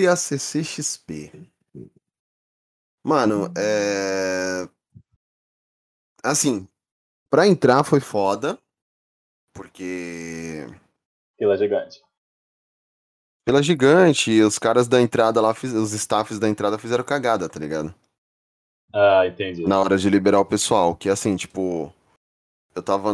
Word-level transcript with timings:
sobre 0.00 0.06
a 0.06 0.16
CCXP. 0.16 1.32
Mano, 3.04 3.52
é. 3.56 4.68
Assim, 6.22 6.66
pra 7.30 7.46
entrar 7.46 7.84
foi 7.84 8.00
foda. 8.00 8.58
Porque. 9.54 10.66
Fila 11.38 11.56
gigante. 11.56 12.02
Pela 13.44 13.62
gigante, 13.62 14.40
os 14.42 14.58
caras 14.58 14.86
da 14.86 15.00
entrada 15.00 15.40
lá, 15.40 15.50
os 15.50 15.92
staffs 15.92 16.38
da 16.38 16.48
entrada 16.48 16.78
fizeram 16.78 17.02
cagada, 17.02 17.48
tá 17.48 17.58
ligado? 17.58 17.94
Ah, 18.92 19.26
entendi. 19.26 19.66
Na 19.66 19.80
hora 19.80 19.96
de 19.96 20.08
liberar 20.08 20.40
o 20.40 20.44
pessoal. 20.44 20.94
Que 20.94 21.08
assim, 21.08 21.36
tipo. 21.36 21.92
Eu 22.74 22.82
tava. 22.82 23.12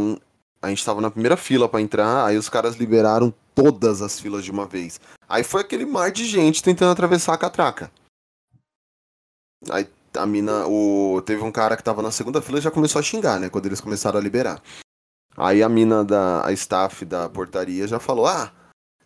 A 0.66 0.68
gente 0.68 0.84
tava 0.84 1.00
na 1.00 1.12
primeira 1.12 1.36
fila 1.36 1.68
pra 1.68 1.80
entrar, 1.80 2.26
aí 2.26 2.36
os 2.36 2.48
caras 2.48 2.74
liberaram 2.74 3.32
todas 3.54 4.02
as 4.02 4.18
filas 4.18 4.44
de 4.44 4.50
uma 4.50 4.66
vez. 4.66 5.00
Aí 5.28 5.44
foi 5.44 5.60
aquele 5.60 5.86
mar 5.86 6.10
de 6.10 6.24
gente 6.26 6.60
tentando 6.60 6.90
atravessar 6.90 7.34
a 7.34 7.38
catraca. 7.38 7.88
Aí 9.70 9.88
a 10.16 10.26
mina. 10.26 10.66
O... 10.66 11.22
Teve 11.22 11.44
um 11.44 11.52
cara 11.52 11.76
que 11.76 11.84
tava 11.84 12.02
na 12.02 12.10
segunda 12.10 12.42
fila 12.42 12.58
e 12.58 12.62
já 12.62 12.70
começou 12.70 12.98
a 12.98 13.02
xingar, 13.02 13.38
né? 13.38 13.48
Quando 13.48 13.66
eles 13.66 13.80
começaram 13.80 14.18
a 14.18 14.22
liberar. 14.22 14.60
Aí 15.36 15.62
a 15.62 15.68
mina 15.68 16.04
da. 16.04 16.44
A 16.44 16.52
staff 16.52 17.04
da 17.04 17.28
portaria 17.28 17.86
já 17.86 18.00
falou: 18.00 18.26
Ah, 18.26 18.52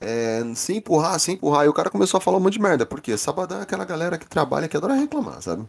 é, 0.01 0.43
se 0.55 0.75
empurrar, 0.75 1.21
se 1.21 1.33
empurrar. 1.33 1.67
E 1.67 1.69
o 1.69 1.75
cara 1.75 1.91
começou 1.91 2.17
a 2.17 2.23
falar 2.23 2.39
um 2.39 2.41
monte 2.41 2.55
de 2.55 2.63
merda. 2.63 2.87
Porque 2.87 3.19
sabadão 3.19 3.59
é 3.59 3.63
aquela 3.65 3.85
galera 3.85 4.17
que 4.17 4.27
trabalha 4.27 4.67
que 4.67 4.79
adora 4.79 4.95
reclamar, 4.95 5.43
sabe? 5.43 5.69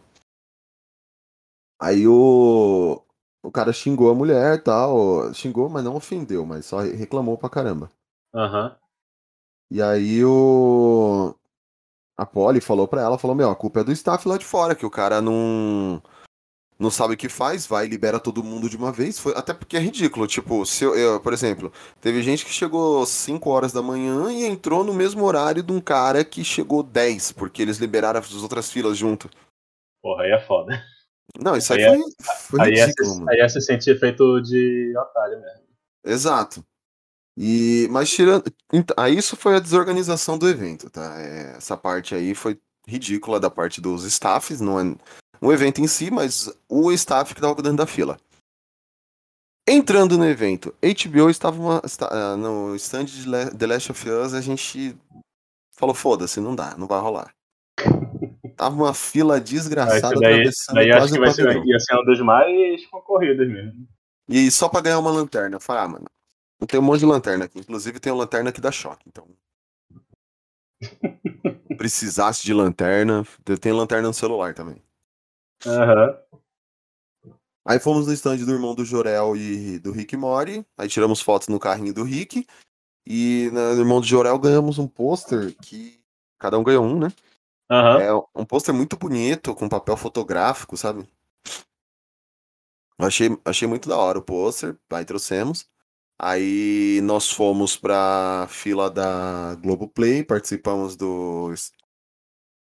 Aí 1.78 2.08
o. 2.08 3.02
O 3.42 3.50
cara 3.50 3.72
xingou 3.72 4.10
a 4.10 4.14
mulher 4.14 4.54
e 4.54 4.62
tal. 4.62 5.34
Xingou, 5.34 5.68
mas 5.68 5.82
não 5.82 5.96
ofendeu, 5.96 6.46
mas 6.46 6.66
só 6.66 6.80
reclamou 6.80 7.36
pra 7.36 7.50
caramba. 7.50 7.90
Aham. 8.34 8.76
E 9.70 9.82
aí 9.82 10.24
o. 10.24 11.34
A 12.16 12.26
Polly 12.26 12.60
falou 12.60 12.86
pra 12.86 13.00
ela, 13.00 13.18
falou, 13.18 13.34
meu, 13.34 13.50
a 13.50 13.56
culpa 13.56 13.80
é 13.80 13.84
do 13.84 13.90
staff 13.90 14.28
lá 14.28 14.36
de 14.36 14.44
fora, 14.44 14.74
que 14.74 14.86
o 14.86 14.90
cara 14.90 15.20
não. 15.20 16.00
Não 16.78 16.90
sabe 16.90 17.14
o 17.14 17.16
que 17.16 17.28
faz, 17.28 17.66
vai 17.66 17.86
e 17.86 17.88
libera 17.88 18.18
todo 18.18 18.42
mundo 18.42 18.68
de 18.68 18.76
uma 18.76 18.90
vez. 18.90 19.18
Foi, 19.18 19.32
até 19.36 19.54
porque 19.54 19.76
é 19.76 19.80
ridículo. 19.80 20.26
Tipo, 20.26 20.66
se 20.66 20.84
eu, 20.84 20.96
eu, 20.96 21.20
por 21.20 21.32
exemplo, 21.32 21.72
teve 22.00 22.22
gente 22.22 22.44
que 22.44 22.50
chegou 22.50 23.06
5 23.06 23.50
horas 23.50 23.72
da 23.72 23.80
manhã 23.80 24.32
e 24.32 24.44
entrou 24.44 24.82
no 24.82 24.92
mesmo 24.92 25.24
horário 25.24 25.62
de 25.62 25.72
um 25.72 25.80
cara 25.80 26.24
que 26.24 26.42
chegou 26.44 26.82
10, 26.82 27.32
porque 27.32 27.62
eles 27.62 27.78
liberaram 27.78 28.18
as 28.18 28.34
outras 28.34 28.70
filas 28.70 28.98
junto. 28.98 29.30
Porra, 30.02 30.24
aí 30.24 30.32
é 30.32 30.40
foda. 30.40 30.82
Não, 31.38 31.56
isso 31.56 31.72
aí, 31.72 31.84
Aí 31.84 31.94
é- 31.94 31.96
foi, 31.98 32.12
foi 32.36 32.60
Aí 32.60 32.72
é, 32.78 32.84
ridículo, 32.86 33.30
aí 33.30 33.40
é 33.40 33.48
se 33.48 33.60
sentir 33.60 33.98
feito 33.98 34.40
de 34.42 34.92
otário 34.96 35.40
mesmo. 35.40 35.62
Exato. 36.04 36.64
E, 37.36 37.88
mas 37.90 38.10
tirando. 38.10 38.44
Aí 38.96 39.16
isso 39.16 39.36
foi 39.36 39.56
a 39.56 39.60
desorganização 39.60 40.36
do 40.36 40.48
evento, 40.48 40.90
tá? 40.90 41.18
Essa 41.18 41.76
parte 41.76 42.14
aí 42.14 42.34
foi 42.34 42.60
ridícula 42.86 43.40
da 43.40 43.48
parte 43.48 43.80
dos 43.80 44.04
staffs, 44.04 44.60
não 44.60 44.78
é 44.78 44.94
um 45.40 45.50
evento 45.52 45.80
em 45.80 45.86
si, 45.86 46.10
mas 46.10 46.52
o 46.68 46.92
staff 46.92 47.34
que 47.34 47.40
tava 47.40 47.54
cuidando 47.54 47.78
da 47.78 47.86
fila. 47.86 48.18
Entrando 49.66 50.18
no 50.18 50.26
evento, 50.26 50.74
HBO 50.82 51.30
estava 51.30 51.58
uma- 51.58 51.82
está- 51.84 52.08
ah, 52.10 52.36
no 52.36 52.74
stand 52.76 53.04
de 53.06 53.24
The 53.56 53.66
Last 53.66 53.92
of 53.92 54.10
Us, 54.10 54.34
a 54.34 54.40
gente 54.40 54.94
falou, 55.78 55.94
foda-se, 55.94 56.40
não 56.40 56.54
dá, 56.54 56.76
não 56.76 56.86
vai 56.86 57.00
rolar. 57.00 57.32
Tava 58.56 58.74
uma 58.74 58.94
fila 58.94 59.40
desgraçada 59.40 60.14
daí, 60.20 60.32
atravessando 60.32 60.74
daí 60.74 60.90
acho 60.90 60.98
quase 60.98 61.12
que 61.12 61.18
o 61.18 61.22
vai 61.22 61.32
ser, 61.32 61.66
ia 61.66 61.80
ser 61.80 61.96
um 61.96 62.04
dos 62.04 62.20
mais 62.20 62.86
concorridos 62.86 63.48
mesmo. 63.48 63.88
E 64.28 64.50
só 64.50 64.68
pra 64.68 64.80
ganhar 64.80 64.98
uma 64.98 65.10
lanterna. 65.10 65.56
Eu 65.56 65.60
falei, 65.60 65.82
ah, 65.82 65.88
mano, 65.88 66.06
tem 66.66 66.80
um 66.80 66.82
monte 66.82 67.00
de 67.00 67.06
lanterna 67.06 67.44
aqui. 67.44 67.58
Inclusive 67.58 68.00
tem 68.00 68.12
uma 68.12 68.20
lanterna 68.20 68.52
que 68.52 68.60
dá 68.60 68.70
choque, 68.70 69.04
então. 69.08 69.26
Precisasse 71.76 72.42
de 72.42 72.54
lanterna, 72.54 73.26
eu 73.46 73.58
tenho 73.58 73.76
lanterna 73.76 74.08
no 74.08 74.14
celular 74.14 74.54
também. 74.54 74.82
Aham. 75.66 76.16
Aí 77.64 77.78
fomos 77.78 78.06
no 78.06 78.12
stand 78.12 78.38
do 78.38 78.52
irmão 78.52 78.74
do 78.74 78.84
Jorel 78.84 79.36
e 79.36 79.78
do 79.78 79.92
Rick 79.92 80.16
Mori. 80.16 80.66
Aí 80.76 80.88
tiramos 80.88 81.20
fotos 81.20 81.48
no 81.48 81.60
carrinho 81.60 81.94
do 81.94 82.02
Rick. 82.02 82.46
E 83.06 83.50
no 83.52 83.80
irmão 83.80 84.00
do 84.00 84.06
Jorel 84.06 84.38
ganhamos 84.38 84.78
um 84.78 84.86
pôster 84.86 85.54
que. 85.62 86.00
Cada 86.38 86.58
um 86.58 86.64
ganhou 86.64 86.84
um, 86.84 86.98
né? 86.98 87.12
Aham. 87.72 88.00
É 88.00 88.12
um 88.40 88.44
pôster 88.44 88.74
muito 88.74 88.96
bonito, 88.96 89.54
com 89.54 89.68
papel 89.68 89.96
fotográfico, 89.96 90.76
sabe? 90.76 91.08
Eu 92.98 93.06
Achei, 93.06 93.28
achei 93.44 93.66
muito 93.66 93.88
da 93.88 93.96
hora 93.96 94.18
o 94.18 94.22
pôster, 94.22 94.76
aí 94.90 95.04
trouxemos. 95.04 95.66
Aí 96.18 97.00
nós 97.02 97.30
fomos 97.30 97.76
pra 97.76 98.46
fila 98.48 98.90
da 98.90 99.56
Globoplay, 99.56 100.22
participamos 100.24 100.94
do 100.96 101.52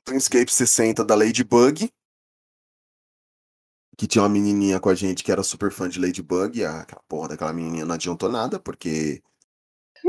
Dreamscape 0.07 0.51
60 0.51 1.05
da 1.05 1.15
Ladybug. 1.15 1.91
Que 3.97 4.07
tinha 4.07 4.23
uma 4.23 4.29
menininha 4.29 4.81
com 4.81 4.89
a 4.89 4.95
gente 4.95 5.23
que 5.23 5.31
era 5.31 5.43
super 5.43 5.71
fã 5.71 5.89
de 5.89 6.01
Ladybug. 6.01 6.59
E 6.59 6.65
aquela 6.65 7.03
porra 7.09 7.29
daquela 7.29 7.53
menininha 7.53 7.85
não 7.85 7.95
adiantou 7.95 8.31
nada, 8.31 8.59
porque 8.59 9.23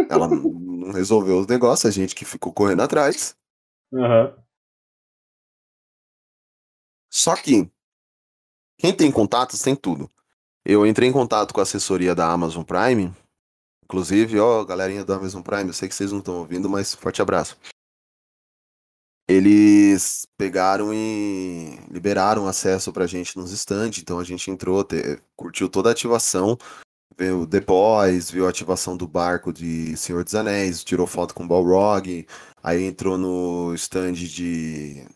ela 0.09 0.28
não- 0.29 0.91
resolveu 0.91 1.40
os 1.40 1.47
negócios, 1.47 1.85
a 1.85 1.91
gente 1.91 2.16
que 2.16 2.25
ficou 2.25 2.53
correndo 2.53 2.81
atrás. 2.84 3.35
Aham. 3.94 4.45
Só 7.18 7.34
que 7.34 7.72
quem 8.78 8.94
tem 8.94 9.09
contatos 9.09 9.62
tem 9.62 9.74
tudo. 9.74 10.12
Eu 10.66 10.86
entrei 10.86 11.08
em 11.08 11.14
contato 11.14 11.53
com 11.53 11.62
a 11.62 11.64
assessoria 11.64 12.14
da 12.14 12.30
Amazon 12.30 12.62
Prime. 12.62 13.14
Inclusive, 13.86 14.38
ó, 14.38 14.66
galerinha 14.66 15.06
da 15.06 15.16
Amazon 15.16 15.42
Prime, 15.42 15.68
eu 15.68 15.74
sei 15.74 15.88
que 15.88 15.96
vocês 15.96 16.12
não 16.12 16.20
estão 16.20 16.40
ouvindo, 16.40 16.70
mas 16.70 16.94
forte 16.94 17.22
abraço. 17.22 17.58
Eles 19.30 20.28
pegaram 20.38 20.94
e 20.94 21.80
liberaram 21.90 22.48
acesso 22.48 22.92
pra 22.92 23.08
gente 23.08 23.38
nos 23.38 23.52
stands, 23.52 24.02
então 24.02 24.20
a 24.20 24.24
gente 24.26 24.52
entrou, 24.52 24.84
te- 24.84 25.18
curtiu 25.38 25.70
toda 25.70 25.88
a 25.88 25.94
ativação, 25.94 26.58
viu 27.18 27.47
The 27.47 27.62
Boys, 27.62 28.30
viu 28.30 28.46
a 28.46 28.50
ativação 28.50 28.97
do 28.97 29.08
barco 29.08 29.53
de 29.53 29.96
Senhor 29.96 30.22
dos 30.22 30.36
Anéis, 30.36 30.84
tirou 30.84 31.08
foto 31.08 31.34
com 31.34 31.46
o 31.46 31.47
Balrog, 31.47 32.28
aí 32.62 32.84
entrou 32.84 33.18
no 33.18 33.74
stand 33.76 34.14
de 34.14 35.08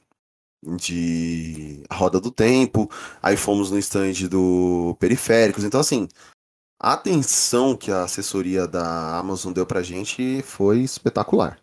de 0.62 1.84
Roda 1.92 2.20
do 2.20 2.32
Tempo, 2.32 2.90
aí 3.22 3.38
fomos 3.38 3.72
no 3.72 3.78
stand 3.78 4.28
do 4.30 4.96
Periféricos. 5.00 5.64
Então, 5.64 5.80
assim, 5.80 6.08
a 6.80 6.94
atenção 6.94 7.76
que 7.76 7.92
a 7.92 8.04
assessoria 8.04 8.68
da 8.68 9.18
Amazon 9.18 9.54
deu 9.54 9.66
pra 9.66 9.82
gente 9.82 10.42
foi 10.44 10.80
espetacular. 10.80 11.60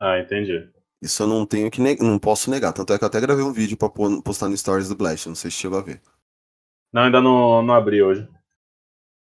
Ah, 0.00 0.18
entendi. 0.18 0.70
Isso 1.02 1.22
eu 1.22 1.26
não 1.26 1.46
tenho 1.46 1.70
que 1.70 1.80
não 1.80 2.18
posso 2.18 2.50
negar. 2.50 2.72
Tanto 2.72 2.92
é 2.92 2.98
que 2.98 3.04
eu 3.04 3.08
até 3.08 3.20
gravei 3.20 3.44
um 3.44 3.52
vídeo 3.52 3.76
pra 3.76 3.88
postar 3.88 4.48
no 4.48 4.56
Stories 4.56 4.88
do 4.88 4.96
Blast, 4.96 5.28
não 5.28 5.34
sei 5.34 5.50
se 5.50 5.56
chegou 5.56 5.78
a 5.78 5.82
ver. 5.82 6.02
Não, 6.92 7.02
ainda 7.02 7.20
não, 7.20 7.62
não 7.62 7.74
abri 7.74 8.02
hoje. 8.02 8.28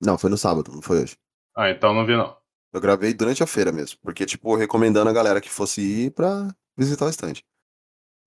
Não, 0.01 0.19
foi 0.19 0.31
no 0.31 0.37
sábado, 0.37 0.73
não 0.73 0.83
foi 0.83 1.03
hoje. 1.03 1.17
Ah, 1.57 1.71
então 1.71 1.95
não 1.95 2.05
vi 2.05 2.17
não. 2.17 2.37
Eu 2.73 2.81
gravei 2.81 3.15
durante 3.15 3.43
a 3.43 3.47
feira 3.47 3.71
mesmo, 3.71 3.99
porque, 4.03 4.27
tipo, 4.27 4.57
recomendando 4.57 5.09
a 5.09 5.13
galera 5.13 5.41
que 5.41 5.51
fosse 5.51 5.81
ir 5.81 6.11
pra 6.13 6.49
visitar 6.77 7.07
o 7.07 7.11
stand. 7.11 7.35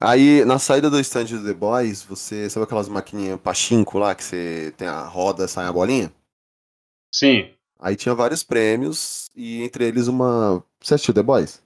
Aí, 0.07 0.45
na 0.45 0.59
saída 0.59 0.87
do 0.87 0.99
stand 0.99 1.25
do 1.25 1.43
The 1.43 1.53
Boys, 1.55 2.03
você 2.03 2.47
sabe 2.47 2.65
aquelas 2.65 2.87
maquininhas 2.87 3.41
pachinko 3.41 3.97
lá, 3.97 4.13
que 4.13 4.23
você 4.23 4.71
tem 4.77 4.87
a 4.87 5.01
roda, 5.01 5.47
sai 5.47 5.65
a 5.65 5.73
bolinha? 5.73 6.13
Sim. 7.11 7.51
Aí 7.79 7.95
tinha 7.95 8.13
vários 8.13 8.43
prêmios, 8.43 9.31
e 9.35 9.63
entre 9.63 9.83
eles 9.87 10.05
uma. 10.07 10.63
Você 10.79 10.93
assistiu 10.93 11.11
The 11.11 11.23
Boys? 11.23 11.63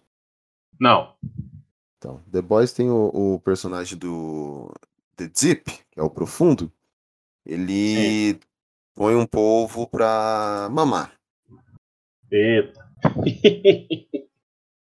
Não. 0.79 1.13
Então, 1.97 2.23
The 2.31 2.41
Boys 2.41 2.71
tem 2.71 2.89
o, 2.89 3.07
o 3.13 3.41
personagem 3.41 3.97
do 3.97 4.73
The 5.17 5.27
Deep, 5.27 5.65
que 5.91 5.99
é 5.99 6.01
o 6.01 6.09
profundo. 6.09 6.71
Ele 7.45 8.39
põe 8.95 9.15
um 9.15 9.25
polvo 9.25 9.85
pra 9.85 10.69
mamar. 10.71 11.13
Eita. 12.31 12.89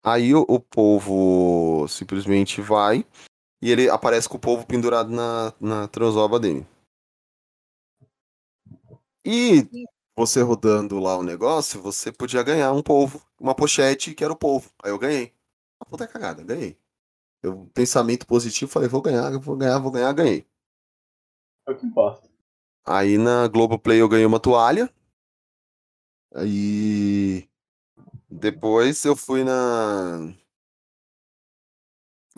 Aí 0.04 0.36
o, 0.36 0.46
o 0.50 0.60
polvo 0.60 1.88
simplesmente 1.88 2.62
vai 2.62 3.06
e 3.62 3.72
ele 3.72 3.90
aparece 3.90 4.28
com 4.30 4.38
o 4.38 4.40
polvo 4.40 4.66
pendurado 4.66 5.10
na, 5.12 5.54
na 5.60 5.88
transoba 5.88 6.40
dele. 6.40 6.66
E 9.26 9.68
você 10.16 10.42
rodando 10.42 11.00
lá 11.00 11.18
o 11.18 11.24
negócio, 11.24 11.82
você 11.82 12.12
podia 12.12 12.42
ganhar 12.44 12.72
um 12.72 12.82
polvo, 12.82 13.22
uma 13.40 13.54
pochete 13.54 14.14
que 14.16 14.24
era 14.24 14.34
o 14.34 14.38
polvo. 14.38 14.72
Aí 14.84 14.92
eu 14.92 14.98
ganhei. 14.98 15.34
A 15.80 15.86
puta 15.86 16.08
cagada, 16.08 16.44
ganhei. 16.44 16.78
Eu, 17.44 17.70
pensamento 17.74 18.26
positivo, 18.26 18.72
falei, 18.72 18.90
vou 18.90 19.02
ganhar, 19.02 19.38
vou 19.38 19.56
ganhar, 19.56 19.80
vou 19.80 19.92
ganhar, 19.92 20.12
ganhei. 20.14 20.48
É 21.68 21.72
o 21.72 21.76
que 21.76 21.86
importa. 21.86 22.28
Aí 22.86 23.18
na 23.18 23.48
Globoplay 23.48 24.02
eu 24.02 24.10
ganhei 24.10 24.26
uma 24.26 24.40
toalha. 24.40 24.90
Aí 26.34 27.48
depois 28.30 29.04
eu 29.06 29.16
fui 29.16 29.44
na. 29.44 30.34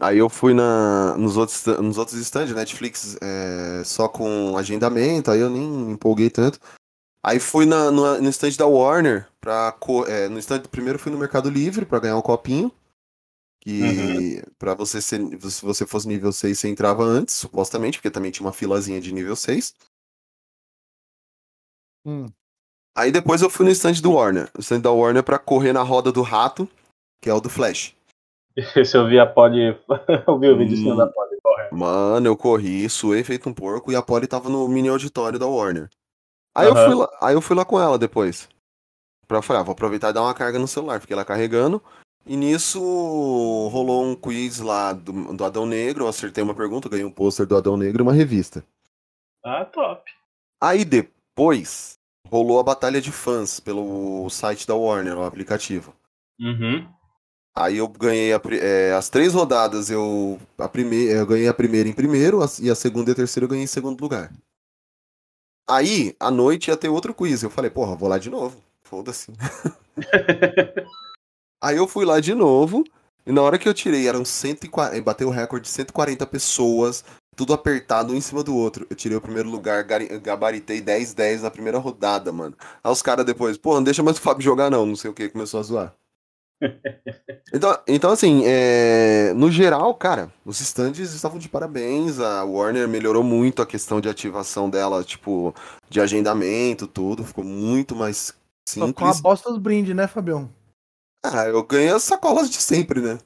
Aí 0.02 0.18
eu 0.18 0.30
fui 0.30 0.54
na, 0.54 1.18
nos, 1.18 1.36
outros, 1.36 1.66
nos 1.66 1.98
outros 1.98 2.18
stands, 2.20 2.56
Netflix 2.56 3.18
é, 3.22 3.84
só 3.84 4.08
com 4.08 4.58
agendamento, 4.58 5.30
aí 5.30 5.42
eu 5.42 5.50
nem 5.50 5.70
me 5.70 5.94
empolguei 5.94 6.30
tanto. 6.30 6.60
Aí 7.24 7.38
fui 7.40 7.66
na, 7.66 7.92
no, 7.92 8.22
no 8.22 8.30
stand 8.30 8.56
da 8.58 8.66
Warner, 8.66 9.28
pra, 9.42 9.78
é, 10.08 10.30
no 10.30 10.40
stand 10.40 10.62
primeiro 10.72 10.98
fui 10.98 11.12
no 11.12 11.18
Mercado 11.18 11.50
Livre 11.50 11.86
pra 11.86 12.00
ganhar 12.00 12.18
um 12.18 12.22
copinho. 12.22 12.72
Que 13.62 14.42
pra 14.58 14.74
você 14.74 15.02
ser. 15.02 15.20
Se 15.42 15.66
você 15.66 15.86
fosse 15.86 16.08
nível 16.08 16.32
6, 16.32 16.58
você 16.58 16.70
entrava 16.70 17.04
antes, 17.04 17.36
supostamente, 17.36 17.98
porque 17.98 18.10
também 18.10 18.32
tinha 18.32 18.48
uma 18.48 18.54
filazinha 18.54 19.02
de 19.02 19.12
nível 19.12 19.36
6. 19.36 19.74
Hum. 22.06 22.28
Aí 22.96 23.12
depois 23.12 23.42
eu 23.42 23.50
fui 23.50 23.66
no 23.66 23.72
stand 23.72 24.02
do 24.02 24.14
Warner. 24.14 24.50
O 24.58 24.62
stand 24.62 24.80
da 24.80 24.92
Warner 24.92 25.24
pra 25.24 25.38
correr 25.38 25.74
na 25.74 25.84
roda 25.84 26.10
do 26.10 26.22
rato, 26.22 26.70
que 27.22 27.30
é 27.30 27.34
o 27.34 27.42
do 27.42 27.50
Flash. 27.50 27.99
Esse 28.76 28.98
eu 28.98 29.08
vi 29.08 29.20
a 29.20 29.26
pod. 29.26 29.56
eu 30.28 30.40
vi 30.40 30.50
o 30.50 30.58
vídeo 30.58 30.94
Hum. 30.94 30.96
da 30.98 31.08
pod 31.08 31.36
correndo. 31.42 31.76
Mano, 31.78 32.28
eu 32.28 32.36
corri, 32.38 32.90
suei 32.90 33.24
feito 33.24 33.48
um 33.50 33.54
porco 33.54 33.92
e 33.92 33.96
a 33.96 34.02
Polly 34.02 34.28
tava 34.28 34.50
no 34.50 34.68
mini 34.68 34.90
auditório 34.90 35.40
da 35.40 35.46
Warner. 35.48 35.90
Aí, 36.56 36.68
eu 36.68 36.74
Aham. 36.76 36.86
fui 36.86 36.96
lá, 36.96 37.10
aí 37.22 37.34
eu 37.36 37.42
fui 37.42 37.56
lá 37.56 37.64
com 37.64 37.80
ela 37.80 37.98
depois. 37.98 38.50
Pra 39.28 39.42
falar, 39.42 39.60
ah, 39.60 39.64
vou 39.64 39.74
aproveitar 39.74 40.10
e 40.10 40.14
dar 40.14 40.24
uma 40.24 40.34
carga 40.34 40.58
no 40.58 40.68
celular. 40.68 41.00
Fiquei 41.00 41.16
lá 41.16 41.24
carregando. 41.24 41.82
E 42.26 42.36
nisso 42.36 42.80
rolou 43.72 44.04
um 44.04 44.16
quiz 44.16 44.60
lá 44.60 44.92
do, 44.92 45.34
do 45.34 45.46
Adão 45.46 45.66
Negro. 45.66 46.04
Eu 46.04 46.08
acertei 46.10 46.44
uma 46.44 46.56
pergunta, 46.56 46.90
ganhei 46.90 47.06
um 47.06 47.12
pôster 47.12 47.46
do 47.46 47.56
Adão 47.56 47.78
Negro 47.78 48.02
e 48.02 48.04
uma 48.04 48.14
revista. 48.14 48.64
Ah, 49.46 49.64
top. 49.66 50.04
Aí 50.62 50.84
depois 50.84 51.94
rolou 52.28 52.60
a 52.60 52.64
batalha 52.64 53.00
de 53.00 53.12
fãs 53.12 53.60
pelo 53.60 54.28
site 54.30 54.68
da 54.68 54.76
Warner, 54.76 55.18
o 55.18 55.24
aplicativo. 55.24 55.94
Uhum. 56.40 56.88
Aí 57.60 57.78
eu 57.78 57.90
ganhei 57.90 58.32
a 58.34 58.40
é, 58.54 58.94
as 58.94 59.10
três 59.10 59.34
rodadas, 59.34 59.90
eu, 59.90 60.40
a 60.58 60.70
primeira, 60.70 61.20
eu 61.20 61.26
ganhei 61.28 61.48
a 61.50 61.54
primeira 61.54 61.90
em 61.90 61.94
primeiro, 61.94 62.42
as- 62.42 62.58
e 62.60 62.70
a 62.70 62.76
segunda 62.76 63.12
e 63.12 63.14
a 63.14 63.16
terceira 63.16 63.44
eu 63.44 63.50
ganhei 63.50 63.66
em 63.66 63.68
segundo 63.68 64.00
lugar. 64.02 64.32
Aí, 65.70 66.16
à 66.20 66.32
noite 66.32 66.70
ia 66.70 66.78
ter 66.78 66.88
outro 66.90 67.14
quiz. 67.14 67.44
Eu 67.44 67.50
falei, 67.50 67.70
porra, 67.70 67.96
vou 67.96 68.08
lá 68.10 68.18
de 68.18 68.30
novo. 68.30 68.62
Foda-se. 68.82 69.32
Aí 71.62 71.76
eu 71.76 71.88
fui 71.88 72.06
lá 72.06 72.20
de 72.22 72.34
novo, 72.34 72.86
e 73.26 73.32
na 73.34 73.42
hora 73.42 73.60
que 73.60 73.68
eu 73.68 73.74
tirei, 73.74 74.08
eram 74.08 74.24
140, 74.24 75.02
bateu 75.02 75.28
o 75.28 75.32
recorde 75.32 75.66
de 75.66 75.72
140 75.72 76.26
pessoas, 76.26 77.04
tudo 77.36 77.54
apertado 77.54 78.14
um 78.14 78.16
em 78.16 78.22
cima 78.22 78.42
do 78.42 78.56
outro. 78.56 78.88
Eu 78.90 78.96
tirei 78.96 79.18
o 79.18 79.22
primeiro 79.22 79.50
lugar, 79.50 79.84
gabaritei 79.84 80.82
10-10 80.82 81.42
na 81.42 81.52
primeira 81.52 81.78
rodada, 81.78 82.32
mano. 82.32 82.56
Aí 82.82 82.92
os 82.92 83.02
caras 83.02 83.26
depois, 83.26 83.58
pô, 83.58 83.76
não 83.76 83.84
deixa 83.84 84.02
mais 84.02 84.18
o 84.18 84.22
Fábio 84.22 84.44
jogar 84.44 84.70
não, 84.72 84.86
não 84.86 84.96
sei 84.96 85.12
o 85.12 85.14
que, 85.14 85.28
começou 85.30 85.60
a 85.60 85.64
zoar. 85.64 85.96
Então, 87.54 87.80
então 87.88 88.12
assim, 88.12 88.44
é, 88.46 89.34
no 89.34 89.50
geral, 89.50 89.94
cara, 89.96 90.32
os 90.46 90.60
stands 90.60 91.14
estavam 91.14 91.40
de 91.40 91.50
parabéns. 91.50 92.20
A 92.20 92.44
Warner 92.44 92.88
melhorou 92.88 93.24
muito 93.24 93.62
a 93.62 93.66
questão 93.66 94.00
de 94.02 94.10
ativação 94.10 94.70
dela, 94.70 95.04
tipo, 95.04 95.54
de 95.90 96.00
agendamento, 96.02 96.86
tudo. 96.88 97.24
Ficou 97.24 97.44
muito 97.44 97.96
mais 97.96 98.34
Só 98.68 98.80
com 98.94 99.06
a 99.06 99.14
simples. 99.14 99.22
bosta 99.22 99.50
dos 99.50 99.58
brindes, 99.60 99.96
né, 99.96 100.08
Fabião? 100.08 100.50
Ah, 101.26 101.46
eu 101.46 101.64
ganhei 101.64 101.90
as 101.90 102.04
sacolas 102.04 102.50
de 102.50 102.58
sempre, 102.62 103.02
né? 103.02 103.18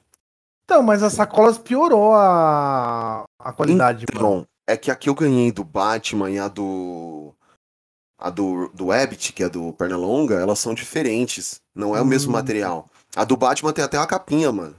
Então, 0.64 0.82
mas 0.82 1.02
as 1.02 1.12
sacolas 1.12 1.58
piorou 1.58 2.14
a, 2.14 3.24
a 3.38 3.52
qualidade, 3.52 4.06
mano. 4.14 4.26
Então, 4.38 4.46
é 4.66 4.76
que 4.76 4.90
aqui 4.90 5.08
eu 5.10 5.14
ganhei 5.14 5.52
do 5.52 5.62
Batman 5.62 6.30
e 6.30 6.38
a 6.38 6.48
do. 6.48 7.34
A 8.18 8.30
do, 8.30 8.68
do 8.72 8.90
Abbott, 8.90 9.32
que 9.32 9.42
é 9.42 9.48
do 9.48 9.72
Pernalonga, 9.74 10.36
elas 10.36 10.58
são 10.58 10.72
diferentes. 10.72 11.56
Não 11.74 11.94
é 11.94 12.00
o 12.00 12.06
mesmo 12.06 12.30
Hum. 12.30 12.34
material. 12.34 12.88
A 13.16 13.24
do 13.24 13.36
Batman 13.36 13.72
tem 13.72 13.84
até 13.84 13.98
uma 13.98 14.06
capinha, 14.06 14.50
mano. 14.50 14.74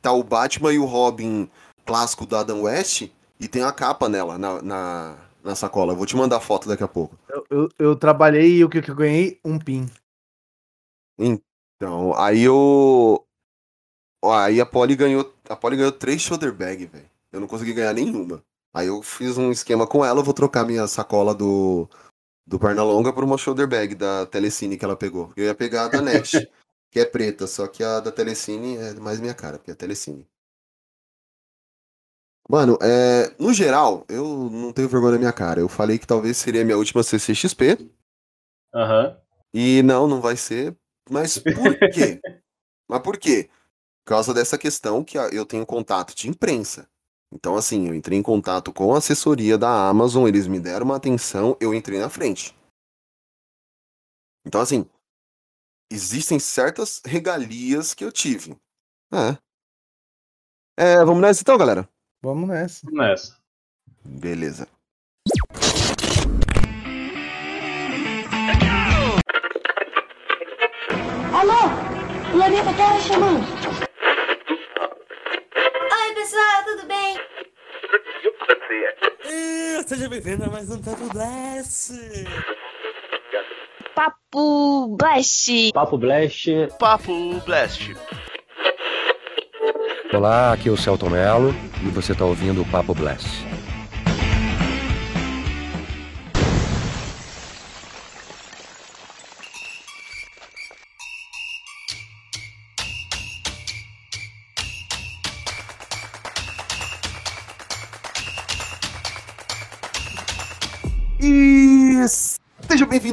Tá 0.00 0.12
o 0.12 0.22
Batman 0.22 0.72
e 0.72 0.78
o 0.78 0.84
Robin 0.84 1.50
clássico 1.84 2.24
do 2.24 2.36
Adam 2.36 2.62
West 2.62 3.10
e 3.38 3.48
tem 3.48 3.62
a 3.62 3.72
capa 3.72 4.08
nela, 4.08 4.38
na, 4.38 4.62
na, 4.62 5.16
na 5.42 5.54
sacola. 5.54 5.92
Eu 5.92 5.96
vou 5.96 6.06
te 6.06 6.16
mandar 6.16 6.36
a 6.36 6.40
foto 6.40 6.68
daqui 6.68 6.82
a 6.82 6.88
pouco. 6.88 7.18
Eu, 7.28 7.46
eu, 7.50 7.68
eu 7.78 7.96
trabalhei 7.96 8.58
e 8.58 8.64
o 8.64 8.68
que, 8.68 8.78
eu 8.78 8.94
ganhei? 8.94 9.40
Um 9.44 9.58
pin. 9.58 9.90
Então, 11.18 12.14
aí 12.16 12.42
eu. 12.42 13.24
Ó, 14.22 14.32
aí 14.32 14.60
a 14.60 14.66
Polly 14.66 14.94
ganhou. 14.94 15.34
A 15.48 15.56
Polly 15.56 15.76
ganhou 15.76 15.92
três 15.92 16.20
shoulder 16.20 16.52
bag, 16.52 16.86
velho. 16.86 17.10
Eu 17.32 17.40
não 17.40 17.48
consegui 17.48 17.72
ganhar 17.72 17.92
nenhuma. 17.92 18.42
Aí 18.72 18.86
eu 18.86 19.02
fiz 19.02 19.36
um 19.36 19.50
esquema 19.50 19.86
com 19.86 20.04
ela, 20.04 20.20
eu 20.20 20.24
vou 20.24 20.34
trocar 20.34 20.64
minha 20.64 20.86
sacola 20.86 21.34
do. 21.34 21.88
Do 22.46 22.58
Pernalonga 22.58 23.12
por 23.12 23.22
uma 23.22 23.38
shoulder 23.38 23.68
bag 23.68 23.94
da 23.94 24.26
Telecine 24.26 24.76
que 24.76 24.84
ela 24.84 24.96
pegou. 24.96 25.32
Eu 25.36 25.44
ia 25.44 25.54
pegar 25.54 25.84
a 25.84 25.88
da 25.88 26.02
Next, 26.02 26.50
que 26.90 27.00
é 27.00 27.04
preta, 27.04 27.46
só 27.46 27.66
que 27.68 27.82
a 27.84 28.00
da 28.00 28.12
Telecine 28.12 28.76
é 28.76 28.94
mais 28.94 29.20
minha 29.20 29.34
cara, 29.34 29.58
porque 29.58 29.70
é 29.70 29.74
Telecine. 29.74 30.26
Mano, 32.48 32.76
é, 32.82 33.32
no 33.38 33.52
geral, 33.52 34.04
eu 34.08 34.24
não 34.50 34.72
tenho 34.72 34.88
vergonha 34.88 35.12
na 35.12 35.18
minha 35.18 35.32
cara. 35.32 35.60
Eu 35.60 35.68
falei 35.68 35.98
que 35.98 36.06
talvez 36.06 36.36
seria 36.36 36.62
a 36.62 36.64
minha 36.64 36.76
última 36.76 37.02
CCXP. 37.02 37.78
Aham. 38.74 39.16
E 39.54 39.82
não, 39.82 40.08
não 40.08 40.20
vai 40.20 40.36
ser. 40.36 40.76
Mas 41.08 41.38
por 41.38 41.76
quê? 41.90 42.20
Mas 42.88 43.00
por 43.02 43.18
quê? 43.18 43.48
Por 44.04 44.10
causa 44.10 44.34
dessa 44.34 44.58
questão 44.58 45.04
que 45.04 45.18
a- 45.18 45.28
eu 45.28 45.46
tenho 45.46 45.66
contato 45.66 46.14
de 46.14 46.28
imprensa. 46.28 46.88
Então, 47.32 47.56
assim, 47.56 47.88
eu 47.88 47.94
entrei 47.94 48.18
em 48.18 48.22
contato 48.22 48.72
com 48.72 48.94
a 48.94 48.98
assessoria 48.98 49.58
da 49.58 49.88
Amazon, 49.88 50.26
eles 50.28 50.46
me 50.48 50.60
deram 50.60 50.86
uma 50.86 50.96
atenção, 50.96 51.56
eu 51.60 51.74
entrei 51.74 52.00
na 52.00 52.10
frente. 52.10 52.54
Então, 54.44 54.60
assim, 54.60 54.86
existem 55.90 56.38
certas 56.38 57.02
regalias 57.04 57.92
que 57.92 58.04
eu 58.04 58.12
tive. 58.12 58.56
É. 59.12 59.36
É, 60.78 61.04
vamos 61.04 61.20
nessa 61.20 61.42
então, 61.42 61.58
galera? 61.58 61.88
Vamos 62.22 62.48
nessa. 62.48 62.86
Vamos 62.86 63.00
nessa. 63.00 63.36
Beleza. 64.04 64.68
Alô? 71.34 72.32
Planeta 72.32 72.72
Terra 72.74 73.00
chamando. 73.00 73.40
Oi, 75.92 76.14
pessoal, 76.14 76.64
tudo 76.64 76.86
bem? 76.86 77.18
Ah, 79.24 79.82
Seja 79.86 80.08
bem-vindo 80.08 80.44
a 80.44 80.48
mais 80.48 80.70
um 80.70 80.80
Tato 80.80 81.04
Blast! 81.12 81.92
Papo 84.00 84.96
Blast. 84.96 85.72
Papo 85.74 85.98
Blast. 85.98 86.48
Papo 86.78 87.38
Blast. 87.44 87.94
Olá, 90.10 90.54
aqui 90.54 90.70
é 90.70 90.72
o 90.72 90.76
Celton 90.78 91.10
Mello 91.10 91.54
e 91.82 91.90
você 91.90 92.12
está 92.12 92.24
ouvindo 92.24 92.62
o 92.62 92.64
Papo 92.64 92.94
Blast. 92.94 93.49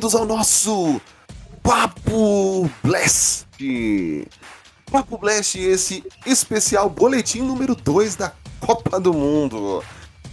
Bem-vindos 0.08 0.16
ao 0.16 0.26
nosso 0.26 1.02
Papo 1.62 2.70
Blast. 2.82 3.46
Papo 4.90 5.18
Blast, 5.18 5.60
esse 5.60 6.04
especial 6.26 6.90
boletim 6.90 7.42
número 7.42 7.76
2 7.76 8.16
da 8.16 8.32
Copa 8.62 9.02
do 9.02 9.14
Mundo. 9.14 9.84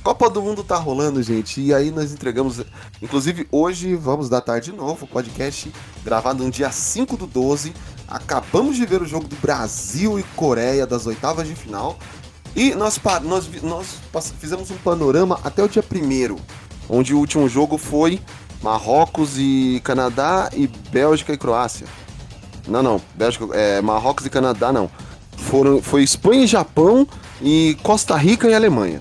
Copa 0.05 0.31
do 0.31 0.41
Mundo 0.43 0.63
tá 0.63 0.77
rolando, 0.77 1.21
gente, 1.23 1.61
e 1.61 1.75
aí 1.75 1.91
nós 1.91 2.13
entregamos. 2.13 2.65
Inclusive, 3.03 3.49
hoje 3.51 3.97
vamos 3.97 4.29
datar 4.29 4.61
de 4.61 4.71
novo 4.71 5.07
o 5.07 5.09
podcast 5.09 5.73
gravado 6.05 6.45
no 6.45 6.51
dia 6.53 6.71
5 6.71 7.17
do 7.17 7.27
12. 7.27 7.75
Acabamos 8.07 8.77
de 8.77 8.87
ver 8.87 9.03
o 9.03 9.07
jogo 9.07 9.27
do 9.27 9.37
Brasil 9.37 10.21
e 10.21 10.23
Coreia 10.37 10.87
das 10.87 11.05
oitavas 11.05 11.49
de 11.49 11.57
final. 11.57 11.99
E 12.55 12.77
nós, 12.77 13.01
nós, 13.25 13.49
nós 14.13 14.35
fizemos 14.39 14.71
um 14.71 14.77
panorama 14.77 15.41
até 15.43 15.65
o 15.65 15.69
dia 15.69 15.83
1 15.83 16.37
onde 16.89 17.15
o 17.15 17.19
último 17.19 17.49
jogo 17.49 17.79
foi 17.79 18.21
Marrocos 18.69 19.35
e 19.39 19.79
Canadá 19.85 20.49
e 20.55 20.67
Bélgica 20.67 21.35
e 21.35 21.37
Croácia. 21.37 21.87
Não, 22.67 22.83
não, 22.83 22.99
Bélgica, 23.15 23.45
é, 23.53 23.83
Marrocos 23.83 24.25
e 24.25 24.31
Canadá 24.31 24.73
não. 24.73 24.91
Foram, 25.37 25.83
foi 25.83 26.03
Espanha 26.03 26.45
e 26.45 26.47
Japão 26.47 27.07
e 27.43 27.77
Costa 27.83 28.17
Rica 28.17 28.49
e 28.49 28.55
Alemanha. 28.55 29.01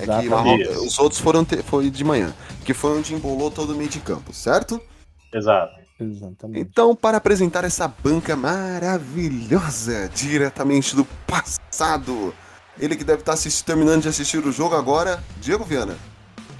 É 0.00 0.20
que 0.20 0.28
Marrocos, 0.28 0.66
Isso. 0.68 0.84
os 0.84 0.98
outros 0.98 1.20
foram 1.20 1.44
te- 1.44 1.62
foi 1.62 1.88
de 1.90 2.02
manhã, 2.02 2.34
que 2.64 2.74
foi 2.74 2.98
onde 2.98 3.14
embolou 3.14 3.52
todo 3.52 3.70
o 3.72 3.76
meio 3.76 3.88
de 3.88 4.00
campo, 4.00 4.32
certo? 4.32 4.80
Exato. 5.32 5.78
Exatamente. 6.00 6.58
Então, 6.60 6.94
para 6.96 7.18
apresentar 7.18 7.62
essa 7.62 7.86
banca 8.02 8.34
maravilhosa, 8.34 10.10
diretamente 10.12 10.96
do 10.96 11.04
passado, 11.26 12.34
ele 12.80 12.96
que 12.96 13.04
deve 13.04 13.20
estar 13.20 13.34
assisti- 13.34 13.62
terminando 13.64 14.02
de 14.02 14.08
assistir 14.08 14.38
o 14.44 14.50
jogo 14.50 14.74
agora, 14.74 15.22
Diego 15.40 15.64
Viana. 15.64 15.96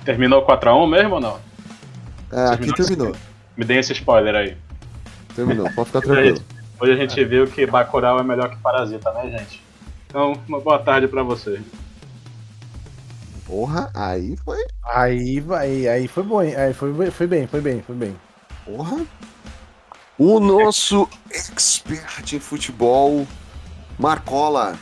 Terminou 0.04 0.45
4x1 0.47 0.87
mesmo 0.88 1.14
ou 1.16 1.21
não? 1.21 1.49
É, 2.32 2.47
aqui 2.49 2.73
terminou. 2.75 3.14
Me 3.56 3.64
dê 3.64 3.78
esse 3.78 3.92
spoiler 3.92 4.35
aí. 4.35 4.56
Terminou, 5.35 5.70
pode 5.73 5.87
ficar 5.88 6.00
tranquilo. 6.00 6.42
Hoje 6.80 6.92
a 6.92 6.97
gente 6.97 7.25
viu 7.25 7.47
que 7.47 7.66
Bacurau 7.66 8.18
é 8.20 8.23
melhor 8.23 8.50
que 8.50 8.56
Parasita, 8.56 9.11
né, 9.12 9.37
gente? 9.38 9.62
Então, 10.06 10.38
uma 10.49 10.61
boa 10.61 10.78
tarde 10.78 11.08
pra 11.08 11.23
você. 11.23 11.61
Porra, 13.47 13.90
aí 13.94 14.37
foi. 14.44 14.58
Aí 14.85 15.40
vai, 15.40 15.88
aí 15.88 16.06
foi 16.06 16.23
bom, 16.23 16.42
hein? 16.42 16.54
Aí 16.54 16.73
foi, 16.75 16.92
bem- 16.92 17.11
foi 17.11 17.26
bem, 17.26 17.47
foi 17.47 17.61
bem, 17.61 17.82
foi 17.82 17.94
bem. 17.97 18.16
Porra. 18.64 19.04
O 20.18 20.38
nosso 20.40 21.08
expert 21.30 22.32
em 22.35 22.40
futebol, 22.40 23.26
Marcola. 23.99 24.76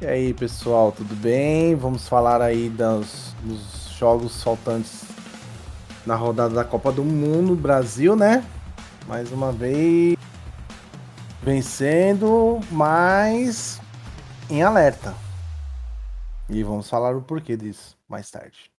E 0.00 0.06
aí, 0.06 0.34
pessoal, 0.34 0.90
tudo 0.92 1.14
bem? 1.14 1.74
Vamos 1.74 2.08
falar 2.08 2.40
aí 2.40 2.68
dos, 2.68 3.34
dos 3.42 3.90
jogos 3.98 4.42
faltantes 4.42 5.04
na 6.06 6.14
rodada 6.14 6.54
da 6.54 6.64
Copa 6.64 6.90
do 6.90 7.04
Mundo, 7.04 7.54
Brasil, 7.54 8.16
né? 8.16 8.44
Mais 9.06 9.30
uma 9.32 9.52
vez 9.52 10.16
vencendo, 11.42 12.60
mas 12.70 13.80
em 14.48 14.62
alerta. 14.62 15.14
E 16.48 16.62
vamos 16.62 16.88
falar 16.88 17.16
o 17.16 17.22
porquê 17.22 17.56
disso 17.56 17.96
mais 18.08 18.30
tarde. 18.30 18.71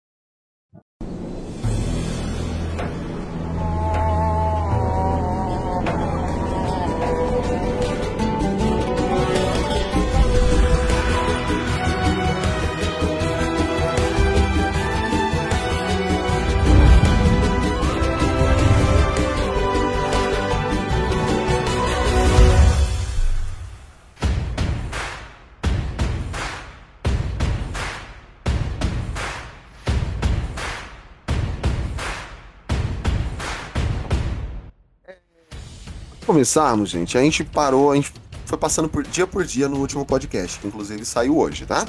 Começarmos, 36.33 36.89
gente, 36.89 37.15
a 37.15 37.21
gente 37.21 37.43
parou, 37.43 37.91
a 37.91 37.95
gente 37.95 38.11
foi 38.47 38.57
passando 38.57 38.89
por 38.89 39.03
dia 39.03 39.27
por 39.27 39.45
dia 39.45 39.69
no 39.69 39.77
último 39.77 40.03
podcast, 40.03 40.59
que 40.59 40.67
inclusive 40.67 41.05
saiu 41.05 41.37
hoje, 41.37 41.63
tá? 41.63 41.85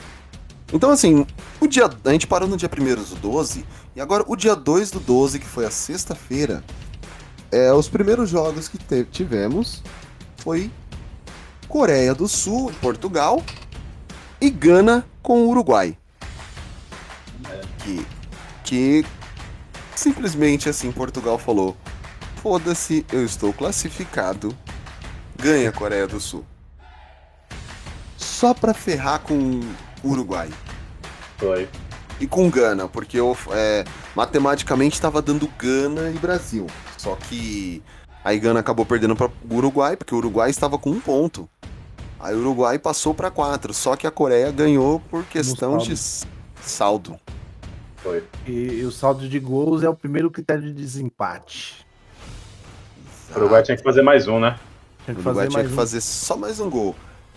Então, 0.71 0.91
assim, 0.91 1.27
o 1.61 1.67
dia, 1.67 1.89
a 2.05 2.11
gente 2.11 2.27
parou 2.27 2.47
no 2.47 2.55
dia 2.57 2.69
1 2.71 3.05
do 3.15 3.17
12, 3.17 3.65
e 3.97 4.01
agora 4.03 4.23
o 4.27 4.37
dia 4.37 4.55
2 4.55 4.91
do 4.91 5.01
12, 5.01 5.39
que 5.39 5.47
foi 5.47 5.65
a 5.65 5.71
sexta-feira, 5.71 6.63
é, 7.51 7.73
os 7.73 7.89
primeiros 7.89 8.29
jogos 8.29 8.69
que 8.69 8.77
te- 8.77 9.05
tivemos 9.05 9.83
foi 10.37 10.71
Coreia 11.67 12.15
do 12.15 12.29
Sul 12.29 12.71
Portugal 12.83 13.43
e 14.41 14.51
Gana 14.51 15.07
com 15.23 15.41
o 15.43 15.49
Uruguai. 15.49 15.97
Que, 17.79 18.07
que 18.63 19.07
simplesmente 19.97 20.69
assim, 20.69 20.93
Portugal 20.93 21.39
falou: 21.39 21.77
foda-se, 22.45 23.07
eu 23.11 23.25
estou 23.25 23.55
classificado, 23.55 24.55
ganha 25.35 25.71
a 25.71 25.73
Coreia 25.73 26.07
do 26.07 26.21
Sul. 26.21 26.45
Só 28.19 28.53
pra 28.53 28.75
ferrar 28.75 29.21
com 29.21 29.61
o 30.03 30.11
Uruguai. 30.11 30.51
Foi. 31.39 31.67
E 32.21 32.27
com 32.27 32.51
Gana, 32.51 32.87
porque 32.87 33.19
eu, 33.19 33.35
é, 33.51 33.85
matematicamente 34.15 34.95
estava 34.95 35.23
dando 35.23 35.49
Gana 35.59 36.11
e 36.11 36.19
Brasil. 36.19 36.67
Só 36.99 37.17
que 37.17 37.83
aí 38.23 38.39
Gana 38.39 38.61
acabou 38.61 38.85
perdendo 38.85 39.17
para 39.17 39.29
o 39.51 39.55
Uruguai, 39.55 39.97
porque 39.97 40.15
o 40.15 40.19
Uruguai 40.19 40.51
estava 40.51 40.77
com 40.77 40.91
um 40.91 41.01
ponto. 41.01 41.49
Aí 42.21 42.35
o 42.35 42.41
Uruguai 42.41 42.79
passou 42.79 43.15
para 43.15 43.31
quatro, 43.31 43.73
só 43.73 43.97
que 43.97 44.07
a 44.07 44.11
Coreia 44.11 44.53
ganhou 44.53 45.01
por 45.01 45.25
questão 45.25 45.81
saldo. 45.81 45.85
de 45.87 45.97
saldo. 46.63 47.19
Foi. 47.97 48.23
E, 48.47 48.81
e 48.81 48.85
o 48.85 48.93
saldo 48.93 49.27
de 49.27 49.41
gols 49.41 49.83
é 49.83 49.89
o 49.89 49.95
primeiro 49.95 50.31
critério 50.31 50.63
de 50.63 50.75
desempate. 50.75 51.85
O 53.35 53.39
Uruguai 53.39 53.63
tinha 53.63 53.77
que 53.77 53.83
fazer 53.83 54.03
mais 54.03 54.27
um, 54.29 54.39
né? 54.41 54.59
Tinha 55.05 55.17
O 55.17 55.21
Uruguai 55.21 55.35
fazer 55.35 55.49
tinha 55.49 55.59
mais 55.59 55.67
que 55.69 55.73
um. 55.73 55.77
fazer 55.77 56.01
só 56.01 56.37
mais 56.37 56.61
um 56.61 56.71
gol. 56.71 56.95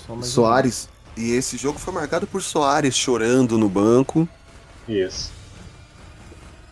mais 0.08 0.20
um. 0.20 0.24
Soares. 0.24 0.90
E 1.16 1.32
esse 1.32 1.58
jogo 1.58 1.80
foi 1.80 1.94
marcado 1.94 2.28
por 2.28 2.42
Soares 2.42 2.96
chorando 2.96 3.58
no 3.58 3.68
banco. 3.68 4.28
Isso. 4.88 5.32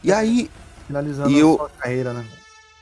E 0.03 0.11
aí, 0.11 0.49
Finalizando 0.87 1.31
E 1.31 1.35
a 1.35 1.39
eu- 1.39 1.55
sua 1.57 1.69
carreira, 1.69 2.13
né? 2.13 2.23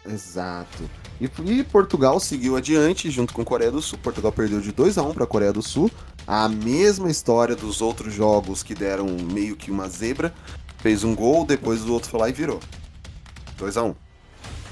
Exato. 0.06 0.90
E, 1.22 1.30
e 1.50 1.64
Portugal 1.64 2.20
seguiu 2.20 2.58
adiante 2.58 3.10
junto 3.10 3.34
com 3.34 3.46
Coreia 3.46 3.72
do 3.72 3.82
Sul. 3.82 3.98
Portugal 4.04 4.32
perdeu 4.34 4.60
de 4.60 4.74
2 4.74 4.98
a 4.98 5.04
1 5.04 5.14
para 5.14 5.26
Coreia 5.26 5.54
do 5.54 5.62
Sul. 5.62 5.90
A 6.28 6.50
mesma 6.50 7.10
história 7.10 7.56
dos 7.56 7.82
outros 7.82 8.14
jogos 8.14 8.62
que 8.62 8.76
deram 8.76 9.08
meio 9.32 9.56
que 9.56 9.72
uma 9.72 9.88
zebra. 9.88 10.34
Fez 10.80 11.06
um 11.06 11.16
gol, 11.16 11.46
depois 11.46 11.82
o 11.82 11.94
outro 11.94 12.10
foi 12.10 12.20
lá 12.20 12.28
e 12.30 12.34
virou. 12.34 12.60
2 13.58 13.78
a 13.78 13.84
1 13.84 13.96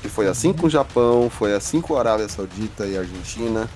E 0.04 0.10
foi 0.10 0.28
assim 0.28 0.52
com 0.52 0.68
o 0.68 0.70
Japão, 0.70 1.30
foi 1.30 1.54
assim 1.54 1.80
com 1.80 1.96
a 1.96 2.00
Arábia 2.00 2.28
Saudita 2.28 2.86
e 2.86 2.98
a 2.98 3.02
Argentina. 3.02 3.70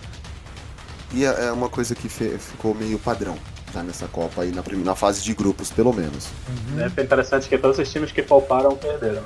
E 1.13 1.24
é 1.24 1.46
é 1.46 1.51
uma 1.51 1.70
coisa 1.70 1.94
que 1.94 2.10
ficou 2.10 2.74
meio 2.74 2.98
padrão 3.00 3.38
já 3.75 3.84
nessa 3.84 4.08
Copa 4.08 4.41
aí, 4.41 4.51
na, 4.51 4.63
na 4.84 4.96
fase 4.96 5.22
de 5.22 5.34
grupos, 5.34 5.70
pelo 5.70 5.94
menos. 5.94 6.29
É 6.77 7.01
interessante 7.01 7.50
que 7.50 7.58
todos 7.58 7.77
os 7.77 7.91
times 7.91 8.12
que 8.12 8.24
pouparam 8.24 8.75
perderam. 8.75 9.24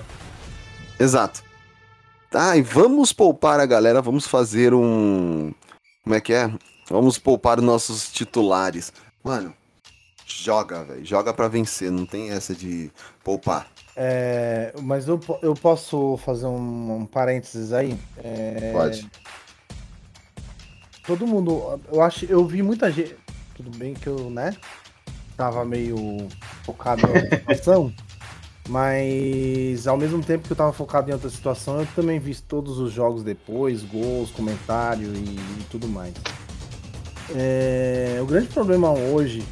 Exato. 1.00 1.44
Tá, 2.32 2.58
e 2.58 2.62
vamos 2.62 3.14
poupar 3.14 3.60
a 3.60 3.66
galera, 3.66 4.02
vamos 4.02 4.28
fazer 4.28 4.74
um. 4.74 5.54
Como 6.04 6.16
é 6.16 6.22
que 6.22 6.34
é? 6.34 6.52
Vamos 6.90 7.18
poupar 7.18 7.60
os 7.60 7.66
nossos 7.66 8.12
titulares. 8.12 8.92
Mano, 9.24 9.54
joga, 10.26 10.84
velho. 10.84 11.06
Joga 11.06 11.34
pra 11.34 11.48
vencer, 11.48 11.92
não 11.92 12.06
tem 12.06 12.32
essa 12.32 12.54
de 12.54 12.92
poupar. 13.24 13.68
É, 14.02 14.74
mas 14.82 15.10
eu, 15.10 15.20
eu 15.42 15.54
posso 15.54 16.16
fazer 16.24 16.46
um, 16.46 17.00
um 17.00 17.06
parênteses 17.06 17.74
aí? 17.74 18.00
É, 18.24 18.72
Pode. 18.72 19.06
Todo 21.06 21.28
mundo, 21.28 21.82
eu 21.92 22.02
acho, 22.02 22.24
eu 22.24 22.46
vi 22.46 22.64
muita 22.64 22.90
gente. 22.90 23.18
Tudo 23.56 23.78
bem 23.78 23.94
que 23.94 24.08
eu, 24.08 24.30
né? 24.30 24.56
Tava 25.36 25.66
meio 25.66 26.30
focado 26.64 27.02
na 27.02 27.10
outra 27.10 27.40
situação, 27.40 27.94
mas 28.70 29.86
ao 29.86 29.98
mesmo 29.98 30.24
tempo 30.24 30.48
que 30.48 30.54
eu 30.54 30.58
tava 30.58 30.72
focado 30.72 31.10
em 31.10 31.14
outra 31.14 31.30
situação, 31.30 31.82
eu 31.82 31.88
também 31.88 32.20
vi 32.20 32.34
todos 32.36 32.80
os 32.80 32.94
jogos 32.94 33.22
depois, 33.22 33.84
gols, 33.84 34.32
comentário 34.32 35.14
e, 35.14 35.36
e 35.36 35.66
tudo 35.70 35.90
mais. 35.90 36.14
É, 37.36 38.18
o 38.22 38.26
grande 38.26 38.48
problema 38.48 38.92
hoje 38.92 39.44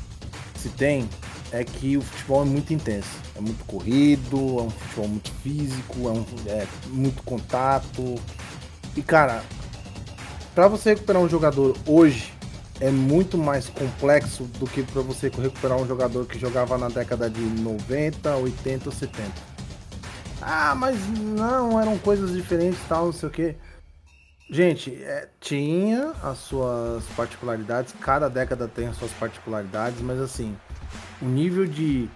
que 0.54 0.60
se 0.62 0.70
tem 0.70 1.10
é 1.52 1.64
que 1.64 1.98
o 1.98 2.02
futebol 2.02 2.42
é 2.44 2.46
muito 2.46 2.74
intenso. 2.74 3.10
É 3.36 3.42
muito 3.42 3.64
corrido, 3.66 4.38
é 4.60 4.62
um 4.64 4.70
futebol 4.70 5.08
muito 5.08 5.32
físico, 5.44 6.08
é, 6.08 6.12
um, 6.12 6.26
é 6.48 6.68
muito 6.92 7.24
contato. 7.24 8.16
E 8.96 9.02
cara, 9.02 9.44
Pra 10.58 10.68
você 10.68 10.96
recuperar 10.96 11.22
um 11.22 11.30
jogador 11.30 11.78
hoje 11.86 12.34
é 12.82 12.90
muito 12.90 13.38
mais 13.38 13.70
complexo 13.70 14.46
do 14.58 14.66
que 14.66 14.82
pra 14.82 15.04
você 15.04 15.30
recuperar 15.30 15.78
um 15.78 15.86
jogador 15.86 16.26
que 16.26 16.40
jogava 16.40 16.80
na 16.80 16.88
década 16.90 17.30
de 17.30 17.42
90, 17.42 18.36
80 18.36 18.90
ou 18.90 18.92
70. 18.92 19.32
Ah, 20.42 20.74
mas 20.74 20.98
não, 21.10 21.80
eram 21.80 21.96
coisas 22.00 22.34
diferentes 22.34 22.80
tal, 22.90 23.06
não 23.06 23.14
sei 23.14 23.30
o 23.30 23.32
que. 23.32 23.56
Gente, 24.50 24.96
é, 24.96 25.30
tinha 25.40 26.14
as 26.24 26.40
suas 26.40 27.04
particularidades, 27.16 27.94
cada 28.02 28.28
década 28.28 28.68
tem 28.68 28.88
as 28.88 28.98
suas 28.98 29.12
particularidades, 29.12 30.02
mas 30.02 30.20
assim, 30.20 30.58
o 31.22 31.26
nível 31.26 31.66
de 31.66 32.08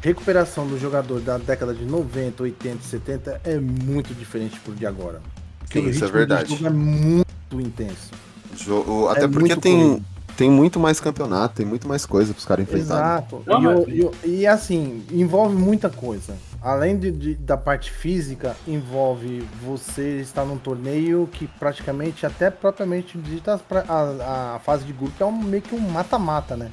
recuperação 0.00 0.66
do 0.66 0.78
jogador 0.78 1.20
da 1.20 1.38
década 1.38 1.72
de 1.74 1.84
90, 1.84 2.42
80, 2.42 2.82
70 2.82 3.40
é 3.44 3.58
muito 3.58 4.12
diferente 4.14 4.58
pro 4.60 4.74
de 4.74 4.84
agora. 4.86 5.20
Porque 5.60 5.80
Sim, 5.80 5.86
o 5.86 5.90
isso 5.90 6.04
é 6.04 6.08
verdade. 6.08 6.50
jogo 6.50 6.66
é 6.66 6.70
muito 6.70 7.26
intenso. 7.60 8.10
Jo- 8.56 8.84
o- 8.86 9.08
Até 9.08 9.24
É 9.24 9.28
porque 9.28 9.56
tem, 9.56 9.78
corrido. 9.88 10.04
tem 10.36 10.50
muito 10.50 10.78
mais 10.80 10.98
campeonato, 11.00 11.54
tem 11.54 11.64
muito 11.64 11.86
mais 11.88 12.04
coisa 12.04 12.34
pros 12.34 12.44
caras 12.44 12.64
enfrentarem. 12.64 13.04
Exato. 13.04 13.42
Não, 13.46 13.60
e, 13.60 13.64
mas- 13.64 13.78
o- 13.78 13.90
e 13.90 14.02
o- 14.02 14.12
e, 14.24 14.46
assim, 14.46 15.04
envolve 15.10 15.54
muita 15.56 15.88
coisa. 15.88 16.34
Além 16.60 16.98
de, 16.98 17.10
de- 17.10 17.34
da 17.36 17.56
parte 17.56 17.90
física, 17.90 18.54
envolve 18.68 19.44
você 19.64 20.20
estar 20.20 20.44
num 20.44 20.58
torneio 20.58 21.28
que 21.32 21.46
praticamente, 21.46 22.26
até 22.26 22.50
propriamente 22.50 23.16
dita, 23.18 23.58
a, 23.88 24.54
a 24.56 24.58
fase 24.58 24.84
de 24.84 24.92
grupo 24.92 25.14
é 25.20 25.26
um, 25.26 25.42
meio 25.42 25.62
que 25.62 25.74
um 25.74 25.80
mata-mata, 25.80 26.56
né? 26.56 26.70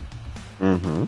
Uhum. 0.59 1.05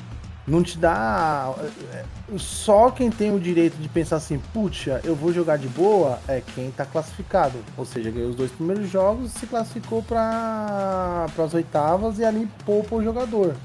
Não 0.47 0.63
te 0.63 0.77
dá. 0.77 1.53
é, 1.93 2.03
Só 2.37 2.89
quem 2.89 3.11
tem 3.11 3.33
o 3.33 3.39
direito 3.39 3.77
de 3.77 3.87
pensar 3.87 4.15
assim, 4.17 4.39
puxa, 4.53 4.99
eu 5.03 5.15
vou 5.15 5.31
jogar 5.31 5.57
de 5.57 5.67
boa, 5.67 6.19
é 6.27 6.41
quem 6.41 6.71
tá 6.71 6.85
classificado. 6.85 7.59
Ou 7.77 7.85
seja, 7.85 8.09
ganhou 8.09 8.29
os 8.29 8.35
dois 8.35 8.51
primeiros 8.51 8.89
jogos, 8.89 9.31
se 9.31 9.45
classificou 9.45 10.01
para 10.01 11.25
as 11.37 11.53
oitavas 11.53 12.17
e 12.19 12.25
ali 12.25 12.49
poupa 12.65 12.95
o 12.95 13.03
jogador. 13.03 13.55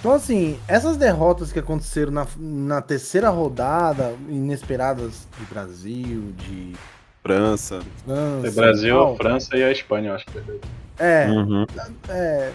Então, 0.00 0.12
assim, 0.12 0.58
essas 0.68 0.96
derrotas 0.96 1.52
que 1.52 1.58
aconteceram 1.58 2.12
na, 2.12 2.26
na 2.36 2.80
terceira 2.80 3.30
rodada, 3.30 4.14
inesperadas 4.28 5.26
de 5.38 5.44
Brasil, 5.46 6.32
de 6.38 6.72
França. 7.22 7.80
França. 8.06 8.50
Brasil, 8.52 8.94
tal, 8.96 9.16
França 9.16 9.56
e 9.56 9.64
a 9.64 9.72
Espanha, 9.72 10.10
eu 10.10 10.14
acho 10.14 10.24
que 10.26 10.32
foi. 10.40 10.60
É, 11.00 11.28
Uhum. 11.28 11.66
é, 12.08 12.52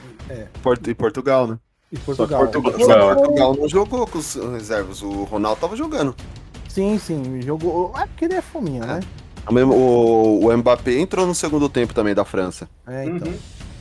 Porto- 0.62 0.90
e 0.90 0.96
Portugal, 0.96 1.48
né? 1.48 1.60
E 1.94 1.98
Portugal. 2.00 2.40
Portugal- 2.42 2.72
Portugal- 2.74 3.16
Portugal 3.16 3.56
não 3.56 3.70
jogou 3.70 4.08
com 4.08 4.18
os 4.18 4.36
reservas, 4.36 5.02
o 5.04 5.24
Ronaldo 5.24 5.62
tava 5.62 5.76
jogando. 5.76 6.16
Sim, 6.68 6.98
sim, 6.98 7.40
jogou. 7.42 7.94
É 7.96 8.08
porque 8.08 8.26
ele 8.26 8.34
é 8.34 8.42
fominha, 8.42 8.84
né? 8.86 9.00
O, 9.48 10.48
o, 10.48 10.58
Mbappé 10.58 11.00
entrou 11.00 11.28
no 11.28 11.36
segundo 11.36 11.70
tempo 11.70 11.94
também 11.94 12.16
da 12.16 12.26
França. 12.26 12.68
É, 12.88 13.06
então. 13.06 13.28
Uhum. 13.28 13.38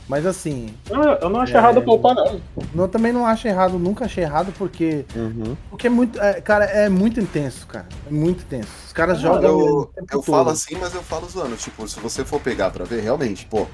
Mas 0.07 0.25
assim, 0.25 0.67
Não, 0.91 1.01
eu 1.01 1.29
não 1.29 1.39
acho 1.39 1.55
É. 1.55 1.57
errado 1.57 1.81
poupar, 1.81 2.13
não. 2.13 2.39
Eu 2.75 2.87
também 2.89 3.13
não 3.13 3.25
acho 3.25 3.47
errado, 3.47 3.79
nunca 3.79 4.03
achei 4.05 4.23
errado, 4.25 4.53
porque. 4.57 5.05
Uhum. 5.15 5.55
Porque 5.69 5.87
é 5.87 5.89
muito. 5.89 6.19
é, 6.21 6.41
cara, 6.41 6.65
é 6.65 6.89
muito 6.89 7.21
intenso, 7.21 7.65
cara. 7.65 7.87
É 8.05 8.11
muito 8.13 8.43
intenso. 8.43 8.67
Os 8.85 8.91
caras 8.93 9.19
jogam. 9.21 9.55
o 9.55 9.61
Eu, 9.61 9.85
tempo 9.95 10.07
eu 10.11 10.21
todo. 10.21 10.23
falo 10.25 10.49
assim, 10.49 10.75
mas 10.75 10.93
eu 10.93 11.01
falo 11.01 11.27
zoando. 11.29 11.55
Tipo, 11.55 11.87
se 11.87 11.99
você 12.01 12.25
for 12.25 12.41
pegar 12.41 12.69
pra 12.69 12.83
ver, 12.83 13.01
realmente, 13.01 13.45
pô, 13.45 13.61
os 13.61 13.67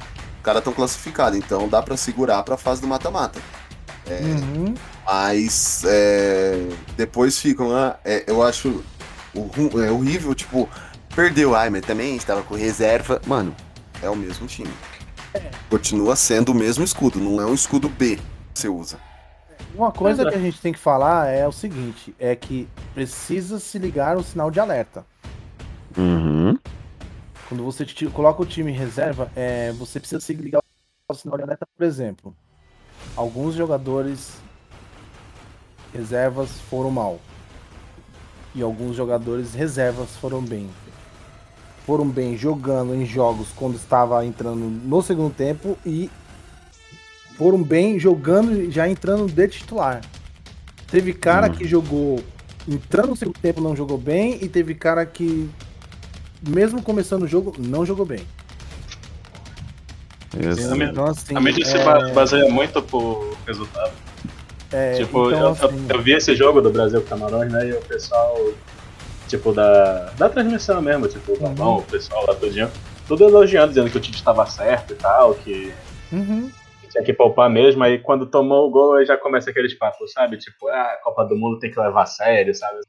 caras 0.44 0.60
estão 0.60 0.72
classificados, 0.72 1.38
então 1.38 1.68
dá 1.68 1.82
pra 1.82 1.98
segurar 1.98 2.44
pra 2.44 2.56
fase 2.56 2.80
do 2.80 2.88
mata-mata. 2.88 3.40
Uhum. 4.08 4.74
Mas 5.06 5.84
é, 5.86 6.68
depois 6.96 7.40
ficam, 7.40 7.76
ah, 7.76 7.98
é, 8.04 8.24
eu 8.28 8.42
acho 8.44 8.84
o 9.34 9.82
é 9.82 9.92
horrível, 9.92 10.34
tipo, 10.34 10.68
perdeu, 11.16 11.56
ai, 11.56 11.70
mas 11.70 11.86
também 11.86 12.16
estava 12.16 12.42
com 12.44 12.56
reserva. 12.56 13.22
Mano, 13.26 13.56
é 14.02 14.10
o 14.10 14.16
mesmo 14.16 14.48
time. 14.48 14.72
Continua 15.70 16.16
sendo 16.16 16.52
o 16.52 16.56
mesmo 16.56 16.84
escudo, 16.84 17.20
não 17.20 17.40
é 17.40 17.46
um 17.46 17.54
escudo 17.54 17.88
B 17.88 18.18
que 18.54 18.60
você 18.60 18.68
usa. 18.68 18.98
Uma 19.76 19.92
coisa 19.92 20.24
é. 20.24 20.30
que 20.30 20.36
a 20.36 20.40
gente 20.40 20.60
tem 20.60 20.74
que 20.74 20.80
falar 20.80 21.28
é 21.28 21.48
o 21.48 21.52
seguinte: 21.52 22.16
é 22.20 22.36
que 22.36 22.68
precisa 22.94 23.60
se 23.60 23.78
ligar 23.78 24.18
o 24.18 24.24
sinal 24.24 24.50
de 24.50 24.60
alerta. 24.60 25.06
Uhum. 25.98 26.58
Quando 27.48 27.64
você 27.64 27.86
coloca 28.12 28.42
o 28.42 28.46
time 28.46 28.72
em 28.72 28.76
reserva, 28.76 29.32
é, 29.36 29.72
você 29.74 30.00
precisa 30.00 30.22
se 30.22 30.34
ligar 30.34 30.62
ao 31.08 31.16
sinal 31.16 31.38
de 31.38 31.44
alerta, 31.44 31.68
por 31.78 31.84
exemplo. 31.86 32.36
Alguns 33.20 33.54
jogadores 33.54 34.32
reservas 35.94 36.52
foram 36.70 36.90
mal. 36.90 37.20
E 38.56 38.62
alguns 38.62 38.96
jogadores 38.96 39.54
reservas 39.54 40.12
foram 40.22 40.42
bem. 40.42 40.70
Foram 41.86 42.08
bem 42.08 42.38
jogando 42.38 42.96
em 42.96 43.06
jogos 43.06 43.50
quando 43.54 43.76
estava 43.76 44.26
entrando 44.26 44.62
no 44.62 45.02
segundo 45.02 45.34
tempo 45.34 45.78
e 45.86 46.10
foram 47.36 47.62
bem 47.62 48.00
jogando 48.00 48.54
e 48.54 48.72
já 48.72 48.88
entrando 48.88 49.30
de 49.30 49.48
titular. 49.50 50.00
Teve 50.90 51.12
cara 51.14 51.48
Hum. 51.48 51.56
que 51.56 51.68
jogou 51.68 52.24
entrando 52.66 53.10
no 53.10 53.18
segundo 53.18 53.38
tempo 53.38 53.60
não 53.60 53.76
jogou 53.76 53.98
bem 53.98 54.42
e 54.42 54.48
teve 54.48 54.74
cara 54.74 55.06
que 55.06 55.50
mesmo 56.48 56.82
começando 56.82 57.24
o 57.24 57.28
jogo 57.28 57.54
não 57.60 57.86
jogou 57.86 58.06
bem. 58.06 58.26
Isso. 60.38 60.76
Então 60.76 61.06
assim, 61.06 61.36
A 61.36 61.40
mídia 61.40 61.66
se 61.66 61.78
é, 61.78 61.84
ba- 61.84 62.10
baseia 62.14 62.50
muito 62.50 62.82
por 62.82 63.36
resultado. 63.48 63.94
é, 64.72 64.94
tipo, 64.94 65.30
então, 65.30 65.40
eu, 65.40 65.48
assim, 65.50 65.88
eu 65.90 66.02
vi 66.02 66.14
esse 66.14 66.36
jogo 66.36 66.62
do 66.62 66.70
Brasil 66.70 67.02
com 67.02 67.08
Camarões, 67.08 67.52
né? 67.52 67.70
E 67.70 67.74
o 67.74 67.82
pessoal, 67.82 68.38
tipo, 69.28 69.52
da, 69.54 70.12
da 70.18 70.30
transmissão 70.30 70.82
mesmo, 70.82 71.08
tipo, 71.08 71.34
o 71.34 71.40
Galvão, 71.40 71.78
o 71.78 71.84
pessoal 71.84 72.26
lá 72.28 72.36
tudinho, 72.36 72.70
tudo 73.08 73.24
elogiando, 73.24 73.70
dizendo 73.70 73.90
que 73.90 73.98
o 73.98 74.02
time 74.02 74.16
estava 74.16 74.46
certo 74.46 74.94
e 74.94 74.96
tal, 74.98 75.34
que 75.34 75.74
uhum. 76.12 76.52
tinha 76.92 77.04
que 77.04 77.12
poupar 77.14 77.50
mesmo. 77.50 77.84
Aí 77.84 77.98
quando 77.98 78.28
tomou 78.28 78.68
o 78.68 78.70
gol, 78.70 78.96
aí 78.96 79.06
já 79.06 79.18
começa 79.18 79.50
aqueles 79.50 79.74
papos, 79.74 80.12
sabe? 80.12 80.38
Tipo, 80.38 80.68
ah, 80.68 80.94
a 80.94 80.98
Copa 81.04 81.26
do 81.26 81.36
Mundo 81.36 81.58
tem 81.58 81.72
que 81.72 81.80
levar 81.80 82.04
a 82.04 82.06
sério, 82.06 82.54
sabe? 82.54 82.82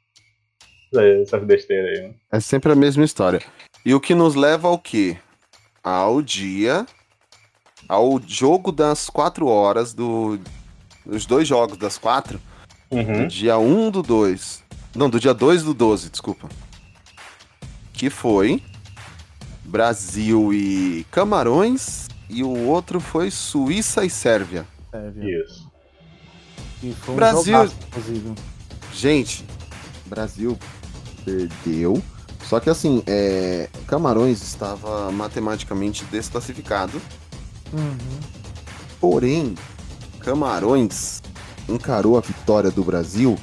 Essas 1.22 1.42
besteiras 1.44 1.98
aí, 1.98 2.08
né? 2.08 2.14
É 2.32 2.40
sempre 2.40 2.72
a 2.72 2.74
mesma 2.74 3.04
história. 3.04 3.40
E 3.86 3.94
o 3.94 4.00
que 4.00 4.14
nos 4.14 4.34
leva 4.34 4.68
ao 4.68 4.78
quê? 4.78 5.16
Ao 5.82 6.20
dia. 6.20 6.84
Ao 7.90 8.20
jogo 8.24 8.70
das 8.70 9.10
4 9.10 9.46
horas 9.48 9.92
do. 9.92 10.38
Os 11.04 11.26
dois 11.26 11.48
jogos 11.48 11.76
das 11.76 11.98
4. 11.98 12.40
Do 12.88 12.96
Uhum. 12.96 13.26
dia 13.26 13.58
1 13.58 13.90
do 13.90 14.00
2. 14.00 14.62
Não, 14.94 15.10
do 15.10 15.18
dia 15.18 15.34
2 15.34 15.64
do 15.64 15.74
12, 15.74 16.08
desculpa. 16.08 16.48
Que 17.92 18.08
foi 18.08 18.62
Brasil 19.64 20.52
e 20.54 21.04
Camarões. 21.10 22.06
E 22.28 22.44
o 22.44 22.66
outro 22.68 23.00
foi 23.00 23.28
Suíça 23.30 24.04
e 24.04 24.10
Sérvia. 24.10 24.64
Viu? 25.12 25.42
Isso. 25.44 25.68
E 26.84 26.92
foi 26.94 27.14
um 27.14 27.16
Brasil- 27.16 27.44
jogaço. 27.52 27.74
Gente, 28.94 29.44
Brasil 30.06 30.56
perdeu. 31.24 32.00
Só 32.44 32.60
que 32.60 32.70
assim, 32.70 33.02
é, 33.06 33.68
Camarões 33.88 34.42
estava 34.42 35.10
matematicamente 35.10 36.04
desclassificado. 36.04 37.00
Uhum. 37.72 38.20
Porém, 39.00 39.54
Camarões 40.20 41.22
encarou 41.68 42.18
a 42.18 42.20
vitória 42.20 42.70
do 42.70 42.84
Brasil 42.84 43.38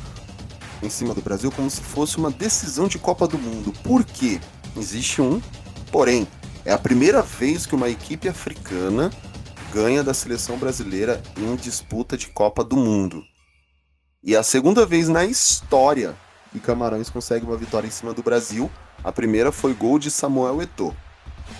em 0.82 0.90
cima 0.90 1.14
do 1.14 1.22
Brasil 1.22 1.52
como 1.52 1.70
se 1.70 1.82
fosse 1.82 2.18
uma 2.18 2.30
decisão 2.30 2.88
de 2.88 3.00
Copa 3.00 3.28
do 3.28 3.38
Mundo. 3.38 3.74
Por 3.84 4.04
quê? 4.04 4.40
Existe 4.76 5.22
um, 5.22 5.42
porém, 5.92 6.28
é 6.64 6.72
a 6.72 6.78
primeira 6.78 7.22
vez 7.22 7.66
que 7.66 7.74
uma 7.74 7.90
equipe 7.90 8.28
africana 8.30 9.10
ganha 9.74 10.04
da 10.04 10.14
seleção 10.14 10.58
brasileira 10.58 11.22
em 11.38 11.56
disputa 11.56 12.16
de 12.18 12.28
Copa 12.28 12.64
do 12.64 12.76
Mundo. 12.76 13.24
E 14.24 14.36
é 14.36 14.38
a 14.38 14.44
segunda 14.44 14.86
vez 14.86 15.08
na 15.08 15.26
história 15.26 16.16
que 16.52 16.60
Camarões 16.60 17.10
consegue 17.10 17.46
uma 17.46 17.58
vitória 17.58 17.88
em 17.88 17.92
cima 17.92 18.14
do 18.14 18.24
Brasil. 18.24 18.70
A 19.04 19.12
primeira 19.12 19.52
foi 19.52 19.74
gol 19.74 20.00
de 20.00 20.10
Samuel 20.12 20.62
Eto'o. 20.62 20.96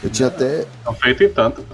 Eu 0.04 0.10
tinha 0.10 0.28
até 0.28 0.68
Não 0.86 0.94
feito 0.94 1.24
em 1.24 1.34
tanto. 1.34 1.66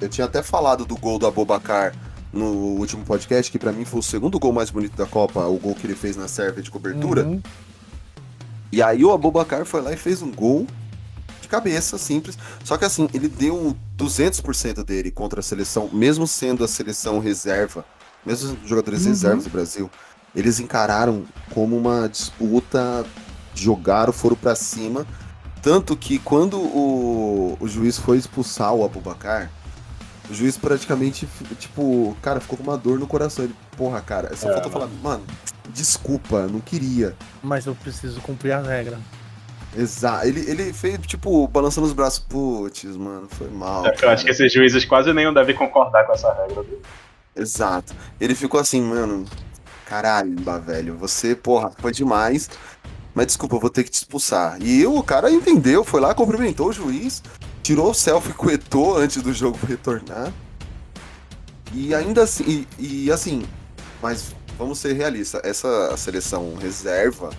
Eu 0.00 0.08
tinha 0.08 0.26
até 0.26 0.42
falado 0.42 0.84
do 0.84 0.96
gol 0.96 1.18
do 1.18 1.26
Abobacar 1.26 1.94
no 2.32 2.46
último 2.78 3.04
podcast, 3.04 3.50
que 3.50 3.58
pra 3.58 3.72
mim 3.72 3.84
foi 3.84 4.00
o 4.00 4.02
segundo 4.02 4.38
gol 4.38 4.52
mais 4.52 4.70
bonito 4.70 4.96
da 4.96 5.06
Copa, 5.06 5.46
o 5.46 5.56
gol 5.58 5.74
que 5.74 5.86
ele 5.86 5.94
fez 5.94 6.16
na 6.16 6.26
Sérvia 6.28 6.62
de 6.62 6.70
cobertura. 6.70 7.24
Uhum. 7.24 7.40
E 8.72 8.82
aí 8.82 9.04
o 9.04 9.12
Abobacar 9.12 9.64
foi 9.64 9.80
lá 9.80 9.92
e 9.92 9.96
fez 9.96 10.20
um 10.20 10.32
gol 10.32 10.66
de 11.40 11.46
cabeça, 11.46 11.96
simples. 11.96 12.36
Só 12.64 12.76
que 12.76 12.84
assim, 12.84 13.08
ele 13.14 13.28
deu 13.28 13.76
200% 13.96 14.82
dele 14.84 15.10
contra 15.12 15.40
a 15.40 15.42
seleção, 15.42 15.88
mesmo 15.92 16.26
sendo 16.26 16.64
a 16.64 16.68
seleção 16.68 17.20
reserva, 17.20 17.84
mesmo 18.26 18.56
os 18.62 18.68
jogadores 18.68 19.02
Uhum. 19.02 19.08
reservas 19.08 19.44
do 19.44 19.50
Brasil, 19.50 19.90
eles 20.34 20.58
encararam 20.58 21.24
como 21.52 21.76
uma 21.76 22.08
disputa, 22.08 23.06
jogaram, 23.54 24.12
foram 24.12 24.34
pra 24.34 24.56
cima. 24.56 25.06
Tanto 25.62 25.96
que 25.96 26.18
quando 26.18 26.58
o, 26.58 27.56
o 27.60 27.68
juiz 27.68 27.96
foi 27.96 28.18
expulsar 28.18 28.74
o 28.74 28.84
Abobacar, 28.84 29.50
o 30.30 30.34
juiz 30.34 30.56
praticamente, 30.56 31.28
tipo, 31.58 32.16
cara, 32.22 32.40
ficou 32.40 32.56
com 32.56 32.64
uma 32.64 32.76
dor 32.78 32.98
no 32.98 33.06
coração. 33.06 33.44
Ele, 33.44 33.54
porra, 33.76 34.00
cara, 34.00 34.34
só 34.36 34.48
É, 34.50 34.52
faltou 34.54 34.70
falar, 34.72 34.88
mano, 35.02 35.24
desculpa, 35.70 36.46
não 36.46 36.60
queria. 36.60 37.14
Mas 37.42 37.66
eu 37.66 37.74
preciso 37.74 38.20
cumprir 38.20 38.52
a 38.52 38.60
regra. 38.60 38.98
Exato. 39.76 40.26
Ele, 40.26 40.48
ele 40.48 40.72
fez, 40.72 40.98
tipo, 41.06 41.48
balançando 41.48 41.86
os 41.86 41.92
braços. 41.92 42.20
Putz, 42.20 42.84
mano, 42.96 43.26
foi 43.28 43.50
mal. 43.50 43.84
É 43.86 43.90
que 43.90 44.04
eu 44.04 44.10
acho 44.10 44.24
que 44.24 44.30
esses 44.30 44.52
juízes 44.52 44.84
quase 44.84 45.12
nenhum 45.12 45.34
devem 45.34 45.54
concordar 45.54 46.06
com 46.06 46.12
essa 46.12 46.32
regra. 46.32 46.62
viu? 46.62 46.80
Exato. 47.36 47.92
Ele 48.20 48.34
ficou 48.34 48.60
assim, 48.60 48.80
mano. 48.80 49.24
Caralho, 49.86 50.36
velho. 50.64 50.96
Você, 50.96 51.34
porra, 51.34 51.70
foi 51.78 51.92
demais. 51.92 52.48
Mas 53.14 53.26
desculpa, 53.26 53.56
eu 53.56 53.60
vou 53.60 53.70
ter 53.70 53.84
que 53.84 53.90
te 53.90 53.94
expulsar. 53.94 54.60
E 54.60 54.86
o 54.86 55.02
cara 55.02 55.30
entendeu, 55.30 55.84
foi 55.84 56.00
lá, 56.00 56.14
cumprimentou 56.14 56.68
o 56.68 56.72
juiz, 56.72 57.22
tirou 57.64 57.90
o 57.90 57.94
selfie 57.94 58.34
com 58.34 58.46
o 58.46 58.50
Eto'o 58.50 58.96
antes 58.98 59.20
do 59.22 59.32
jogo 59.32 59.58
retornar. 59.66 60.30
E 61.72 61.92
ainda 61.94 62.22
assim, 62.22 62.66
e, 62.78 63.06
e 63.06 63.10
assim, 63.10 63.42
mas 64.00 64.34
vamos 64.56 64.78
ser 64.78 64.92
realistas, 64.92 65.40
essa 65.42 65.96
seleção 65.96 66.54
reserva 66.54 67.30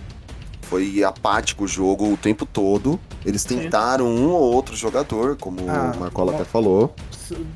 foi 0.62 1.02
apático 1.04 1.64
o 1.64 1.68
jogo 1.68 2.12
o 2.12 2.16
tempo 2.16 2.44
todo. 2.44 3.00
Eles 3.24 3.44
tentaram 3.44 4.06
um 4.06 4.28
ou 4.30 4.52
outro 4.52 4.76
jogador, 4.76 5.36
como 5.36 5.60
Ah, 5.70 5.92
o 5.94 6.00
Marcola 6.00 6.32
bom. 6.32 6.38
até 6.38 6.44
falou. 6.44 6.94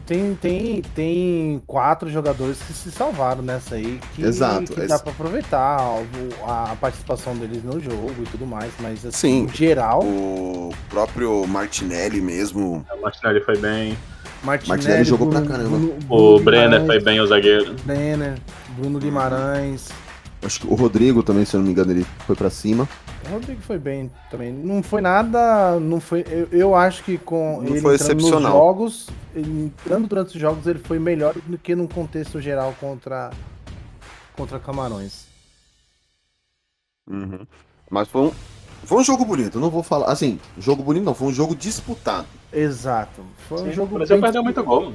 Tem, 0.07 0.35
tem, 0.35 0.83
tem 0.95 1.63
quatro 1.67 2.11
jogadores 2.11 2.59
que 2.63 2.73
se 2.73 2.91
salvaram 2.91 3.43
nessa 3.43 3.75
aí. 3.77 4.01
Que, 4.15 4.23
Exato, 4.25 4.73
que 4.73 4.87
dá 4.87 4.99
pra 4.99 5.13
aproveitar 5.13 5.81
o- 5.83 6.45
a 6.51 6.77
participação 6.81 7.37
deles 7.37 7.63
no 7.63 7.81
jogo 7.81 8.15
e 8.21 8.25
tudo 8.27 8.47
mais. 8.47 8.73
Mas 8.81 9.05
assim, 9.07 9.17
Sim. 9.17 9.45
em 9.45 9.49
geral, 9.55 10.03
O 10.03 10.71
próprio 10.89 11.47
Martinelli 11.47 12.21
mesmo. 12.21 12.85
O 12.97 13.01
Martinelli 13.03 13.41
foi 13.41 13.57
bem. 13.57 13.97
Martinelli, 14.43 14.69
Martinelli 14.69 15.05
jogou 15.05 15.29
pra 15.29 15.43
caramba. 15.43 15.77
O 15.77 15.81
Bruno 16.09 16.41
Brenner 16.45 16.69
Guimarães, 16.81 16.87
foi 16.87 17.01
bem 17.01 17.21
o 17.21 17.27
zagueiro. 17.27 17.77
Brenner, 17.85 18.35
Bruno 18.77 18.99
Guimarães. 18.99 19.89
Acho 20.43 20.61
que 20.61 20.67
o 20.67 20.75
Rodrigo 20.75 21.23
também, 21.23 21.45
se 21.45 21.55
eu 21.55 21.59
não 21.61 21.67
me 21.67 21.73
engano, 21.73 21.93
ele 21.93 22.07
foi 22.27 22.35
pra 22.35 22.49
cima. 22.49 22.89
O 23.27 23.33
Rodrigo 23.33 23.61
foi 23.61 23.79
bem 23.79 24.11
também. 24.31 24.53
Não 24.53 24.83
foi 24.83 25.01
nada. 25.01 25.79
Não 25.79 26.01
foi. 26.01 26.25
Eu, 26.29 26.49
eu 26.51 26.75
acho 26.75 27.05
que 27.05 27.19
com 27.19 27.61
Não 27.63 27.69
ele 27.69 27.81
foi 27.81 27.95
entrando 27.95 28.15
nos 28.15 28.25
excepcional. 28.25 28.53
jogos, 28.53 29.09
ele 29.35 29.67
entrando 29.67 30.07
durante 30.09 30.29
os 30.35 30.41
jogos, 30.41 30.67
ele 30.67 30.79
foi 30.79 30.99
melhor 30.99 31.35
do 31.35 31.59
que 31.59 31.75
num 31.75 31.87
contexto 31.87 32.41
geral 32.41 32.75
contra 32.81 33.31
contra 34.35 34.59
Camarões. 34.59 35.27
Uhum. 37.09 37.47
Mas 37.91 38.09
foi 38.09 38.23
um, 38.23 38.33
foi 38.85 38.99
um 38.99 39.05
jogo 39.05 39.25
bonito, 39.25 39.61
não 39.61 39.69
vou 39.69 39.83
falar. 39.83 40.07
Assim, 40.11 40.41
jogo 40.59 40.83
bonito 40.83 41.05
não, 41.05 41.15
foi 41.15 41.29
um 41.29 41.33
jogo 41.33 41.55
disputado. 41.55 42.27
Exato. 42.53 43.23
Foi 43.49 43.61
um 43.61 43.65
Sim, 43.67 43.73
jogo 43.73 43.95
o 43.95 43.99
Brasil 43.99 44.17
bem 44.17 44.23
perdeu 44.23 44.43
muito 44.43 44.63
gol. 44.65 44.95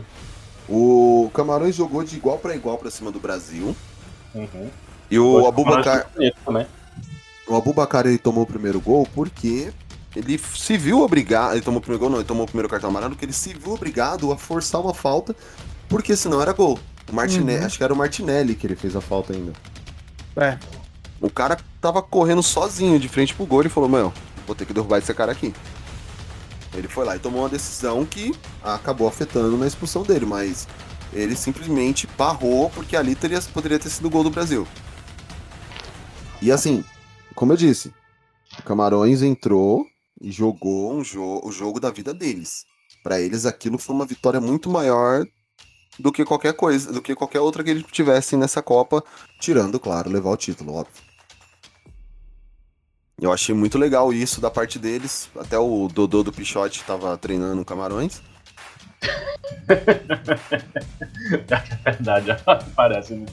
O 0.68 1.30
Camarões 1.34 1.76
jogou 1.76 2.04
de 2.04 2.16
igual 2.16 2.40
pra 2.40 2.56
igual 2.56 2.78
pra 2.78 2.90
cima 2.90 3.12
do 3.12 3.20
Brasil. 3.20 3.76
Uhum. 4.34 4.70
E 5.12 5.20
o 5.20 5.46
Abubacar. 5.46 6.10
O 7.48 7.56
Abubacar 7.56 8.06
ele 8.06 8.18
tomou 8.18 8.44
o 8.44 8.48
primeiro 8.48 8.80
gol 8.80 9.08
porque 9.14 9.72
ele 10.16 10.38
se 10.56 10.78
viu 10.78 11.02
obrigado. 11.02 11.54
Ele 11.54 11.62
tomou 11.62 11.80
o 11.80 11.82
primeiro 11.82 12.00
gol, 12.00 12.10
não, 12.10 12.18
ele 12.20 12.28
tomou 12.28 12.44
o 12.44 12.48
primeiro 12.48 12.70
cartão 12.70 12.90
amarelo, 12.90 13.12
porque 13.12 13.26
ele 13.26 13.34
se 13.34 13.54
viu 13.54 13.74
obrigado 13.74 14.32
a 14.32 14.38
forçar 14.38 14.82
uma 14.82 14.94
falta, 14.94 15.36
porque 15.90 16.16
senão 16.16 16.42
era 16.42 16.54
gol. 16.54 16.80
O 17.12 17.14
Martinelli, 17.14 17.60
Uhum. 17.60 17.66
acho 17.68 17.78
que 17.78 17.84
era 17.84 17.94
o 17.94 17.98
Martinelli 17.98 18.56
que 18.56 18.66
ele 18.66 18.76
fez 18.76 18.96
a 18.96 19.02
falta 19.02 19.34
ainda. 19.34 19.54
É. 20.36 20.58
O 21.22 21.30
cara 21.30 21.58
tava 21.80 22.02
correndo 22.02 22.42
sozinho 22.42 23.00
de 23.00 23.08
frente 23.08 23.34
pro 23.36 23.46
gol 23.46 23.64
e 23.64 23.70
falou: 23.70 23.88
Mano, 23.88 24.14
vou 24.48 24.56
ter 24.56 24.66
que 24.66 24.74
derrubar 24.74 24.98
esse 24.98 25.14
cara 25.14 25.32
aqui. 25.32 25.54
Ele 26.74 26.88
foi 26.88 27.06
lá 27.06 27.16
e 27.16 27.20
tomou 27.20 27.42
uma 27.44 27.50
decisão 27.50 28.04
que 28.06 28.34
acabou 28.64 29.08
afetando 29.08 29.56
na 29.56 29.66
expulsão 29.68 30.04
dele, 30.04 30.26
mas 30.26 30.68
ele 31.14 31.36
simplesmente 31.36 32.06
barrou 32.18 32.70
porque 32.72 32.98
ali 32.98 33.16
teria, 33.16 33.40
poderia 33.54 33.80
ter 33.80 33.90
sido 33.90 34.08
o 34.08 34.10
gol 34.10 34.24
do 34.24 34.30
Brasil. 34.30 34.68
E 36.42 36.52
assim, 36.52 36.84
como 37.36 37.54
eu 37.54 37.58
disse, 37.58 37.94
o 38.58 38.64
Camarões 38.64 39.22
entrou 39.22 39.86
e 40.22 40.32
jogou 40.32 40.94
um 40.94 41.04
jo 41.04 41.42
o 41.44 41.52
jogo 41.52 41.80
da 41.80 41.92
vida 41.92 42.14
deles. 42.14 42.66
Pra 43.04 43.20
eles 43.20 43.46
aquilo 43.46 43.78
foi 43.78 43.94
uma 43.94 44.06
vitória 44.06 44.40
muito 44.40 44.70
maior 44.70 45.26
do 46.00 46.12
que 46.12 46.26
qualquer 46.26 46.54
coisa, 46.54 46.92
do 46.92 47.02
que 47.02 47.16
qualquer 47.16 47.40
outra 47.40 47.64
que 47.64 47.70
eles 47.70 47.86
tivessem 47.92 48.38
nessa 48.38 48.62
Copa, 48.62 49.04
tirando, 49.40 49.80
claro, 49.80 50.10
levar 50.10 50.32
o 50.32 50.38
título, 50.38 50.74
óbvio. 50.74 51.04
Eu 53.20 53.32
achei 53.32 53.56
muito 53.56 53.78
legal 53.78 54.12
isso 54.12 54.42
da 54.42 54.52
parte 54.52 54.78
deles. 54.78 55.30
Até 55.38 55.58
o 55.58 55.88
Dodô 55.88 56.22
do 56.22 56.34
Pichote 56.34 56.84
tava 56.84 57.18
treinando 57.18 57.64
Camarões. 57.66 58.22
É 61.28 61.92
verdade, 61.92 62.30
parece, 62.76 63.16
né? 63.16 63.26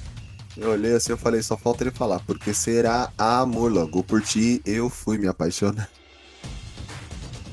Eu 0.57 0.71
olhei 0.71 0.95
assim, 0.95 1.12
eu 1.12 1.17
falei, 1.17 1.43
só 1.43 1.57
falta 1.57 1.83
ele 1.83 1.91
falar, 1.91 2.21
porque 2.21 2.53
será 2.53 3.11
amor 3.17 3.73
logo. 3.73 4.03
Por 4.03 4.21
ti 4.21 4.61
eu 4.67 4.91
fui 4.91 5.17
me 5.17 5.27
apaixonar. 5.27 5.88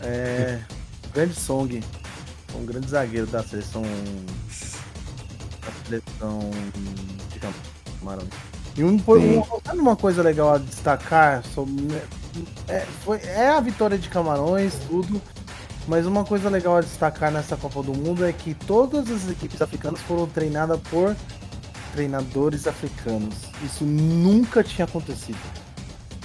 É. 0.02 0.60
Grande 1.14 1.36
Song. 1.36 1.82
Um 2.56 2.66
grande 2.66 2.90
zagueiro 2.90 3.28
da 3.28 3.44
seleção. 3.44 3.84
Da 5.62 5.72
seleção 5.86 6.52
de 7.32 7.40
Camarões. 7.40 8.30
E 8.76 8.84
um, 8.84 8.96
um, 8.96 9.80
uma 9.80 9.96
coisa 9.96 10.22
legal 10.22 10.54
a 10.54 10.58
destacar 10.58 11.44
sobre. 11.44 11.74
É, 12.68 12.86
foi, 13.04 13.20
é 13.20 13.50
a 13.50 13.60
vitória 13.60 13.98
de 13.98 14.10
Camarões, 14.10 14.74
tudo. 14.88 15.22
Mas 15.88 16.06
uma 16.06 16.24
coisa 16.24 16.50
legal 16.50 16.78
a 16.78 16.82
destacar 16.82 17.32
nessa 17.32 17.58
Copa 17.58 17.82
do 17.82 17.94
Mundo 17.94 18.24
é 18.24 18.32
que 18.32 18.54
todas 18.54 19.10
as 19.10 19.30
equipes 19.30 19.62
africanas 19.62 20.00
foram 20.02 20.28
treinadas 20.28 20.80
por 20.90 21.16
treinadores 21.94 22.68
africanos. 22.68 23.36
Isso 23.64 23.84
nunca 23.84 24.64
tinha 24.64 24.86
acontecido. 24.86 25.40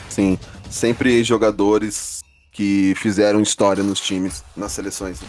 Sim, 0.08 0.38
sempre 0.70 1.22
jogadores 1.24 2.22
que 2.52 2.94
fizeram 2.96 3.40
história 3.40 3.82
nos 3.82 4.00
times, 4.00 4.44
nas 4.56 4.72
seleções. 4.72 5.20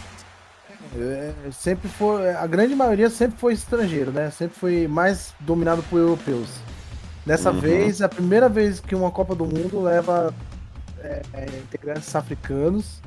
É, 0.97 1.33
sempre 1.51 1.89
foi. 1.89 2.29
A 2.29 2.45
grande 2.47 2.75
maioria 2.75 3.09
sempre 3.09 3.37
foi 3.39 3.53
estrangeiro, 3.53 4.11
né? 4.11 4.31
Sempre 4.31 4.57
foi 4.57 4.87
mais 4.87 5.33
dominado 5.39 5.83
por 5.83 5.97
europeus. 5.99 6.49
Dessa 7.25 7.51
Uhum. 7.51 7.59
vez, 7.59 8.01
é 8.01 8.05
a 8.05 8.09
primeira 8.09 8.47
vez 8.47 8.79
que 8.79 8.93
uma 8.95 9.09
Copa 9.11 9.33
do 9.35 9.45
Mundo 9.45 9.81
leva 9.81 10.33
é, 10.99 11.21
é, 11.33 11.45
integrantes 11.59 12.15
africanos 12.15 13.01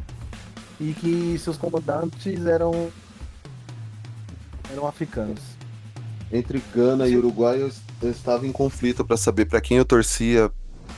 e 0.80 0.92
que 0.92 1.38
seus 1.38 1.56
comandantes 1.56 2.44
eram 2.46 2.90
eram 4.70 4.86
africanos. 4.86 5.40
Entre 6.32 6.62
Gana 6.74 7.08
e 7.08 7.16
Uruguai 7.16 7.60
eu, 7.62 7.70
eu 8.02 8.10
estava 8.10 8.46
em 8.46 8.52
conflito 8.52 9.04
pra 9.04 9.16
saber 9.16 9.46
pra 9.46 9.60
quem 9.60 9.78
eu 9.78 9.84
torcia. 9.84 10.50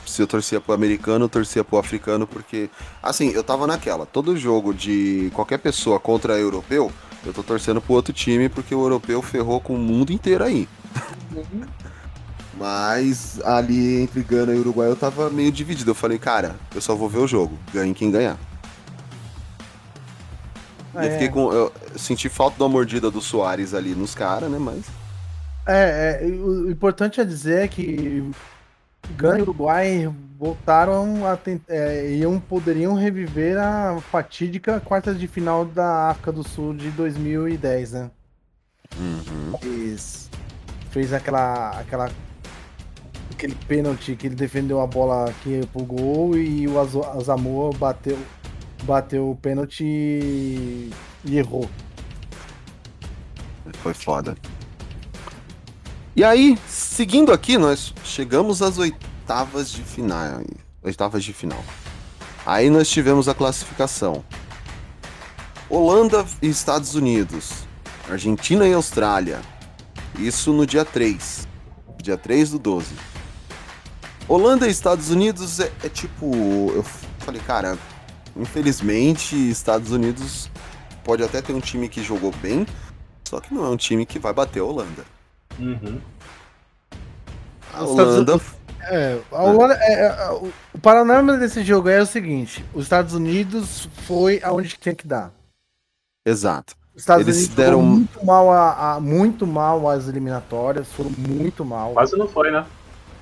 Se 0.05 0.21
eu 0.21 0.27
torcia 0.27 0.59
pro 0.59 0.73
americano, 0.73 1.25
eu 1.25 1.29
torcia 1.29 1.63
pro 1.63 1.77
africano, 1.77 2.27
porque. 2.27 2.69
Assim, 3.01 3.29
eu 3.29 3.43
tava 3.43 3.65
naquela. 3.65 4.05
Todo 4.05 4.35
jogo 4.35 4.73
de 4.73 5.31
qualquer 5.33 5.59
pessoa 5.59 5.99
contra 5.99 6.37
europeu, 6.37 6.91
eu 7.25 7.33
tô 7.33 7.43
torcendo 7.43 7.81
pro 7.81 7.93
outro 7.93 8.13
time, 8.13 8.49
porque 8.49 8.75
o 8.75 8.83
europeu 8.83 9.21
ferrou 9.21 9.61
com 9.61 9.75
o 9.75 9.79
mundo 9.79 10.11
inteiro 10.11 10.43
aí. 10.43 10.67
Mas 12.57 13.39
ali 13.43 14.01
entre 14.01 14.21
Gana 14.21 14.53
e 14.53 14.59
Uruguai 14.59 14.87
eu 14.89 14.95
tava 14.95 15.29
meio 15.29 15.51
dividido. 15.51 15.91
Eu 15.91 15.95
falei, 15.95 16.19
cara, 16.19 16.55
eu 16.75 16.81
só 16.81 16.93
vou 16.95 17.09
ver 17.09 17.19
o 17.19 17.27
jogo. 17.27 17.57
Ganhe 17.73 17.93
quem 17.93 18.11
ganhar. 18.11 18.37
E 20.93 20.97
eu 20.97 21.03
É. 21.03 21.27
com. 21.29 21.51
Eu 21.51 21.71
senti 21.95 22.27
falta 22.27 22.59
da 22.59 22.67
mordida 22.67 23.09
do 23.09 23.21
Soares 23.21 23.73
ali 23.73 23.95
nos 23.95 24.13
caras, 24.13 24.51
né? 24.51 24.59
Mas. 24.59 24.83
É, 25.67 26.19
é, 26.21 26.25
o, 26.25 26.69
importante 26.71 27.21
é 27.21 27.25
dizer 27.25 27.69
que 27.69 28.29
Gana 29.15 29.39
e 29.39 29.41
Uruguai 29.41 30.13
voltaram 30.37 31.25
a 31.25 31.37
tent- 31.37 31.69
é, 31.69 32.11
iam, 32.13 32.39
poderiam 32.39 32.95
reviver 32.95 33.57
a 33.57 33.99
fatídica 34.11 34.79
quarta 34.79 35.13
de 35.13 35.27
final 35.27 35.65
da 35.65 36.09
África 36.09 36.31
do 36.31 36.47
Sul 36.47 36.73
de 36.73 36.89
2010, 36.91 37.91
né? 37.93 38.11
Uhum. 38.97 39.57
Fez, 39.59 40.29
fez 40.89 41.13
aquela, 41.13 41.79
aquela 41.79 42.11
aquele 43.31 43.55
pênalti 43.67 44.15
que 44.15 44.27
ele 44.27 44.35
defendeu 44.35 44.81
a 44.81 44.87
bola 44.87 45.29
aqui 45.29 45.65
pro 45.71 45.83
gol 45.83 46.37
e 46.37 46.67
o 46.67 46.79
Azamoa 46.79 47.71
bateu 47.73 48.17
bateu 48.83 49.29
o 49.29 49.35
pênalti 49.35 49.83
e 49.83 50.91
errou. 51.37 51.69
Foi 53.81 53.93
foda. 53.93 54.35
E 56.13 56.25
aí, 56.25 56.57
seguindo 56.67 57.31
aqui, 57.31 57.57
nós 57.57 57.93
chegamos 58.03 58.61
às 58.61 58.77
oitavas 58.77 59.71
de 59.71 59.81
final. 59.81 60.41
Oitavas 60.83 61.23
de 61.23 61.31
final. 61.31 61.63
Aí 62.45 62.69
nós 62.69 62.89
tivemos 62.89 63.29
a 63.29 63.33
classificação. 63.33 64.21
Holanda 65.69 66.25
e 66.41 66.49
Estados 66.49 66.95
Unidos. 66.95 67.63
Argentina 68.09 68.67
e 68.67 68.73
Austrália. 68.73 69.39
Isso 70.19 70.51
no 70.51 70.65
dia 70.65 70.83
3. 70.83 71.47
Dia 72.03 72.17
3 72.17 72.51
do 72.51 72.59
12. 72.59 72.93
Holanda 74.27 74.67
e 74.67 74.71
Estados 74.71 75.11
Unidos 75.11 75.61
é, 75.61 75.71
é 75.81 75.87
tipo. 75.87 76.73
Eu 76.75 76.83
falei, 77.19 77.41
cara, 77.41 77.77
infelizmente, 78.35 79.35
Estados 79.49 79.91
Unidos 79.91 80.51
pode 81.05 81.23
até 81.23 81.41
ter 81.41 81.53
um 81.53 81.61
time 81.61 81.87
que 81.87 82.03
jogou 82.03 82.33
bem, 82.41 82.67
só 83.29 83.39
que 83.39 83.53
não 83.53 83.65
é 83.65 83.69
um 83.69 83.77
time 83.77 84.05
que 84.05 84.19
vai 84.19 84.33
bater 84.33 84.59
a 84.59 84.65
Holanda. 84.65 85.05
Uhum. 85.61 85.99
A 87.73 87.83
Os 87.83 87.89
Estados 87.91 88.13
Holanda. 88.15 88.41
É, 88.83 89.19
a 89.31 89.43
Holanda- 89.43 89.77
é, 89.79 89.93
é, 90.07 90.29
o- 90.31 90.51
o 90.73 90.79
panorama 90.79 91.37
desse 91.37 91.63
jogo 91.63 91.87
é 91.87 92.01
o 92.01 92.05
seguinte: 92.05 92.65
os 92.73 92.83
Estados 92.83 93.13
Unidos 93.13 93.87
foi 94.07 94.41
aonde 94.43 94.69
tinha 94.77 94.95
que 94.95 95.07
dar. 95.07 95.31
Exato. 96.25 96.75
Os 96.93 97.01
Estados 97.03 97.25
Eles 97.25 97.37
Unidos 97.37 97.55
deram- 97.55 97.71
foram 97.79 97.85
muito 97.89 98.25
mal, 98.25 98.51
a, 98.51 98.93
a- 98.95 98.99
muito 98.99 99.47
mal 99.47 99.87
as 99.89 100.07
eliminatórias, 100.07 100.87
foram 100.89 101.11
muito 101.17 101.63
mal. 101.63 101.93
Quase 101.93 102.17
não 102.17 102.27
foi, 102.27 102.51
né? 102.51 102.65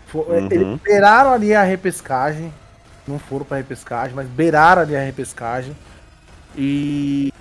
For- 0.07 0.27
Uhum. 0.27 0.47
Eles 0.49 0.79
beiraram 0.81 1.31
ali 1.31 1.53
a 1.53 1.61
repescagem, 1.63 2.51
não 3.07 3.19
foram 3.19 3.45
pra 3.45 3.57
repescagem, 3.57 4.15
mas 4.15 4.27
beiraram 4.27 4.81
ali 4.81 4.95
a 4.95 5.01
repescagem. 5.03 5.75
E 6.57 7.31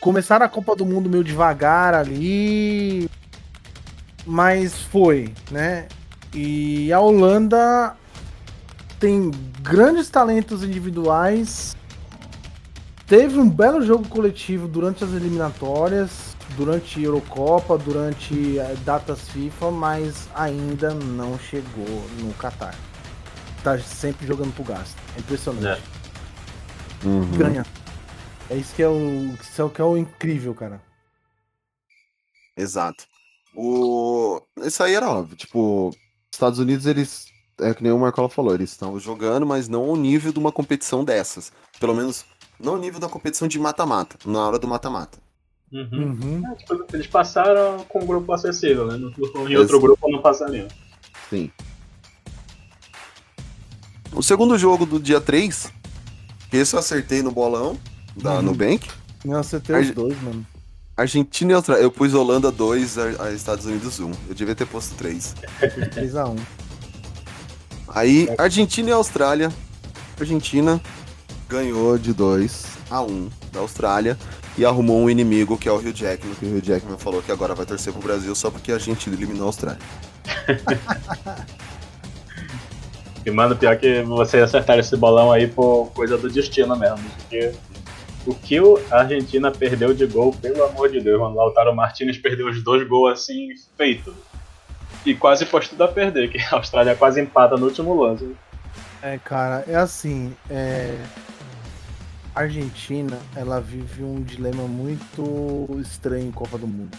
começaram 0.00 0.46
a 0.46 0.48
Copa 0.48 0.74
do 0.74 0.86
Mundo 0.86 1.10
meio 1.10 1.22
devagar 1.22 1.92
ali, 1.94 3.08
mas 4.28 4.74
foi, 4.74 5.32
né? 5.50 5.88
E 6.34 6.92
a 6.92 7.00
Holanda 7.00 7.96
tem 9.00 9.30
grandes 9.62 10.10
talentos 10.10 10.62
individuais. 10.62 11.74
Teve 13.06 13.38
um 13.38 13.48
belo 13.48 13.80
jogo 13.82 14.06
coletivo 14.06 14.68
durante 14.68 15.02
as 15.02 15.14
eliminatórias, 15.14 16.36
durante 16.58 16.98
a 16.98 17.02
Eurocopa, 17.02 17.78
durante 17.78 18.58
eh, 18.58 18.76
datas 18.84 19.26
FIFA, 19.30 19.70
mas 19.70 20.28
ainda 20.34 20.92
não 20.92 21.38
chegou 21.38 22.04
no 22.20 22.34
Qatar. 22.34 22.74
Tá 23.64 23.78
sempre 23.78 24.26
jogando 24.26 24.54
pro 24.54 24.64
gasto. 24.64 24.94
É 25.16 25.20
impressionante. 25.20 25.82
Uhum. 27.02 27.30
Ganha. 27.38 27.64
É 28.50 28.56
isso 28.56 28.74
que 28.74 28.82
é 28.82 28.88
o, 28.88 29.34
isso 29.40 29.62
é 29.62 29.64
o 29.64 29.70
que 29.70 29.80
é 29.80 29.84
o 29.84 29.96
incrível, 29.96 30.54
cara. 30.54 30.82
Exato. 32.54 33.06
O... 33.60 34.40
Isso 34.62 34.82
aí 34.84 34.94
era 34.94 35.10
óbvio. 35.10 35.36
Tipo, 35.36 35.90
Estados 36.32 36.58
Unidos, 36.60 36.86
eles. 36.86 37.26
É 37.60 37.74
que 37.74 37.82
nem 37.82 37.90
o 37.90 37.98
Marcola 37.98 38.28
falou, 38.28 38.54
eles 38.54 38.70
estão 38.70 38.98
jogando, 39.00 39.44
mas 39.44 39.68
não 39.68 39.82
ao 39.90 39.96
nível 39.96 40.32
de 40.32 40.38
uma 40.38 40.52
competição 40.52 41.04
dessas. 41.04 41.50
Pelo 41.80 41.92
menos 41.92 42.24
não 42.60 42.74
ao 42.74 42.78
nível 42.78 43.00
da 43.00 43.08
competição 43.08 43.48
de 43.48 43.58
mata-mata, 43.58 44.16
na 44.24 44.46
hora 44.46 44.60
do 44.60 44.68
mata-mata. 44.68 45.18
Uhum. 45.72 45.88
Uhum. 45.92 46.42
É, 46.46 46.54
tipo, 46.54 46.84
eles 46.94 47.08
passaram 47.08 47.84
com 47.88 47.98
um 48.02 48.06
grupo 48.06 48.32
acessível, 48.32 48.86
né? 48.86 48.96
Em 48.96 49.56
outro 49.56 49.76
Ex- 49.76 49.80
grupo 49.82 50.08
não 50.10 50.22
passariam. 50.22 50.68
Sim. 51.28 51.50
O 54.14 54.22
segundo 54.22 54.56
jogo 54.56 54.86
do 54.86 54.98
dia 55.00 55.20
3, 55.20 55.72
esse 56.52 56.74
eu 56.74 56.78
acertei 56.78 57.22
no 57.22 57.30
bolão 57.32 57.76
da 58.16 58.36
Uhum. 58.36 58.42
Nubank. 58.42 58.88
Não, 59.24 59.42
você 59.42 59.58
tem 59.60 59.74
Arge- 59.76 59.90
os 59.90 59.94
dois, 59.96 60.22
mano. 60.22 60.46
Argentina 60.98 61.52
e 61.52 61.54
Austrália. 61.54 61.82
Eu 61.84 61.92
pus 61.92 62.12
Holanda 62.12 62.50
2, 62.50 62.98
a, 62.98 63.02
a 63.26 63.32
Estados 63.32 63.64
Unidos 63.66 64.00
1. 64.00 64.10
Eu 64.28 64.34
devia 64.34 64.52
ter 64.52 64.66
posto 64.66 64.96
3. 64.96 65.36
3x1. 65.60 66.36
Aí, 67.86 68.28
Argentina 68.36 68.90
e 68.90 68.92
Austrália. 68.92 69.52
Argentina 70.18 70.80
ganhou 71.48 71.96
de 71.96 72.12
2 72.12 72.64
a 72.90 73.00
1 73.00 73.30
da 73.52 73.60
Austrália. 73.60 74.18
e 74.56 74.64
arrumou 74.64 75.00
um 75.00 75.08
inimigo 75.08 75.56
que 75.56 75.68
é 75.68 75.72
o 75.72 75.76
Hugh 75.76 75.94
Jackman, 75.94 76.34
que 76.34 76.44
o 76.44 76.56
Hugh 76.56 76.64
Jackman 76.64 76.98
falou 76.98 77.22
que 77.22 77.30
agora 77.30 77.54
vai 77.54 77.64
torcer 77.64 77.92
pro 77.92 78.02
Brasil 78.02 78.34
só 78.34 78.50
porque 78.50 78.72
a 78.72 78.78
gente 78.78 79.08
eliminou 79.08 79.44
a 79.44 79.46
Austrália. 79.46 79.78
E, 83.28 83.30
mano, 83.30 83.54
pior 83.54 83.76
que 83.76 84.00
vocês 84.04 84.42
acertaram 84.42 84.80
esse 84.80 84.96
bolão 84.96 85.30
aí 85.30 85.46
por 85.46 85.90
coisa 85.94 86.16
do 86.16 86.30
destino 86.30 86.74
mesmo. 86.74 87.04
Porque 87.18 87.52
o 88.28 88.34
que 88.34 88.58
a 88.90 89.00
Argentina 89.00 89.50
perdeu 89.50 89.94
de 89.94 90.04
gol, 90.06 90.34
pelo 90.34 90.62
amor 90.62 90.90
de 90.90 91.00
Deus, 91.00 91.18
mano. 91.18 91.34
Lautaro 91.34 91.74
Martinez 91.74 92.18
perdeu 92.18 92.48
os 92.48 92.62
dois 92.62 92.86
gols 92.86 93.12
assim, 93.12 93.48
feito. 93.76 94.14
E 95.06 95.14
quase 95.14 95.46
pôs 95.46 95.66
tudo 95.66 95.82
a 95.82 95.88
perder, 95.88 96.30
que 96.30 96.38
a 96.38 96.56
Austrália 96.56 96.94
quase 96.94 97.20
empata 97.20 97.56
no 97.56 97.66
último 97.66 97.94
lance. 97.94 98.36
É, 99.02 99.16
cara, 99.18 99.64
é 99.66 99.76
assim, 99.76 100.34
é... 100.50 100.94
A 102.34 102.40
Argentina, 102.42 103.18
ela 103.34 103.60
vive 103.60 104.04
um 104.04 104.22
dilema 104.22 104.64
muito 104.64 105.66
estranho 105.80 106.28
em 106.28 106.30
Copa 106.30 106.58
do 106.58 106.68
Mundo. 106.68 106.96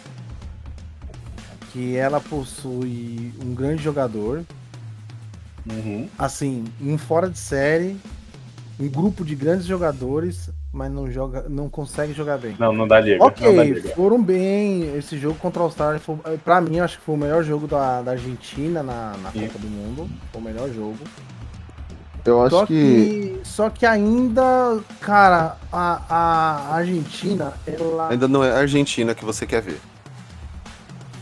Que 1.71 1.95
ela 1.95 2.19
possui 2.19 3.31
um 3.45 3.53
grande 3.53 3.83
jogador, 3.83 4.43
Uhum. 5.69 6.09
assim, 6.17 6.65
um 6.81 6.97
fora 6.97 7.29
de 7.29 7.37
série, 7.37 7.95
um 8.79 8.89
grupo 8.89 9.23
de 9.23 9.35
grandes 9.35 9.65
jogadores, 9.67 10.49
mas 10.71 10.91
não 10.91 11.09
joga, 11.11 11.47
não 11.49 11.69
consegue 11.69 12.13
jogar 12.13 12.37
bem. 12.37 12.55
Não, 12.59 12.71
não 12.73 12.87
dá 12.87 12.99
liga. 12.99 13.17
não 13.39 13.55
dá 13.55 13.63
Ok, 13.63 13.73
liga. 13.73 13.89
foram 13.95 14.21
bem. 14.21 14.95
Esse 14.95 15.17
jogo 15.17 15.37
contra 15.39 15.61
a 15.61 15.65
Austrália, 15.65 15.99
foi, 15.99 16.17
pra 16.43 16.61
mim, 16.61 16.79
acho 16.79 16.99
que 16.99 17.03
foi 17.05 17.15
o 17.15 17.17
melhor 17.17 17.43
jogo 17.43 17.67
da, 17.67 18.01
da 18.01 18.11
Argentina 18.11 18.83
na, 18.83 19.17
na 19.17 19.31
Sim. 19.31 19.47
Copa 19.47 19.59
do 19.59 19.67
Mundo. 19.67 20.09
Foi 20.31 20.41
o 20.41 20.43
melhor 20.43 20.69
jogo. 20.69 21.09
Eu 22.25 22.41
acho 22.43 22.49
Só 22.49 22.65
que 22.65 22.73
que, 22.75 23.41
só 23.43 23.69
que 23.69 23.85
ainda, 23.85 24.83
cara, 24.99 25.57
a, 25.71 26.03
a 26.09 26.75
Argentina, 26.75 27.59
ela. 27.65 28.09
ainda 28.09 28.27
não 28.27 28.43
é 28.43 28.51
a 28.51 28.57
Argentina 28.59 29.15
que 29.15 29.25
você 29.25 29.47
quer 29.47 29.61
ver. 29.61 29.81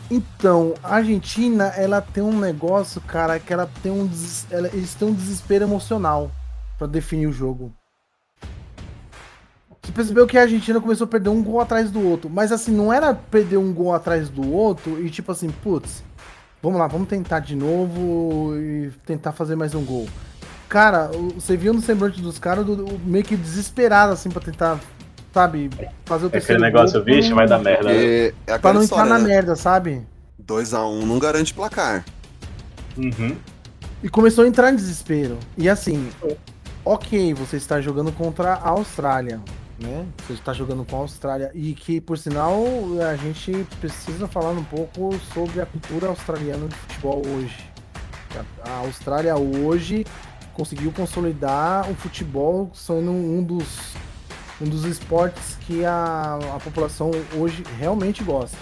Então, 0.09 0.79
a 0.83 0.95
Argentina, 0.95 1.65
ela 1.75 2.01
tem 2.01 2.23
um 2.23 2.39
negócio, 2.39 3.01
cara, 3.01 3.39
que 3.39 3.51
ela 3.53 3.67
tem 3.67 3.91
um. 3.91 4.07
des- 4.07 4.47
ela- 4.51 4.67
eles 4.69 4.95
têm 4.95 5.07
um 5.07 5.13
desespero 5.13 5.65
emocional 5.65 6.31
pra 6.77 6.87
definir 6.87 7.27
o 7.27 7.33
jogo. 7.33 7.76
Você 9.87 9.91
percebeu 9.93 10.27
que 10.27 10.37
a 10.37 10.41
Argentina 10.41 10.81
começou 10.81 11.05
a 11.05 11.07
perder 11.07 11.29
um 11.29 11.41
gol 11.41 11.61
atrás 11.61 11.89
do 11.89 12.05
outro. 12.05 12.29
Mas 12.29 12.51
assim, 12.51 12.71
não 12.73 12.91
era 12.91 13.13
perder 13.13 13.55
um 13.55 13.71
gol 13.73 13.93
atrás 13.93 14.27
do 14.27 14.51
outro 14.51 15.01
e 15.01 15.09
tipo 15.09 15.31
assim, 15.31 15.49
putz, 15.49 16.03
vamos 16.61 16.77
lá, 16.77 16.87
vamos 16.87 17.07
tentar 17.07 17.39
de 17.39 17.55
novo 17.55 18.53
e 18.57 18.91
tentar 19.05 19.31
fazer 19.31 19.55
mais 19.55 19.73
um 19.73 19.85
gol. 19.85 20.05
Cara, 20.67 21.09
o- 21.15 21.35
você 21.39 21.55
viu 21.55 21.73
no 21.73 21.81
semblante 21.81 22.21
dos 22.21 22.37
caras 22.37 22.65
do- 22.65 22.75
do- 22.75 22.99
meio 23.05 23.23
que 23.23 23.37
desesperado, 23.37 24.11
assim, 24.11 24.29
pra 24.29 24.41
tentar, 24.41 24.77
sabe, 25.33 25.69
fazer 26.03 26.25
o 26.25 26.27
Aquele 26.27 26.31
terceiro 26.31 26.61
negócio, 26.61 26.95
gol 26.97 27.05
vixe, 27.05 27.31
vai 27.33 27.47
dar 27.47 27.59
merda. 27.59 27.85
né? 27.85 27.93
Porque 27.93 28.33
é 28.45 28.57
Pra 28.57 28.73
não 28.73 28.83
entrar 28.83 28.97
história, 28.97 29.13
na 29.13 29.19
né? 29.19 29.25
merda, 29.25 29.55
sabe? 29.55 30.05
2x1 30.37 31.05
não 31.05 31.17
garante 31.17 31.53
placar. 31.53 32.03
Uhum. 32.97 33.37
E 34.03 34.09
começou 34.09 34.43
a 34.43 34.47
entrar 34.49 34.69
em 34.73 34.75
desespero. 34.75 35.37
E 35.57 35.69
assim, 35.69 36.09
ok, 36.83 37.33
você 37.33 37.55
está 37.55 37.79
jogando 37.79 38.11
contra 38.11 38.55
a 38.55 38.69
Austrália, 38.69 39.39
né? 39.79 40.05
Você 40.25 40.33
está 40.33 40.53
jogando 40.53 40.85
com 40.85 40.95
a 40.95 40.99
Austrália. 40.99 41.51
E 41.53 41.73
que, 41.73 42.01
por 42.01 42.17
sinal, 42.17 42.63
a 43.09 43.15
gente 43.15 43.65
precisa 43.79 44.27
falar 44.27 44.51
um 44.51 44.63
pouco 44.63 45.17
sobre 45.33 45.61
a 45.61 45.65
cultura 45.65 46.07
australiana 46.07 46.67
de 46.67 46.75
futebol 46.75 47.21
hoje. 47.25 47.69
A- 48.63 48.69
A 48.69 48.77
Austrália 48.79 49.35
hoje 49.37 50.05
conseguiu 50.53 50.91
consolidar 50.91 51.89
o 51.89 51.95
futebol 51.95 52.71
sendo 52.73 53.11
um 53.11 53.43
dos, 53.43 53.93
um 54.59 54.65
dos 54.65 54.85
esportes 54.85 55.55
que 55.61 55.85
a, 55.85 56.39
a 56.55 56.59
população 56.59 57.11
hoje 57.35 57.63
realmente 57.79 58.23
gosta. 58.23 58.57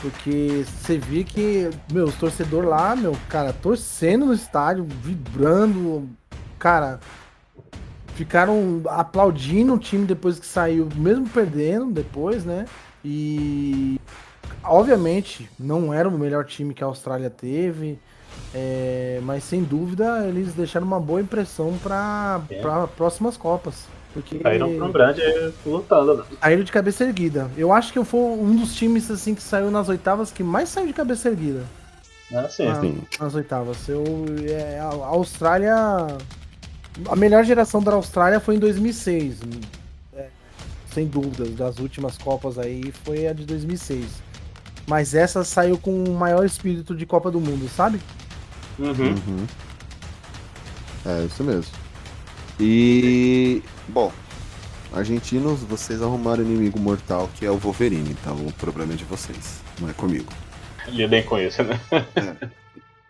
Porque 0.00 0.64
você 0.64 0.96
vê 0.96 1.24
que, 1.24 1.70
meu, 1.92 2.04
os 2.06 2.14
torcedores 2.14 2.68
lá, 2.68 2.94
meu, 2.94 3.16
cara, 3.28 3.52
torcendo 3.52 4.26
no 4.26 4.32
estádio, 4.32 4.86
vibrando, 5.02 6.08
cara, 6.58 7.00
ficaram 8.18 8.82
aplaudindo 8.88 9.72
o 9.74 9.78
time 9.78 10.04
depois 10.04 10.40
que 10.40 10.46
saiu, 10.46 10.88
mesmo 10.96 11.28
perdendo 11.28 11.86
depois, 11.92 12.44
né? 12.44 12.66
E 13.04 14.00
obviamente 14.64 15.48
não 15.58 15.94
era 15.94 16.08
o 16.08 16.18
melhor 16.18 16.44
time 16.44 16.74
que 16.74 16.82
a 16.82 16.86
Austrália 16.88 17.30
teve, 17.30 17.96
é, 18.52 19.20
mas 19.22 19.44
sem 19.44 19.62
dúvida 19.62 20.26
eles 20.26 20.52
deixaram 20.52 20.84
uma 20.84 20.98
boa 20.98 21.20
impressão 21.20 21.78
para 21.80 22.40
É. 22.50 22.60
próximas 22.96 23.36
Copas. 23.36 23.86
Porque 24.12 24.40
Saíram 24.42 24.74
pra 24.74 24.86
um 24.86 24.90
grande 24.92 25.20
lutando. 25.64 26.16
né? 26.16 26.24
saíram 26.40 26.64
de 26.64 26.72
cabeça 26.72 27.04
erguida. 27.04 27.48
Eu 27.56 27.72
acho 27.72 27.92
que 27.92 27.98
eu 28.00 28.04
fui 28.04 28.18
um 28.18 28.56
dos 28.56 28.74
times 28.74 29.08
assim 29.12 29.32
que 29.32 29.42
saiu 29.42 29.70
nas 29.70 29.88
oitavas 29.88 30.32
que 30.32 30.42
mais 30.42 30.70
saiu 30.70 30.86
de 30.88 30.92
cabeça 30.92 31.28
erguida 31.28 31.62
Ah, 32.34 32.48
sim. 32.48 32.66
Ah. 32.66 32.80
Sim. 32.80 32.98
nas 33.20 33.34
oitavas. 33.36 33.88
Eu, 33.88 34.02
é, 34.48 34.80
a 34.80 34.86
Austrália. 35.06 35.74
A 37.06 37.16
melhor 37.16 37.44
geração 37.44 37.82
da 37.82 37.92
Austrália 37.92 38.40
foi 38.40 38.56
em 38.56 38.58
2006. 38.58 39.40
É, 40.16 40.26
sem 40.92 41.06
dúvidas, 41.06 41.54
das 41.54 41.78
últimas 41.78 42.18
Copas 42.18 42.58
aí 42.58 42.92
foi 43.04 43.26
a 43.26 43.32
de 43.32 43.44
2006. 43.44 44.04
Mas 44.86 45.14
essa 45.14 45.44
saiu 45.44 45.78
com 45.78 46.04
o 46.04 46.14
maior 46.14 46.44
espírito 46.44 46.96
de 46.96 47.04
Copa 47.04 47.30
do 47.30 47.40
Mundo, 47.40 47.68
sabe? 47.68 48.00
Uhum. 48.78 48.88
Uhum. 48.88 49.46
É, 51.04 51.24
isso 51.24 51.44
mesmo. 51.44 51.72
E. 52.58 53.62
Bom, 53.88 54.12
argentinos, 54.92 55.60
vocês 55.60 56.02
arrumaram 56.02 56.42
inimigo 56.42 56.78
mortal 56.78 57.30
que 57.34 57.46
é 57.46 57.50
o 57.50 57.56
Wolverine, 57.56 58.10
então 58.10 58.34
o 58.46 58.52
problema 58.52 58.94
é 58.94 58.96
de 58.96 59.04
vocês, 59.04 59.60
não 59.80 59.88
é 59.88 59.92
comigo. 59.92 60.32
Lidem 60.88 61.22
com 61.22 61.38
isso, 61.38 61.62
né? 61.62 61.78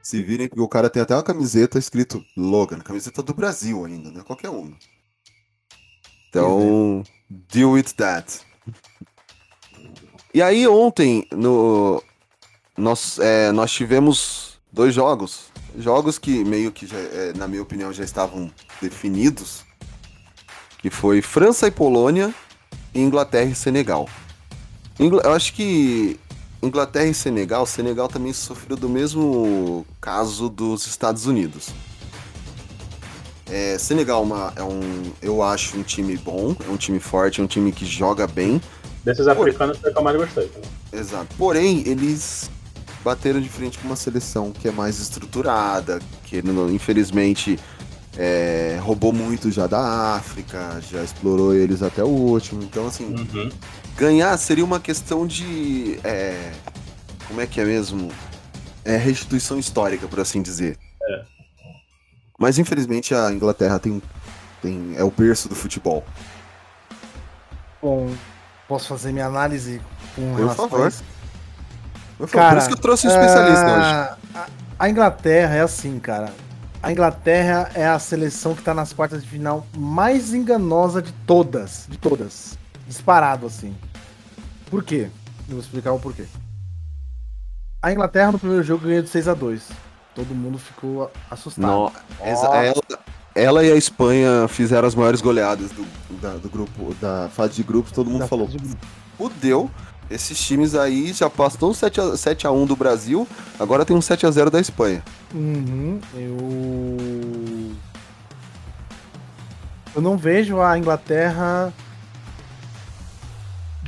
Se 0.09 0.23
virem 0.23 0.49
que 0.49 0.59
o 0.59 0.67
cara 0.67 0.89
tem 0.89 1.03
até 1.03 1.15
uma 1.15 1.23
camiseta 1.23 1.79
escrito 1.79 2.25
Logan, 2.35 2.79
camiseta 2.79 3.23
do 3.23 3.35
Brasil 3.35 3.85
ainda, 3.85 4.11
não 4.11 4.23
é 4.23 4.25
qualquer 4.25 4.49
uma. 4.49 4.75
Então, 6.31 7.05
deal 7.29 7.73
with 7.73 7.93
that. 7.95 8.41
E 10.33 10.41
aí 10.41 10.67
ontem 10.67 11.29
no 11.31 12.03
nós, 12.75 13.19
é, 13.19 13.53
nós 13.53 13.71
tivemos 13.71 14.59
dois 14.73 14.95
jogos, 14.95 15.51
jogos 15.77 16.19
que 16.19 16.43
meio 16.43 16.73
que 16.73 16.87
já, 16.87 16.97
é, 16.97 17.35
na 17.35 17.47
minha 17.47 17.61
opinião 17.61 17.93
já 17.93 18.03
estavam 18.03 18.51
definidos, 18.81 19.63
que 20.79 20.89
foi 20.89 21.21
França 21.21 21.67
e 21.67 21.71
Polônia 21.71 22.35
e 22.95 23.01
Inglaterra 23.03 23.51
e 23.51 23.55
Senegal. 23.55 24.09
Ingl- 24.99 25.21
Eu 25.23 25.33
acho 25.35 25.53
que 25.53 26.19
Inglaterra 26.63 27.07
e 27.07 27.15
Senegal, 27.15 27.65
Senegal 27.67 28.09
também 28.09 28.33
sofreu 28.33 28.77
do 28.77 28.89
mesmo 28.89 29.87
caso 30.01 30.49
dos 30.49 30.87
Estados 30.87 31.27
Unidos. 31.27 31.69
É, 33.51 33.79
Senegal 33.79 34.23
é 34.23 34.27
uma- 34.27 34.53
é 34.57 34.63
um, 34.63 35.13
eu 35.23 35.43
acho 35.43 35.79
um 35.79 35.83
time 35.83 36.17
bom, 36.17 36.55
é 36.67 36.71
um 36.71 36.77
time 36.77 36.99
forte, 37.01 37.41
é 37.41 37.45
um 37.45 37.47
time 37.47 37.73
que 37.73 37.87
joga 37.87 38.27
bem, 38.27 38.61
Desses 39.05 39.27
africanos 39.27 39.79
foi 39.79 39.91
o 39.91 39.93
que 39.95 39.99
eu 39.99 40.03
mais 40.05 40.17
gostei. 40.19 40.51
Exato. 40.93 41.35
Porém, 41.39 41.83
eles 41.87 42.51
bateram 43.03 43.41
de 43.41 43.49
frente 43.49 43.79
com 43.79 43.87
uma 43.87 43.97
seleção 43.97 44.51
que 44.53 44.69
é 44.69 44.71
mais 44.73 44.99
estruturada, 44.99 45.99
que 46.25 46.43
infelizmente 46.75 47.59
é, 48.19 48.79
roubou 48.83 49.13
muito 49.13 49.51
já 49.51 49.67
da 49.67 50.15
África, 50.17 50.79
já 50.91 51.03
explorou 51.03 51.55
eles 51.55 51.83
até 51.83 52.03
o 52.05 52.09
último. 52.09 52.63
Então, 52.63 52.87
assim, 52.87 53.07
Uhum. 53.07 53.51
Ganhar 53.99 54.37
seria 54.39 54.65
uma 54.65 54.81
questão 54.81 55.27
de. 55.27 55.99
é, 56.05 56.53
como 57.27 57.41
é 57.41 57.47
que 57.47 57.61
é 57.61 57.65
mesmo? 57.65 58.11
É 58.85 58.97
restituição 58.97 59.59
histórica, 59.59 60.07
por 60.09 60.21
assim 60.21 60.41
dizer. 60.41 60.79
É. 61.03 61.25
Mas 62.39 62.59
infelizmente 62.59 63.15
a 63.15 63.31
Inglaterra 63.33 63.79
tem, 63.79 64.01
tem 64.63 64.95
é 64.97 65.03
o 65.05 65.11
berço 65.11 65.49
do 65.49 65.55
futebol. 65.55 66.05
Bom, 67.83 68.11
posso 68.67 68.89
fazer 68.89 69.13
minha 69.13 69.27
análise 69.27 69.81
com 70.15 70.31
Por 70.31 70.39
relação 70.39 70.65
a 70.65 70.69
favor. 70.69 70.89
isso? 70.89 71.05
Por 72.17 72.31
Cara, 72.31 72.59
isso 72.59 72.69
que 72.69 72.75
eu 72.75 72.79
trouxe 72.79 73.07
um 73.07 73.11
especialista 73.11 73.65
hoje. 73.67 73.85
Ah, 73.85 74.17
A, 74.35 74.47
a 74.85 74.89
Inglaterra 74.91 75.55
é 75.57 75.61
assim, 75.61 75.99
cara. 75.99 76.33
A 76.83 76.91
Inglaterra 76.93 77.71
é 77.75 77.87
a 77.87 77.99
seleção 77.99 78.55
que 78.55 78.63
tá 78.63 78.73
nas 78.73 78.93
quartas 78.93 79.23
de 79.23 79.29
final 79.29 79.67
mais 79.77 80.33
enganosa 80.33 81.03
de 81.03 81.13
todas. 81.13 81.87
De 81.89 81.99
todas. 81.99 82.57
Disparado, 82.87 83.47
assim. 83.47 83.77
Por 84.71 84.83
quê? 84.85 85.09
Eu 85.49 85.55
vou 85.55 85.61
explicar 85.61 85.93
o 85.93 85.99
porquê. 85.99 86.25
A 87.83 87.93
Inglaterra 87.93 88.33
no 88.33 88.39
primeiro 88.39 88.63
jogo 88.63 88.87
ganhou 88.87 89.03
de 89.03 89.09
6 89.09 89.29
a 89.29 89.35
2 89.35 89.63
Todo 90.15 90.35
mundo 90.35 90.59
ficou 90.59 91.11
assustado. 91.31 91.93
Exa- 92.25 92.49
ela, 92.57 92.83
ela 93.35 93.65
e 93.65 93.71
a 93.73 93.77
Espanha 93.77 94.49
fizeram 94.49 94.89
as 94.89 94.95
maiores 94.97 95.21
goleadas 95.21 95.71
do, 95.71 95.87
da- 96.21 96.37
do 96.37 96.49
grupo, 96.49 96.93
da 97.01 97.29
fase 97.33 97.55
de 97.55 97.63
grupos, 97.63 97.93
todo 97.93 98.11
mundo 98.11 98.21
Da 98.21 98.27
falou. 98.29 98.49
Fudeu. 99.17 99.71
Esses 100.11 100.39
times 100.41 100.75
aí 100.75 101.13
já 101.13 101.29
passou 101.31 101.71
um 101.71 101.75
7x1 101.75 102.67
do 102.67 102.75
Brasil, 102.75 103.29
agora 103.61 103.85
tem 103.85 103.95
um 103.95 104.01
7x0 104.01 104.49
da 104.51 104.59
Espanha. 104.59 105.03
Uhum, 105.35 106.01
eu. 106.15 107.77
Eu 109.95 110.03
não 110.03 110.17
vejo 110.17 110.61
a 110.61 110.79
Inglaterra 110.79 111.73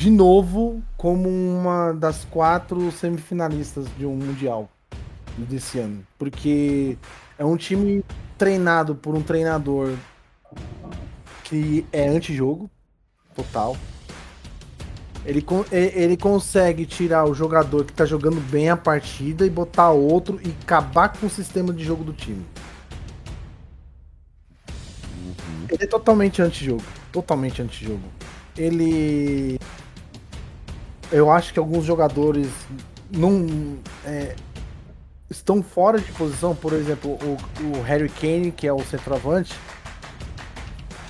de 0.00 0.08
novo 0.08 0.82
como 0.96 1.28
uma 1.28 1.92
das 1.92 2.24
quatro 2.24 2.90
semifinalistas 2.90 3.84
de 3.98 4.06
um 4.06 4.16
mundial 4.16 4.66
desse 5.36 5.78
ano, 5.78 6.02
porque 6.18 6.96
é 7.38 7.44
um 7.44 7.54
time 7.54 8.02
treinado 8.38 8.94
por 8.94 9.14
um 9.14 9.20
treinador 9.20 9.94
que 11.44 11.84
é 11.92 12.08
antijogo 12.08 12.70
total. 13.34 13.76
Ele, 15.22 15.44
ele 15.70 16.16
consegue 16.16 16.86
tirar 16.86 17.26
o 17.26 17.34
jogador 17.34 17.84
que 17.84 17.92
tá 17.92 18.06
jogando 18.06 18.40
bem 18.40 18.70
a 18.70 18.78
partida 18.78 19.44
e 19.44 19.50
botar 19.50 19.90
outro 19.90 20.40
e 20.42 20.48
acabar 20.62 21.10
com 21.10 21.26
o 21.26 21.30
sistema 21.30 21.74
de 21.74 21.84
jogo 21.84 22.04
do 22.04 22.14
time. 22.14 22.46
Ele 25.68 25.84
é 25.84 25.86
totalmente 25.86 26.40
antijogo. 26.40 26.82
Totalmente 27.12 27.60
antijogo. 27.60 28.08
Ele. 28.56 29.58
Eu 31.12 31.30
acho 31.30 31.52
que 31.52 31.58
alguns 31.58 31.84
jogadores 31.84 32.48
não. 33.10 33.76
é, 34.04 34.34
estão 35.28 35.62
fora 35.62 35.98
de 35.98 36.10
posição. 36.12 36.54
Por 36.54 36.72
exemplo, 36.72 37.12
o, 37.22 37.36
o 37.78 37.82
Harry 37.82 38.08
Kane, 38.08 38.52
que 38.52 38.66
é 38.66 38.72
o 38.72 38.80
centroavante. 38.84 39.54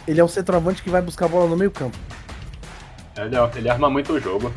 Ele 0.08 0.20
é 0.20 0.24
o 0.24 0.28
centroavante 0.28 0.82
que 0.82 0.90
vai 0.90 1.02
buscar 1.02 1.26
a 1.26 1.28
bola 1.28 1.48
no 1.48 1.56
meio 1.56 1.70
campo. 1.70 1.96
Ele, 3.16 3.36
ele 3.56 3.68
arma 3.68 3.90
muito 3.90 4.12
o 4.14 4.20
jogo. 4.20 4.52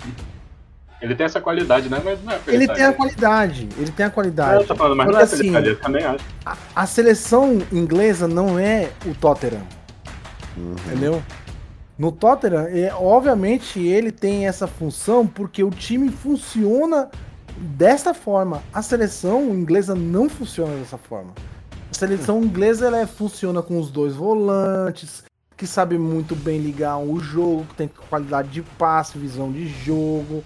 Ele 1.02 1.14
tem 1.16 1.26
essa 1.26 1.42
qualidade, 1.42 1.90
né? 1.90 2.02
Mas 2.04 2.24
não 2.24 2.32
é 2.32 2.40
Ele 2.48 2.66
tem 2.66 2.86
a 2.86 2.94
qualidade. 2.94 3.68
Ele 3.78 3.92
tem 3.92 4.06
a 4.06 4.08
É, 4.08 4.12
qualidade. 4.12 4.62
eu 4.62 4.68
tô 4.68 4.76
falando, 4.76 4.96
mas 4.96 5.06
Porque 5.08 5.18
não 5.18 5.20
é 5.22 5.24
assim, 5.26 5.68
eu 5.68 5.80
também 5.80 6.06
acho. 6.06 6.24
a, 6.46 6.56
a 6.74 6.86
seleção 6.88 7.62
inglesa 7.74 8.26
não 8.26 8.58
é 8.58 8.90
o 9.06 9.14
Tottenham. 9.14 9.62
Uhum. 10.56 10.76
Entendeu? 10.88 11.22
No 11.98 12.12
Tottenham, 12.12 12.66
é, 12.68 12.92
obviamente, 12.94 13.80
ele 13.80 14.12
tem 14.12 14.48
essa 14.48 14.66
função 14.68 15.28
porque 15.28 15.64
o 15.64 15.70
time 15.70 16.10
funciona 16.10 17.10
dessa 17.58 18.14
forma. 18.14 18.64
A 18.74 18.82
seleção 18.82 19.54
inglesa 19.54 19.94
não 19.94 20.28
funciona 20.28 20.76
dessa 20.76 20.98
forma. 20.98 21.34
A 21.92 21.94
seleção 21.94 22.44
inglesa 22.44 22.88
ela 22.88 23.00
é- 23.00 23.06
funciona 23.06 23.62
com 23.62 23.80
os 23.80 23.92
dois 23.92 24.16
volantes, 24.16 25.24
que 25.56 25.68
sabe 25.68 25.98
muito 26.00 26.36
bem 26.36 26.60
ligar 26.60 26.98
o 26.98 27.20
jogo, 27.20 27.66
que 27.66 27.76
tem 27.76 27.90
qualidade 28.10 28.50
de 28.50 28.64
passe, 28.64 29.18
visão 29.20 29.52
de 29.52 29.68
jogo, 29.68 30.44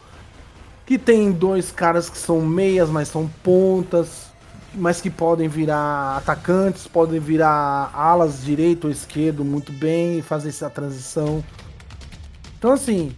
que 0.86 0.98
tem 0.98 1.32
dois 1.32 1.72
caras 1.72 2.10
que 2.10 2.18
são 2.18 2.42
meias, 2.42 2.90
mas 2.90 3.08
são 3.08 3.30
pontas, 3.42 4.27
mas 4.78 5.02
que 5.02 5.10
podem 5.10 5.48
virar 5.48 6.18
atacantes, 6.18 6.88
podem 6.88 7.20
virar 7.20 7.92
alas 7.94 8.44
direito 8.44 8.86
ou 8.86 8.92
esquerdo 8.92 9.44
muito 9.44 9.72
bem 9.72 10.20
e 10.20 10.22
fazer 10.22 10.50
essa 10.50 10.70
transição. 10.70 11.44
Então 12.58 12.72
assim, 12.72 13.12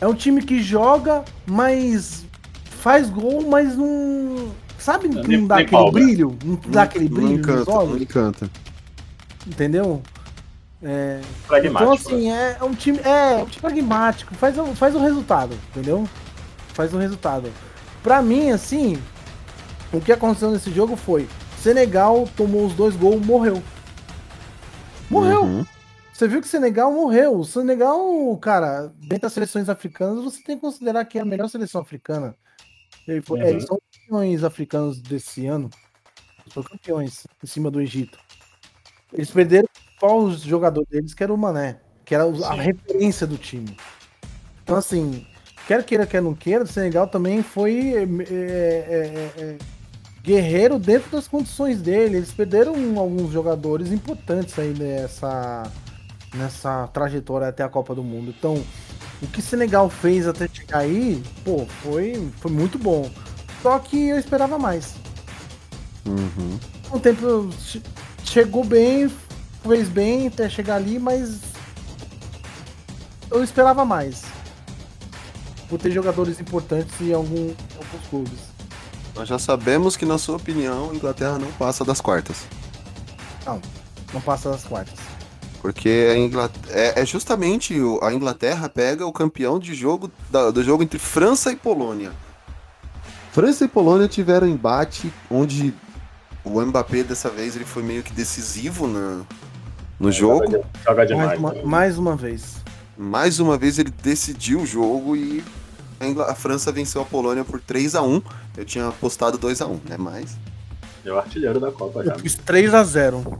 é 0.00 0.06
um 0.06 0.14
time 0.14 0.42
que 0.42 0.62
joga, 0.62 1.24
mas 1.46 2.24
faz 2.64 3.10
gol, 3.10 3.46
mas 3.48 3.76
não. 3.76 4.50
Sabe, 4.78 5.06
não, 5.08 5.22
Nem- 5.22 5.46
dá 5.46 5.56
nem 5.56 5.64
aquele 5.64 5.82
palma. 5.82 5.92
brilho? 5.92 6.38
Não 6.44 6.58
dá 6.68 6.82
aquele 6.82 7.08
Não 7.08 7.14
brilho 7.14 7.30
nos 7.38 7.40
encanta, 7.40 7.70
não 7.84 7.96
encanta. 7.98 8.50
Entendeu? 9.46 10.02
É, 10.82 11.20
Pragmático. 11.46 11.82
então, 11.82 11.92
assim, 12.16 12.32
é, 12.32 12.56
é 12.60 12.64
um 12.64 12.74
time. 12.74 12.98
É, 13.04 13.34
é 13.34 13.42
um 13.42 13.46
time 13.46 13.60
pragmático. 13.60 14.34
Faz, 14.34 14.58
o- 14.58 14.74
faz 14.74 14.94
o 14.96 14.98
resultado, 14.98 15.56
entendeu? 15.70 16.08
Faz 16.74 16.92
o 16.92 16.98
resultado. 16.98 17.48
Pra 18.02 18.20
mim, 18.20 18.50
assim, 18.50 18.98
o 19.92 20.00
que 20.00 20.12
aconteceu 20.12 20.50
nesse 20.50 20.70
jogo 20.70 20.96
foi: 20.96 21.28
Senegal 21.58 22.28
tomou 22.36 22.66
os 22.66 22.74
dois 22.74 22.96
gols, 22.96 23.24
morreu. 23.24 23.62
Morreu. 25.10 25.42
Uhum. 25.44 25.66
Você 26.12 26.28
viu 26.28 26.40
que 26.40 26.48
Senegal 26.48 26.92
morreu. 26.92 27.38
O 27.38 27.44
Senegal, 27.44 28.36
cara, 28.38 28.92
dentre 28.96 29.26
as 29.26 29.32
seleções 29.32 29.68
africanas, 29.68 30.22
você 30.22 30.42
tem 30.42 30.56
que 30.56 30.62
considerar 30.62 31.04
que 31.04 31.18
é 31.18 31.22
a 31.22 31.24
melhor 31.24 31.48
seleção 31.48 31.80
africana. 31.80 32.34
Ele 33.06 33.20
foi- 33.20 33.40
Uhum. 33.40 33.46
Eles 33.48 33.64
são 33.64 33.78
campeões 33.92 34.44
africanos 34.44 35.00
desse 35.00 35.46
ano. 35.46 35.68
São 36.52 36.62
campeões 36.62 37.26
em 37.42 37.46
cima 37.46 37.70
do 37.70 37.80
Egito. 37.80 38.18
Eles 39.12 39.30
perderam 39.30 39.68
qual 39.98 40.20
o 40.22 40.34
jogador 40.34 40.84
deles, 40.88 41.14
que 41.14 41.22
era 41.22 41.32
o 41.32 41.36
Mané, 41.38 41.80
que 42.04 42.14
era 42.14 42.24
a 42.24 42.54
referência 42.54 43.26
do 43.26 43.36
time. 43.38 43.76
Então, 44.62 44.76
assim, 44.76 45.26
quer 45.66 45.84
queira, 45.84 46.06
quer 46.06 46.22
não 46.22 46.34
queira, 46.34 46.64
o 46.64 46.66
Senegal 46.66 47.06
também 47.08 47.42
foi 47.42 47.94
é, 47.94 48.02
é, 48.02 48.04
é, 48.04 49.32
é, 49.42 49.58
guerreiro 50.22 50.78
dentro 50.78 51.10
das 51.10 51.26
condições 51.26 51.80
dele. 51.82 52.16
Eles 52.18 52.30
perderam 52.32 52.74
alguns 52.98 53.32
jogadores 53.32 53.90
importantes 53.90 54.58
aí 54.58 54.72
nessa, 54.78 55.64
nessa 56.34 56.86
trajetória 56.88 57.48
até 57.48 57.62
a 57.62 57.68
Copa 57.68 57.94
do 57.94 58.02
Mundo. 58.02 58.34
Então, 58.36 58.62
o 59.20 59.26
que 59.26 59.42
Senegal 59.42 59.88
fez 59.90 60.26
até 60.26 60.48
chegar 60.48 60.78
aí, 60.78 61.22
pô, 61.44 61.66
foi, 61.82 62.28
foi 62.38 62.50
muito 62.50 62.78
bom. 62.78 63.10
Só 63.62 63.78
que 63.78 64.08
eu 64.08 64.18
esperava 64.18 64.58
mais. 64.58 64.94
Uhum. 66.06 66.58
O 66.90 66.98
tempo 66.98 67.48
che- 67.60 67.82
chegou 68.24 68.64
bem, 68.64 69.08
fez 69.66 69.88
bem 69.88 70.26
até 70.26 70.48
chegar 70.48 70.76
ali, 70.76 70.98
mas 70.98 71.40
eu 73.30 73.42
esperava 73.42 73.84
mais. 73.84 74.22
Por 75.68 75.78
ter 75.78 75.90
jogadores 75.90 76.38
importantes 76.40 77.00
em 77.00 77.12
algum, 77.14 77.46
em 77.48 77.56
alguns 77.76 78.06
clubes. 78.10 78.51
Nós 79.14 79.28
já 79.28 79.38
sabemos 79.38 79.96
que, 79.96 80.06
na 80.06 80.16
sua 80.18 80.36
opinião, 80.36 80.90
a 80.90 80.94
Inglaterra 80.94 81.38
não 81.38 81.50
passa 81.52 81.84
das 81.84 82.00
quartas. 82.00 82.36
Não 84.12 84.20
passa 84.20 84.50
das 84.50 84.64
quartas. 84.64 84.98
Porque 85.60 86.08
a 86.10 86.16
Inglaterra, 86.18 86.74
é, 86.76 87.00
é 87.02 87.06
justamente 87.06 87.78
o- 87.80 88.00
a 88.02 88.12
Inglaterra 88.12 88.68
pega 88.68 89.06
o 89.06 89.12
campeão 89.12 89.58
de 89.58 89.74
jogo 89.74 90.10
da- 90.30 90.50
do 90.50 90.62
jogo 90.62 90.82
entre 90.82 90.98
França 90.98 91.52
e 91.52 91.56
Polônia. 91.56 92.12
França 93.32 93.64
e 93.64 93.68
Polônia 93.68 94.08
tiveram 94.08 94.46
embate 94.48 95.12
onde 95.30 95.72
o 96.44 96.60
Mbappé 96.60 97.02
dessa 97.04 97.30
vez 97.30 97.54
ele 97.54 97.64
foi 97.64 97.82
meio 97.82 98.02
que 98.02 98.12
decisivo 98.12 98.86
na, 98.86 99.22
no 100.00 100.10
jogo. 100.10 100.44
Joga, 100.44 100.58
de- 100.58 100.84
joga 100.84 100.94
Mais 100.96 101.08
demais. 101.08 101.38
uma, 101.38 101.52
né? 101.52 101.62
mais 101.64 101.98
uma 101.98 102.16
vez. 102.16 102.56
Mais 102.98 103.38
uma 103.40 103.56
vez 103.56 103.78
ele 103.78 103.90
decidiu 104.02 104.60
o 104.60 104.66
jogo 104.66 105.16
e 105.16 105.42
a, 106.04 106.08
Ingla- 106.08 106.30
a 106.30 106.34
França 106.34 106.70
venceu 106.72 107.02
a 107.02 107.04
Polônia 107.04 107.44
por 107.44 107.60
3 107.60 107.94
a 107.94 108.02
1 108.02 108.22
Eu 108.56 108.64
tinha 108.64 108.88
apostado 108.88 109.38
2 109.38 109.60
a 109.62 109.66
1 109.66 109.80
né? 109.88 109.96
Mas 109.98 110.36
É 111.04 111.12
o 111.12 111.18
artilheiro 111.18 111.58
da 111.60 111.70
Copa 111.72 112.04
já. 112.04 112.12
Eu 112.12 112.18
fiz 112.18 112.36
3x0. 112.36 113.38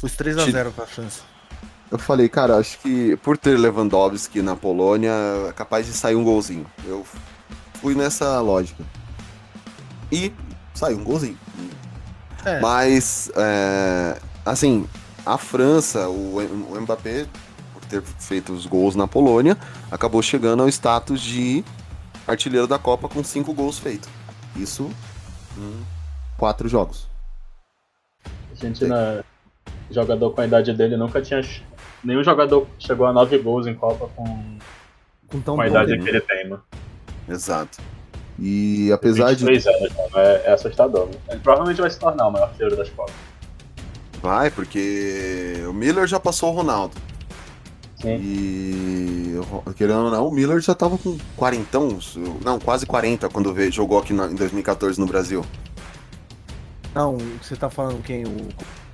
Fiz 0.00 0.12
3x0 0.16 0.72
pra 0.72 0.86
França. 0.86 1.20
eu 1.90 1.98
falei, 1.98 2.28
cara, 2.28 2.56
acho 2.56 2.78
que 2.80 3.16
por 3.18 3.36
ter 3.38 3.56
Lewandowski 3.58 4.42
na 4.42 4.56
Polônia, 4.56 5.12
é 5.48 5.52
capaz 5.52 5.86
de 5.86 5.92
sair 5.92 6.14
um 6.16 6.24
golzinho. 6.24 6.66
Eu 6.86 7.04
fui 7.80 7.94
nessa 7.94 8.40
lógica. 8.40 8.82
E 10.10 10.32
saiu 10.74 10.98
um 10.98 11.04
golzinho. 11.04 11.38
É. 12.44 12.60
Mas, 12.60 13.30
é, 13.36 14.18
assim, 14.44 14.86
a 15.24 15.38
França, 15.38 16.08
o, 16.08 16.38
o 16.38 16.80
Mbappé, 16.80 17.26
ter 17.92 18.02
feito 18.02 18.52
os 18.52 18.64
gols 18.64 18.96
na 18.96 19.06
Polônia, 19.06 19.56
acabou 19.90 20.22
chegando 20.22 20.62
ao 20.62 20.68
status 20.68 21.20
de 21.20 21.62
artilheiro 22.26 22.66
da 22.66 22.78
Copa 22.78 23.08
com 23.08 23.22
cinco 23.22 23.52
gols 23.52 23.78
feitos. 23.78 24.08
Isso 24.56 24.90
em 25.58 25.84
quatro 26.38 26.68
jogos. 26.68 27.06
A 28.24 28.30
Argentina, 28.52 29.24
jogador 29.90 30.30
com 30.30 30.40
a 30.40 30.46
idade 30.46 30.72
dele, 30.72 30.96
nunca 30.96 31.20
tinha. 31.20 31.40
Nenhum 32.02 32.24
jogador 32.24 32.66
chegou 32.78 33.06
a 33.06 33.12
nove 33.12 33.38
gols 33.38 33.66
em 33.66 33.74
Copa 33.74 34.08
com, 34.16 34.58
Com 35.28 35.40
tão 35.40 35.56
com 35.56 35.62
a 35.62 35.68
idade 35.68 35.92
tempo. 35.92 36.04
que 36.04 36.10
ele 36.10 36.20
tem, 36.20 36.48
mano. 36.48 36.62
Exato. 37.28 37.78
E 38.38 38.90
apesar 38.90 39.34
de. 39.34 39.44
23 39.44 39.66
anos, 39.66 39.96
mano. 39.96 40.10
É, 40.16 40.42
é 40.46 40.52
assustador. 40.52 41.08
Ele 41.28 41.40
provavelmente 41.40 41.80
vai 41.80 41.90
se 41.90 41.98
tornar 41.98 42.26
o 42.26 42.30
maior 42.30 42.46
artilheiro 42.46 42.76
das 42.76 42.88
Copas. 42.88 43.14
Vai, 44.22 44.50
porque 44.50 45.64
o 45.68 45.72
Miller 45.72 46.06
já 46.06 46.18
passou 46.18 46.52
o 46.52 46.56
Ronaldo. 46.56 46.94
Sim. 48.02 48.18
E 48.20 49.40
querendo 49.76 50.04
ou 50.04 50.10
não, 50.10 50.28
o 50.28 50.32
Miller 50.32 50.60
já 50.60 50.74
tava 50.74 50.98
com 50.98 51.16
quarentão, 51.36 51.98
não, 52.44 52.58
quase 52.58 52.84
40 52.84 53.28
quando 53.28 53.54
veio, 53.54 53.70
jogou 53.72 53.98
aqui 53.98 54.12
na- 54.12 54.26
em 54.26 54.34
2014 54.34 55.00
no 55.00 55.06
Brasil. 55.06 55.44
Não, 56.94 57.16
você 57.40 57.56
tá 57.56 57.70
falando 57.70 58.02
quem? 58.02 58.24
O... 58.24 58.48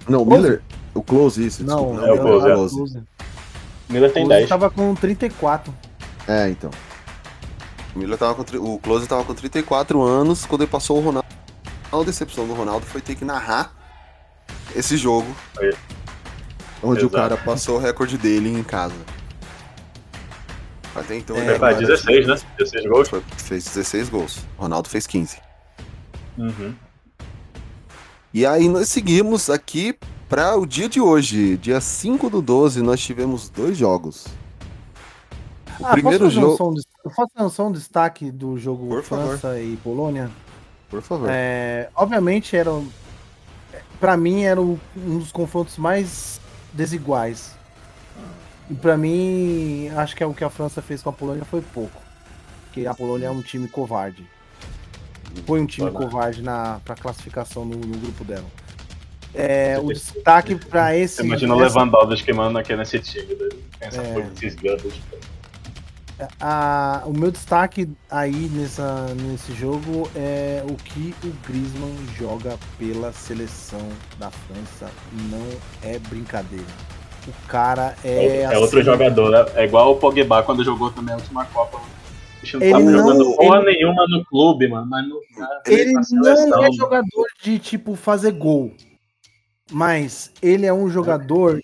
Não, 0.09 0.23
o 0.23 0.27
Close? 0.27 0.43
Miller, 0.43 0.63
o 0.95 1.03
Close, 1.03 1.47
isso. 1.47 1.65
Não, 1.65 1.93
desculpa, 1.93 2.07
é 2.07 2.13
o 2.13 2.17
não, 2.17 2.23
Close, 2.23 2.47
é. 2.47 2.55
Close. 2.55 3.03
Miller 3.89 4.13
tem 4.13 4.25
Close 4.25 4.39
10. 4.41 4.49
tava 4.49 4.71
com 4.71 4.95
34. 4.95 5.75
É, 6.29 6.51
então. 6.51 6.71
O 7.97 7.99
Miller 7.99 8.19
tava 8.19 8.35
com, 8.35 8.57
o 8.59 8.79
Close 8.79 9.07
tava 9.09 9.25
com 9.25 9.35
34 9.35 10.03
anos 10.03 10.45
quando 10.45 10.63
ele 10.63 10.71
passou 10.71 10.99
o 10.99 11.01
Ronaldo. 11.01 11.27
A 11.91 12.03
decepção 12.05 12.47
do 12.47 12.53
Ronaldo 12.53 12.85
foi 12.85 13.01
ter 13.01 13.15
que 13.15 13.25
narrar 13.25 13.73
esse 14.77 14.97
jogo. 14.99 15.27
Onde 16.83 17.01
o 17.05 17.09
Exato. 17.09 17.15
cara 17.17 17.37
passou 17.37 17.77
o 17.77 17.81
recorde 17.81 18.17
dele 18.17 18.49
em 18.49 18.63
casa. 18.63 18.95
Até 20.95 21.17
então 21.17 21.37
É, 21.37 21.41
ele 21.51 21.59
pra 21.59 21.71
era- 21.71 21.79
16, 21.81 22.27
né? 22.27 22.37
16 22.59 22.87
gols. 22.87 23.09
Foi- 23.09 23.23
fez 23.37 23.65
16 23.65 24.09
gols. 24.09 24.39
O 24.59 24.63
Ronaldo 24.63 24.89
fez 24.89 25.07
15. 25.07 25.39
Uhum. 26.37 26.75
E 28.33 28.45
aí 28.47 28.69
nós 28.69 28.89
seguimos 28.89 29.49
aqui 29.51 29.97
para 30.29 30.57
o 30.57 30.67
dia 30.67 30.89
de 30.89 31.01
hoje. 31.01 31.57
Dia 31.57 31.81
5 31.81 32.29
do 32.29 32.41
12, 32.43 32.83
nós 32.83 33.01
tivemos 33.01 33.49
dois 33.49 33.77
jogos. 33.77 34.27
Ah, 35.83 35.93
primeiro 35.93 36.25
posso 36.25 36.35
jogo- 36.35 36.71
Um 36.71 36.75
de- 36.75 36.83
eu 37.05 37.11
posso 37.11 37.63
um 37.63 37.73
destaque 37.73 38.31
do 38.31 38.59
jogo 38.59 38.89
Por 38.89 39.03
favor. 39.03 39.39
França 39.39 39.61
e 39.61 39.77
Polônia? 39.77 40.31
Por 40.91 41.01
favor. 41.03 41.29
É, 41.31 41.89
obviamente 41.95 42.57
era 42.57 42.71
para 44.01 44.17
mim 44.17 44.43
era 44.43 44.61
o- 44.61 44.79
um 44.97 45.19
dos 45.19 45.31
confrontos 45.31 45.77
mais 45.79 46.41
desiguais. 46.73 47.57
E 48.71 48.75
pra 48.75 48.97
mim, 48.97 49.89
acho 49.97 50.15
que 50.15 50.23
é 50.23 50.27
o 50.27 50.35
que 50.35 50.45
a 50.45 50.51
França 50.51 50.83
fez 50.83 51.03
com 51.03 51.11
a 51.11 51.13
Polônia 51.13 51.45
foi 51.45 51.61
pouco. 51.63 52.03
Porque 52.65 52.87
a 52.87 52.95
Polônia 52.95 53.27
é 53.27 53.31
um 53.31 53.41
time 53.43 53.67
covarde. 53.69 54.27
Foi 55.47 55.61
um 55.61 55.67
time 55.67 55.91
covarde 55.91 56.43
na 56.43 56.81
pra 56.85 56.95
classificação 56.95 57.65
no, 57.65 57.77
no 57.77 57.97
grupo 57.99 58.25
dela. 58.25 58.45
É, 59.35 59.79
o 59.79 59.89
destaque 59.93 60.55
pra 60.55 60.97
esse 60.97 61.23
imagina 61.23 61.55
o 61.55 61.63
essa- 61.63 61.79
Lewandowski 61.79 62.33
manda 62.33 62.61
aqui 62.61 62.75
nesse 62.75 62.99
time. 62.99 63.35
né? 63.35 63.49
Pensa, 63.79 64.01
É. 64.03 64.13
pô, 64.15 64.21
esses 64.21 64.55
gatos. 64.57 64.95
A- 66.41 67.03
o 67.07 67.13
meu 67.13 67.31
destaque 67.31 67.89
aí 68.11 68.49
nessa, 68.53 69.07
nesse 69.15 69.53
jogo 69.55 70.11
é 70.17 70.63
o 70.69 70.75
que 70.75 71.15
o 71.25 71.33
Griezmann 71.47 71.95
joga 72.19 72.57
pela 72.79 73.13
seleção 73.13 73.87
da 74.19 74.31
França. 74.31 74.91
Não 75.31 75.47
é 75.83 75.99
brincadeira. 75.99 76.65
O 77.27 77.47
cara 77.49 77.95
é. 78.05 78.43
É, 78.43 78.59
outro 78.59 78.79
assim, 78.79 78.87
jogador, 78.87 79.31
né? 79.31 79.45
É 79.55 79.65
igual 79.65 79.93
o 79.93 79.97
Pogba 79.97 80.43
quando 80.43 80.65
jogou 80.65 80.91
também 80.91 81.15
a 81.15 81.19
última 81.19 81.45
Copa. 81.47 81.79
A 81.79 82.45
gente 82.45 82.57
não 82.57 82.63
Ele 82.63 82.85
não- 82.85 82.93
jogando 82.99 83.37
porra 83.37 83.59
ele- 83.59 83.73
nenhuma 83.73 84.07
no 84.09 84.25
clube, 84.25 84.69
mano. 84.69 84.87
Mas 84.89 85.09
no, 85.09 85.21
Ele 85.67 85.93
não 85.93 86.03
seleção, 86.03 86.65
é 86.65 86.73
jogador 86.73 87.27
de 87.43 87.59
tipo 87.59 87.95
fazer 87.97 88.31
gol. 88.33 88.73
Mas 89.71 90.33
ele 90.41 90.65
é 90.65 90.73
um 90.73 90.89
jogador 90.89 91.61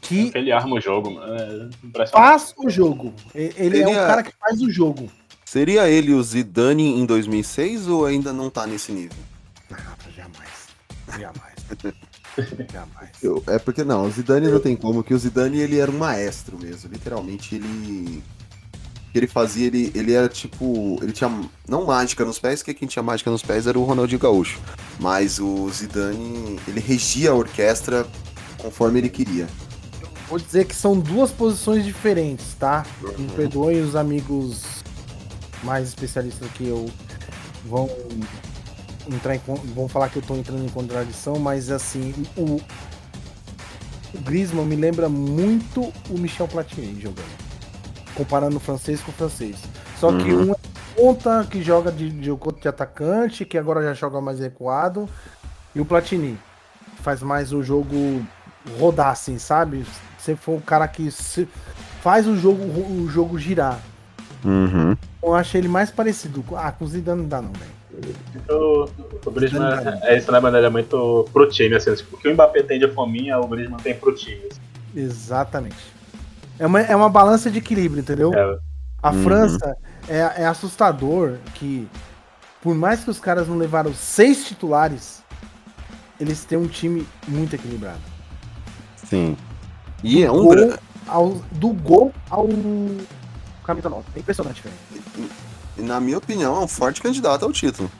que 0.00 0.30
Ele 0.34 0.52
arma 0.52 0.76
o 0.76 0.80
jogo, 0.80 1.10
mano. 1.10 1.70
É 1.98 2.06
faz 2.06 2.54
o 2.56 2.68
jogo. 2.70 3.12
Ele 3.34 3.80
é 3.80 3.84
um 3.86 3.88
Seria- 3.88 4.06
cara 4.06 4.22
que 4.22 4.32
faz 4.38 4.60
o 4.60 4.70
jogo. 4.70 5.10
Seria 5.44 5.88
ele 5.88 6.12
o 6.12 6.22
Zidane 6.22 6.98
em 7.00 7.06
2006 7.06 7.86
ou 7.88 8.04
ainda 8.06 8.32
não 8.32 8.50
tá 8.50 8.66
nesse 8.66 8.92
nível? 8.92 9.16
Ah, 9.72 9.94
jamais. 10.14 10.68
Jamais. 11.18 11.96
Jamais. 12.72 13.10
Eu- 13.22 13.42
é 13.46 13.58
porque 13.58 13.82
não, 13.82 14.04
o 14.04 14.10
Zidane 14.10 14.48
não 14.48 14.60
tem 14.60 14.76
como, 14.76 15.02
que 15.02 15.14
o 15.14 15.18
Zidane 15.18 15.58
ele 15.58 15.78
era 15.78 15.90
um 15.90 15.96
maestro 15.96 16.58
mesmo, 16.58 16.90
literalmente 16.92 17.54
ele 17.54 18.22
o 19.08 19.12
que 19.12 19.18
ele 19.20 19.26
fazia, 19.26 19.66
ele, 19.68 19.90
ele 19.94 20.12
era 20.12 20.28
tipo, 20.28 20.98
ele 21.02 21.12
tinha 21.12 21.30
não 21.66 21.86
mágica 21.86 22.22
nos 22.26 22.38
pés, 22.38 22.58
porque 22.60 22.74
quem 22.74 22.86
tinha 22.86 23.02
mágica 23.02 23.30
nos 23.30 23.42
pés 23.42 23.66
era 23.66 23.78
o 23.78 23.84
Ronaldinho 23.84 24.18
Gaúcho, 24.20 24.60
mas 25.00 25.38
o 25.38 25.66
Zidane, 25.70 26.58
ele 26.68 26.80
regia 26.80 27.30
a 27.30 27.34
orquestra 27.34 28.06
conforme 28.58 28.98
ele 28.98 29.08
queria. 29.08 29.46
Vou 30.28 30.38
dizer 30.38 30.64
que 30.66 30.74
são 30.74 30.98
duas 30.98 31.30
posições 31.30 31.84
diferentes, 31.84 32.54
tá? 32.54 32.84
Me 33.16 33.28
perdoem 33.28 33.80
os 33.80 33.94
amigos 33.94 34.64
mais 35.62 35.88
especialistas 35.88 36.50
que 36.52 36.66
eu 36.66 36.90
vão 37.64 37.88
entrar 39.08 39.36
em, 39.36 39.40
vão 39.74 39.88
falar 39.88 40.08
que 40.08 40.16
eu 40.16 40.22
tô 40.22 40.34
entrando 40.36 40.64
em 40.64 40.68
contradição, 40.68 41.38
mas 41.38 41.70
assim, 41.70 42.12
o, 42.36 42.60
o 44.14 44.20
Griezmann 44.20 44.66
me 44.66 44.76
lembra 44.76 45.08
muito 45.08 45.92
o 46.10 46.18
Michel 46.18 46.48
Platini 46.48 47.00
jogando. 47.00 47.36
Comparando 48.14 48.56
o 48.56 48.60
francês 48.60 49.00
com 49.00 49.10
o 49.10 49.14
francês. 49.14 49.56
Só 49.94 50.12
que 50.12 50.32
Uhum. 50.32 50.50
um 50.50 50.52
é 50.52 50.56
ponta 50.96 51.46
que 51.50 51.62
joga 51.62 51.92
de, 51.92 52.10
de, 52.10 52.30
de 52.60 52.68
atacante, 52.68 53.44
que 53.44 53.58
agora 53.58 53.82
já 53.82 53.94
joga 53.94 54.20
mais 54.20 54.40
recuado, 54.40 55.08
e 55.74 55.80
o 55.80 55.84
Platini 55.84 56.38
faz 57.02 57.22
mais 57.22 57.52
o 57.52 57.62
jogo 57.62 58.26
rodar 58.78 59.08
assim, 59.08 59.38
sabe? 59.38 59.86
Você 60.26 60.34
for 60.34 60.56
o 60.58 60.60
cara 60.60 60.88
que 60.88 61.08
se- 61.08 61.48
faz 62.02 62.26
o 62.26 62.36
jogo, 62.36 62.60
o 62.64 63.08
jogo 63.08 63.38
girar. 63.38 63.78
Uhum. 64.44 64.96
Eu 65.22 65.34
acho 65.34 65.56
ele 65.56 65.68
mais 65.68 65.88
parecido. 65.88 66.44
Ah, 66.56 66.72
com 66.72 66.84
o 66.84 66.88
Zidane 66.88 67.22
não 67.22 67.28
dá 67.28 67.40
não, 67.40 67.52
velho. 67.52 67.76
O, 68.50 68.88
o 69.24 69.30
Griezmann 69.30 69.70
é, 70.02 70.18
isso, 70.18 70.30
né, 70.32 70.40
mano? 70.40 70.56
Ele 70.56 70.66
é 70.66 70.70
muito 70.70 71.28
pro 71.32 71.48
time, 71.48 71.76
assim. 71.76 71.90
O 72.12 72.16
que 72.18 72.26
o 72.28 72.32
Mbappé 72.34 72.62
tem 72.64 72.78
de 72.80 72.88
fominha, 72.88 73.38
o 73.38 73.46
Griezmann 73.46 73.78
tem 73.78 73.94
pro 73.94 74.12
time. 74.12 74.40
assim. 74.50 74.60
Exatamente. 74.96 75.76
É 76.58 76.66
uma, 76.66 76.80
é 76.80 76.96
uma 76.96 77.08
balança 77.08 77.48
de 77.48 77.58
equilíbrio, 77.58 78.00
entendeu? 78.00 78.34
É, 78.34 78.58
A 79.02 79.12
Uhum. 79.12 79.22
França 79.22 79.76
é, 80.08 80.42
é 80.42 80.46
assustador 80.46 81.34
que, 81.54 81.86
por 82.60 82.74
mais 82.74 83.04
que 83.04 83.10
os 83.10 83.20
caras 83.20 83.46
não 83.46 83.56
levaram 83.56 83.94
seis 83.94 84.44
titulares, 84.44 85.22
eles 86.20 86.44
têm 86.44 86.58
um 86.58 86.66
time 86.66 87.06
muito 87.28 87.54
equilibrado. 87.54 88.00
Sim. 88.96 89.36
E 90.02 90.22
é 90.22 90.30
um 90.30 90.44
Gol 90.44 90.74
ao- 91.06 91.32
do 91.52 91.68
gol 91.70 92.12
ao 92.30 92.46
camisa 93.64 93.88
9. 93.88 94.04
É 94.14 94.18
impressionante, 94.20 94.62
velho. 94.62 94.74
e, 95.78 95.82
na 95.82 96.00
minha 96.00 96.18
opinião, 96.18 96.56
é 96.56 96.60
um 96.64 96.68
forte 96.68 97.00
candidato 97.02 97.44
ao 97.44 97.52
título. 97.52 97.90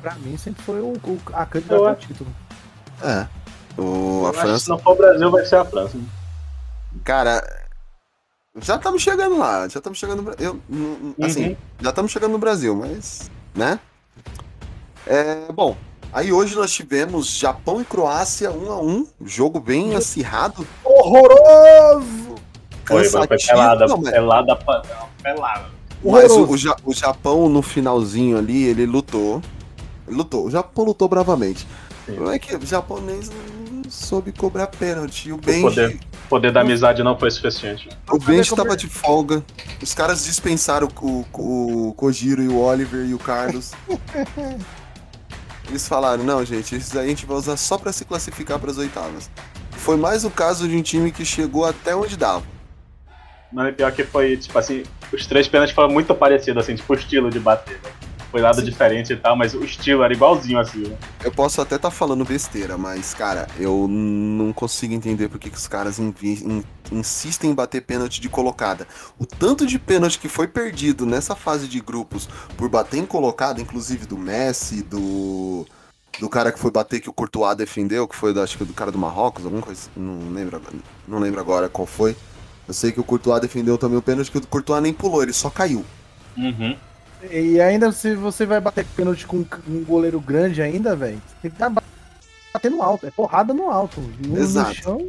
Pra 0.00 0.14
mim 0.16 0.36
sempre 0.36 0.62
foi 0.62 0.80
o, 0.80 0.92
o- 0.92 1.20
a 1.32 1.42
Eu 1.42 1.46
candidata 1.46 1.74
ao 1.80 1.86
acho- 1.88 2.06
título. 2.06 2.30
É. 3.02 3.26
O, 3.76 3.82
eu 4.22 4.26
a 4.26 4.30
acho 4.30 4.38
que 4.38 4.44
França 4.46 4.64
se 4.64 4.68
não 4.70 4.78
for 4.78 4.92
o 4.92 4.96
Brasil, 4.96 5.30
vai 5.30 5.44
ser 5.44 5.56
a 5.56 5.64
França. 5.64 5.96
né? 5.96 6.04
Cara, 7.02 7.42
já 8.60 8.76
estamos 8.76 9.02
chegando 9.02 9.36
lá, 9.38 9.66
já 9.68 9.78
estamos 9.78 9.98
chegando 9.98 10.22
no 10.22 10.30
eu 10.38 10.60
Assim, 11.22 11.48
Uhum. 11.50 11.56
já 11.80 11.90
estamos 11.90 12.12
chegando 12.12 12.32
no 12.32 12.38
Brasil, 12.38 12.76
mas. 12.76 13.30
Né? 13.54 13.80
É, 15.06 15.50
bom, 15.52 15.76
aí 16.14 16.32
hoje 16.32 16.54
nós 16.54 16.72
tivemos 16.72 17.28
Japão 17.36 17.80
e 17.80 17.84
Croácia 17.84 18.50
1 18.50 18.72
a 18.72 18.80
1 18.80 19.06
jogo 19.24 19.60
bem 19.60 19.94
acirrado. 19.94 20.66
Horroroso! 20.84 22.34
Foi, 22.86 23.04
foi 23.04 23.26
pelada, 23.26 23.86
Não, 23.86 23.96
mas- 23.98 24.10
pelada, 24.10 24.56
pelada. 25.22 25.64
Mas 26.04 26.30
o, 26.30 26.40
Horroroso. 26.42 26.74
o 26.84 26.90
o 26.90 26.94
Japão, 26.94 27.48
no 27.48 27.62
finalzinho 27.62 28.36
ali, 28.38 28.62
ele 28.64 28.84
lutou. 28.86 29.40
Ele 30.06 30.16
lutou. 30.16 30.46
O 30.46 30.50
Japão 30.50 30.84
lutou 30.84 31.08
bravamente. 31.08 31.66
Sim. 32.04 32.16
Não 32.16 32.30
é 32.30 32.38
que 32.38 32.54
o 32.54 32.66
japonês 32.66 33.30
não 33.30 33.90
soube 33.90 34.30
cobrar 34.32 34.66
pênalti. 34.66 35.32
O 35.32 35.36
O 35.36 35.38
poder, 35.38 35.62
Benji, 35.88 36.00
o 36.26 36.28
poder 36.28 36.52
da 36.52 36.60
amizade 36.60 37.02
não 37.02 37.18
foi 37.18 37.30
suficiente. 37.30 37.88
o 38.10 38.18
Benji 38.18 38.50
cobrar- 38.50 38.64
tava 38.64 38.76
de 38.76 38.86
folga. 38.86 39.42
Os 39.82 39.94
caras 39.94 40.24
dispensaram 40.26 40.88
o, 41.00 41.24
o, 41.32 41.88
o 41.88 41.94
Kojiro 41.94 42.42
e 42.42 42.48
o 42.48 42.58
Oliver 42.60 43.06
e 43.06 43.14
o 43.14 43.18
Carlos. 43.18 43.72
Eles 45.68 45.88
falaram, 45.88 46.22
não, 46.22 46.44
gente, 46.44 46.74
esses 46.74 46.94
aí 46.96 47.06
a 47.06 47.08
gente 47.08 47.26
vai 47.26 47.36
usar 47.36 47.56
só 47.56 47.78
pra 47.78 47.92
se 47.92 48.04
classificar 48.04 48.58
pras 48.58 48.78
oitavas. 48.78 49.30
Foi 49.72 49.96
mais 49.96 50.24
o 50.24 50.30
caso 50.30 50.68
de 50.68 50.76
um 50.76 50.82
time 50.82 51.10
que 51.10 51.24
chegou 51.24 51.64
até 51.64 51.94
onde 51.94 52.16
dava. 52.16 52.44
Mas 53.52 53.68
é 53.68 53.72
pior 53.72 53.92
que 53.92 54.04
foi, 54.04 54.36
tipo 54.36 54.58
assim, 54.58 54.82
os 55.12 55.26
três 55.26 55.46
pênaltis 55.46 55.74
foram 55.74 55.88
muito 55.88 56.14
parecidos, 56.14 56.62
assim, 56.62 56.74
tipo, 56.74 56.92
o 56.92 56.96
estilo 56.96 57.30
de 57.30 57.38
bater. 57.38 57.80
né? 57.82 57.90
Foi 58.34 58.40
lado 58.40 58.60
diferente 58.64 59.12
e 59.12 59.16
tal, 59.16 59.36
mas 59.36 59.54
o 59.54 59.62
estilo 59.62 60.02
era 60.02 60.12
igualzinho, 60.12 60.58
assim, 60.58 60.88
né? 60.88 60.96
Eu 61.22 61.30
posso 61.30 61.60
até 61.62 61.76
estar 61.76 61.92
falando 61.92 62.24
besteira, 62.24 62.76
mas, 62.76 63.14
cara, 63.14 63.46
eu 63.60 63.86
não 63.86 64.52
consigo 64.52 64.92
entender 64.92 65.28
por 65.28 65.38
que 65.38 65.48
que 65.48 65.56
os 65.56 65.68
caras 65.68 66.00
in- 66.00 66.64
insistem 66.90 67.52
em 67.52 67.54
bater 67.54 67.82
pênalti 67.82 68.20
de 68.20 68.28
colocada. 68.28 68.88
O 69.20 69.24
tanto 69.24 69.64
de 69.64 69.78
pênalti 69.78 70.18
que 70.18 70.28
foi 70.28 70.48
perdido 70.48 71.06
nessa 71.06 71.36
fase 71.36 71.68
de 71.68 71.78
grupos 71.78 72.28
por 72.56 72.68
bater 72.68 72.98
em 72.98 73.06
colocada, 73.06 73.60
inclusive 73.60 74.04
do 74.04 74.18
Messi, 74.18 74.82
do. 74.82 75.64
Do 76.18 76.28
cara 76.28 76.50
que 76.50 76.58
foi 76.58 76.72
bater 76.72 76.98
que 77.00 77.08
o 77.08 77.12
Courtois 77.12 77.56
defendeu, 77.56 78.08
que 78.08 78.16
foi 78.16 78.34
do, 78.34 78.42
acho 78.42 78.58
que 78.58 78.64
do 78.64 78.72
cara 78.72 78.90
do 78.90 78.98
Marrocos, 78.98 79.44
alguma 79.44 79.62
coisa. 79.62 79.82
Não 79.96 80.32
lembro, 80.32 80.56
agora- 80.56 80.74
não 81.06 81.18
lembro 81.20 81.38
agora 81.40 81.68
qual 81.68 81.86
foi. 81.86 82.16
Eu 82.66 82.74
sei 82.74 82.90
que 82.90 82.98
o 82.98 83.04
Courtois 83.04 83.40
defendeu 83.40 83.78
também 83.78 83.96
o 83.98 84.02
pênalti, 84.02 84.28
que 84.32 84.38
o 84.38 84.46
Courtois 84.48 84.82
nem 84.82 84.92
pulou, 84.92 85.22
ele 85.22 85.32
só 85.32 85.50
caiu. 85.50 85.84
Uhum. 86.36 86.76
E 87.30 87.60
ainda 87.60 87.92
se 87.92 88.14
você 88.14 88.44
vai 88.46 88.60
bater 88.60 88.84
pênalti 88.96 89.26
com 89.26 89.44
um 89.68 89.84
goleiro 89.84 90.20
grande 90.20 90.62
ainda, 90.62 90.94
velho, 90.94 91.20
tem 91.40 91.50
que 91.50 91.56
estar 91.56 91.70
batendo 92.52 92.82
alto. 92.82 93.06
É 93.06 93.10
porrada 93.10 93.52
no 93.52 93.70
alto. 93.70 94.00
No, 94.00 94.36
no 94.36 94.38
Exato. 94.38 94.74
chão. 94.74 95.06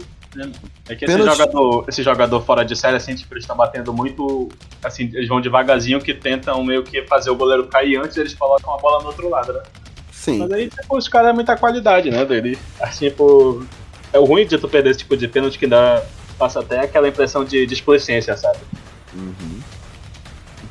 É 0.89 0.95
que 0.95 1.05
esse 1.05 1.17
jogador, 1.17 1.85
esse 1.87 2.03
jogador 2.03 2.41
fora 2.41 2.65
de 2.65 2.75
série, 2.75 2.97
assim, 2.97 3.15
tipo, 3.15 3.33
eles 3.33 3.43
estão 3.43 3.55
batendo 3.55 3.93
muito. 3.93 4.49
Assim, 4.83 5.09
eles 5.13 5.29
vão 5.29 5.39
devagarzinho 5.39 6.01
que 6.01 6.13
tentam 6.13 6.63
meio 6.63 6.83
que 6.83 7.03
fazer 7.03 7.29
o 7.29 7.35
goleiro 7.35 7.67
cair 7.67 7.97
antes, 7.97 8.17
eles 8.17 8.33
colocam 8.33 8.73
a 8.73 8.77
bola 8.77 9.01
no 9.01 9.07
outro 9.07 9.29
lado, 9.29 9.53
né? 9.53 9.63
Sim. 10.11 10.39
Mas 10.39 10.51
aí, 10.51 10.69
tipo, 10.69 10.97
os 10.97 11.07
caras 11.07 11.29
é 11.29 11.33
muita 11.33 11.55
qualidade, 11.55 12.11
né, 12.11 12.25
dele. 12.25 12.57
Assim, 12.79 13.09
tipo. 13.09 13.65
É 14.11 14.19
o 14.19 14.25
ruim 14.25 14.45
de 14.45 14.57
tu 14.57 14.67
perder 14.67 14.91
esse 14.91 14.99
tipo 14.99 15.15
de 15.15 15.27
pênalti 15.27 15.57
que 15.57 15.67
dá. 15.67 16.03
Passa 16.37 16.59
até 16.59 16.81
aquela 16.81 17.07
impressão 17.07 17.45
de 17.45 17.65
displicência, 17.65 18.35
sabe? 18.35 18.59
Uhum. 19.13 19.54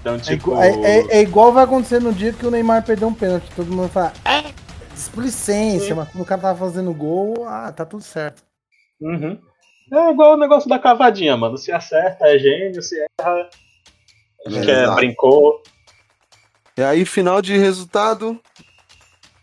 Então, 0.05 0.17
É, 0.17 0.19
tipo. 0.19 0.55
é- 0.61 0.69
é- 0.99 1.07
é 1.17 1.23
igual 1.23 1.51
vai 1.51 1.65
acontecer 1.65 1.99
no 1.99 2.13
dia 2.13 2.31
que 2.31 2.45
o 2.47 2.51
Neymar 2.51 2.85
perdeu 2.85 3.09
um 3.09 3.15
pênalti. 3.15 3.51
Todo 3.57 3.73
mundo 3.73 3.89
fala, 3.89 4.13
é, 4.23 4.53
displicência, 4.93 5.95
mas 5.95 6.09
quando 6.11 6.23
o 6.23 6.27
cara 6.27 6.43
tava 6.43 6.59
fazendo 6.59 6.93
gol, 6.93 7.47
ah, 7.49 7.73
tá 7.73 7.87
tudo 7.87 8.03
certo. 8.03 8.43
Uhum. 9.01 9.39
É 9.93 10.11
igual 10.11 10.35
o 10.35 10.37
negócio 10.37 10.69
da 10.69 10.79
cavadinha, 10.79 11.37
mano. 11.39 11.57
Se 11.57 11.73
acerta, 11.73 12.27
é 12.27 12.39
gênio, 12.39 12.83
se 12.83 12.97
erra. 13.19 13.49
Acho 14.47 14.61
que 14.61 14.71
é, 14.71 14.95
brincou. 14.95 15.63
E 16.77 16.83
aí, 16.83 17.07
final 17.07 17.41
de 17.41 17.57
resultado. 17.57 18.39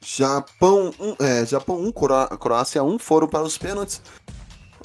Japão 0.04 0.92
1, 1.00 1.16
é, 1.24 1.46
Japão 1.46 1.78
1, 1.80 1.92
Cro- 1.92 2.38
Croácia 2.40 2.84
1 2.84 2.98
foram 3.00 3.28
para 3.28 3.44
os 3.44 3.58
pênaltis. 3.58 4.02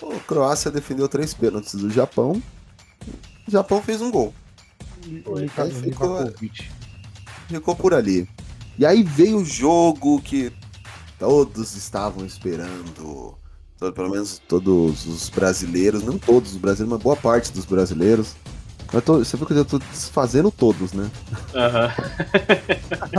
O 0.02 0.18
Croácia 0.20 0.70
defendeu 0.70 1.08
três 1.08 1.32
pênaltis 1.34 1.74
do 1.74 1.90
Japão. 1.90 2.40
o 3.46 3.50
Japão 3.50 3.80
fez 3.82 4.00
um 4.02 4.10
gol. 4.10 4.34
Liva- 5.06 5.62
Aí 5.62 5.70
ficou-. 5.70 6.32
Ficou 7.48 7.76
por 7.76 7.94
ali. 7.94 8.28
E 8.78 8.84
aí 8.84 9.02
veio 9.02 9.38
o 9.38 9.44
jogo 9.44 10.20
que 10.20 10.52
todos 11.18 11.74
estavam 11.76 12.26
esperando. 12.26 13.34
Todo- 13.78 13.92
pelo 13.92 14.10
menos 14.10 14.40
todos 14.48 15.06
os 15.06 15.28
brasileiros, 15.28 16.02
não 16.02 16.18
todos 16.18 16.52
os 16.52 16.56
brasileiros, 16.58 16.94
mas 16.94 17.02
boa 17.02 17.16
parte 17.16 17.52
dos 17.52 17.64
brasileiros. 17.64 18.34
Eu 18.92 19.02
tô- 19.02 19.18
você 19.18 19.36
viu 19.36 19.46
que 19.46 19.52
eu 19.52 19.64
tô 19.64 19.78
desfazendo 19.78 20.50
todos, 20.50 20.92
né? 20.92 21.10
Aham. 21.54 21.90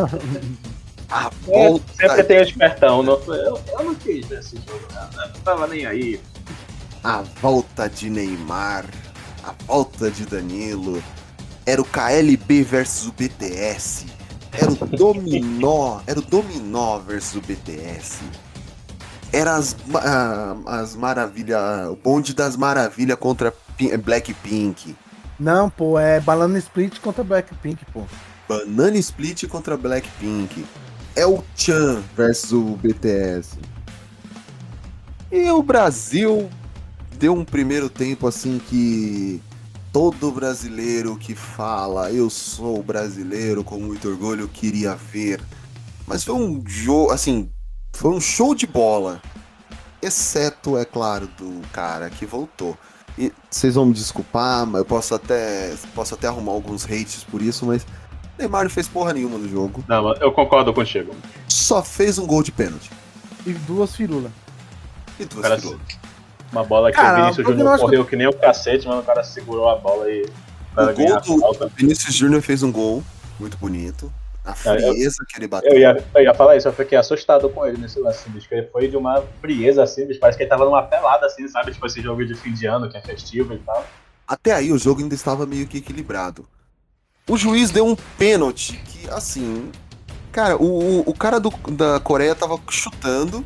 A 1.10 1.28
É, 1.28 1.30
volta 1.46 1.86
Sempre 1.96 2.24
tem 2.24 2.38
o 2.40 2.42
espertão. 2.44 3.02
Não, 3.02 3.14
eu, 3.34 3.62
eu 3.80 3.84
não 3.86 3.96
quis 3.96 4.26
ver 4.28 4.40
esse 4.40 4.58
jogo, 4.58 4.82
não, 4.94 5.28
não 5.28 5.40
tava 5.42 5.66
nem 5.68 5.86
aí. 5.86 6.20
A 7.04 7.22
volta 7.42 7.88
de 7.90 8.10
Neymar, 8.10 8.86
a 9.44 9.54
volta 9.66 10.12
de 10.12 10.26
Danilo, 10.26 11.02
era 11.68 11.82
o 11.82 11.86
KLB 11.86 12.64
versus 12.64 13.08
o 13.08 13.12
BTS, 13.12 14.08
era 14.54 14.72
o 14.72 14.76
Dominó, 14.76 16.02
era 16.08 16.20
o 16.20 16.24
Dominó 16.24 16.98
versus 17.00 17.36
o 17.36 17.42
BTS, 17.42 18.20
era 19.34 19.56
as, 19.56 19.76
ah, 19.96 20.56
as 20.66 20.96
maravilha, 20.96 21.60
o 21.92 21.96
bonde 21.98 22.34
das 22.34 22.56
maravilhas 22.56 23.18
contra 23.20 23.52
Pin- 23.78 23.98
Blackpink, 23.98 24.98
Não, 25.40 25.70
pô, 25.70 26.00
é 26.00 26.20
Banana 26.20 26.58
Split 26.58 27.00
contra 27.00 27.24
Blackpink, 27.24 27.86
pô. 27.94 28.10
Banana 28.48 28.98
Split 28.98 29.46
contra 29.48 29.78
Blackpink, 29.78 30.66
é 31.16 31.26
o 31.28 31.44
Chan 31.56 32.02
versus 32.16 32.54
o 32.54 32.78
BTS. 32.78 33.60
E 35.32 35.52
o 35.52 35.62
Brasil 35.62 36.50
deu 37.20 37.34
um 37.34 37.44
primeiro 37.44 37.90
tempo 37.90 38.28
assim 38.28 38.60
que 38.60 39.42
todo 39.92 40.32
brasileiro 40.32 41.18
que 41.18 41.36
fala 41.36 42.12
eu 42.12 42.30
sou 42.30 42.82
brasileiro 42.84 43.64
com 43.64 43.80
muito 43.80 44.08
orgulho 44.08 44.48
queria 44.48 44.96
ver. 44.96 45.42
Mas 46.06 46.24
foi 46.24 46.36
um 46.36 46.64
jogo, 46.66 47.12
assim, 47.12 47.50
foi 47.94 48.12
um 48.12 48.22
show 48.22 48.56
de 48.56 48.66
bola. 48.66 49.22
Exceto, 50.02 50.78
é 50.78 50.86
claro, 50.86 51.28
do 51.38 51.62
cara 51.74 52.10
que 52.10 52.26
voltou. 52.26 52.78
E 53.18 53.34
vocês 53.50 53.76
vão 53.76 53.88
me 53.88 53.94
desculpar, 53.94 54.66
mas 54.66 54.80
eu 54.80 54.86
posso 54.86 55.16
até, 55.16 55.76
posso 55.96 56.14
até 56.14 56.28
arrumar 56.28 56.52
alguns 56.52 56.86
hates 56.86 57.24
por 57.24 57.42
isso, 57.42 57.66
mas 57.66 57.86
Neymar 58.38 58.64
não 58.64 58.70
fez 58.70 58.88
porra 58.88 59.14
nenhuma 59.14 59.38
no 59.38 59.50
jogo. 59.50 59.84
Não, 59.88 60.14
eu 60.16 60.32
concordo 60.32 60.72
contigo. 60.74 61.16
Só 61.48 61.84
fez 61.84 62.20
um 62.20 62.28
gol 62.28 62.44
de 62.44 62.52
pênalti. 62.52 62.92
E 63.46 63.52
duas 63.52 63.96
firulas. 63.96 64.32
E 65.20 65.26
duas 65.26 65.60
firulas. 65.60 65.82
Uma 66.52 66.64
bola 66.64 66.92
que 66.92 66.96
Cara, 66.98 67.14
o 67.14 67.22
Vinícius 67.24 67.48
eu 67.48 67.54
Júnior 67.54 67.76
que- 67.76 67.82
correu 67.82 68.06
que 68.06 68.16
nem 68.16 68.28
o 68.28 68.34
cacete, 68.34 68.88
mas 68.88 69.00
o 69.00 69.04
cara 69.04 69.24
segurou 69.24 69.70
a 69.70 69.76
bola 69.76 70.10
e. 70.10 70.26
Para 70.74 70.92
O 70.92 70.96
gol 70.96 71.20
do 71.22 71.40
falta. 71.40 71.72
Vinícius 71.76 72.14
Júnior 72.16 72.42
fez 72.42 72.64
um 72.64 72.72
gol 72.72 73.04
muito 73.40 73.58
bonito. 73.58 74.12
A 74.46 74.54
frieza 74.56 75.18
que 75.28 75.38
ele 75.38 75.46
bateu. 75.48 75.70
Eu 75.74 75.78
ia, 75.80 76.04
eu 76.16 76.22
ia 76.24 76.34
falar 76.34 76.56
isso, 76.56 76.70
eu 76.70 76.72
fiquei 76.74 76.98
assustado 76.98 77.50
com 77.50 77.66
ele 77.66 77.78
nesse 77.78 78.00
lance, 78.00 78.30
bicho, 78.30 78.48
ele 78.52 78.66
foi 78.68 78.88
de 78.88 78.96
uma 78.96 79.22
frieza 79.42 79.84
assim, 79.84 80.06
bicho, 80.06 80.22
parece 80.22 80.38
que 80.38 80.44
ele 80.44 80.50
tava 80.50 80.64
numa 80.64 80.82
pelada 80.84 81.26
assim, 81.26 81.46
sabe? 81.50 81.74
Tipo 81.74 81.86
esse 81.86 82.02
jogo 82.02 82.26
de 82.26 82.34
fim 82.34 82.54
de 82.54 82.66
ano 82.66 82.90
que 82.90 82.96
é 82.96 83.02
festivo 83.02 83.54
e 83.54 83.58
tal. 83.58 83.86
Até 84.26 84.54
aí 84.54 84.72
o 84.72 84.78
jogo 84.78 85.02
ainda 85.02 85.14
estava 85.16 85.46
meio 85.46 85.68
que 85.68 85.80
equilibrado. 85.80 86.46
O 87.30 87.36
juiz 87.36 87.72
deu 87.72 87.86
um 87.86 87.96
pênalti 88.18 88.78
que, 88.86 89.10
assim. 89.10 89.70
Cara, 90.32 90.56
o, 90.56 91.00
o, 91.02 91.10
o 91.10 91.14
cara 91.14 91.40
do- 91.42 91.52
da 91.72 92.00
Coreia 92.00 92.34
tava 92.34 92.58
chutando 92.70 93.46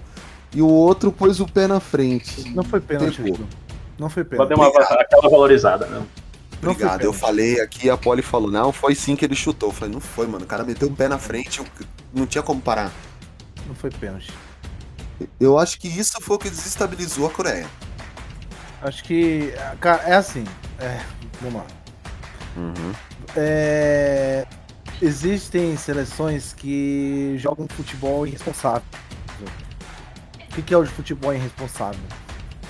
e 0.54 0.62
o 0.62 0.68
outro 0.68 1.12
pôs 1.12 1.40
o 1.40 1.48
pé 1.48 1.68
na 1.68 1.80
frente. 1.80 2.50
Não 2.52 2.64
foi 2.64 2.80
pênalti, 2.82 3.22
Tempo. 3.22 3.48
Não 3.98 4.10
foi 4.10 4.24
Pode 4.24 4.50
pênalti. 4.50 4.74
dar 4.74 4.90
uma, 4.90 5.02
aquela 5.02 5.30
valorizada, 5.30 5.86
né? 5.86 6.06
Obrigado. 6.62 7.02
Eu 7.04 7.14
falei 7.14 7.60
aqui, 7.60 7.90
a 7.90 7.98
Polly 7.98 8.22
falou, 8.22 8.52
não, 8.52 8.72
foi 8.72 8.94
sim 8.94 9.16
que 9.16 9.26
ele 9.26 9.36
chutou. 9.36 9.70
Eu 9.70 9.74
falei, 9.74 9.94
não 9.94 10.02
foi, 10.02 10.28
mano. 10.28 10.46
O 10.46 10.48
cara 10.48 10.64
meteu 10.64 10.88
o 10.88 10.92
pé 10.96 11.08
na 11.08 11.18
frente, 11.18 11.62
não 12.14 12.26
tinha 12.26 12.44
como 12.44 12.62
parar. 12.62 12.92
Não 13.68 13.74
foi 13.74 13.90
pênalti. 13.90 14.32
Eu 15.40 15.58
acho 15.58 15.80
que 15.80 15.88
isso 15.88 16.20
foi 16.22 16.36
o 16.36 16.40
que 16.40 16.50
desestabilizou 16.50 17.28
a 17.28 17.30
Coreia. 17.30 17.68
Acho 18.82 19.04
que. 19.04 19.54
Cara, 19.80 20.04
é 20.04 20.16
assim. 20.16 20.44
É, 20.80 21.00
vamos 21.42 21.62
lá. 21.62 21.68
É, 23.36 24.46
existem 25.02 25.78
seleções 25.78 26.54
que 26.54 27.36
jogam 27.38 27.68
futebol 27.68 28.26
irresponsável. 28.28 28.84
O 30.58 30.62
que 30.62 30.74
é 30.74 30.78
o 30.78 30.86
futebol 30.86 31.34
irresponsável? 31.34 32.00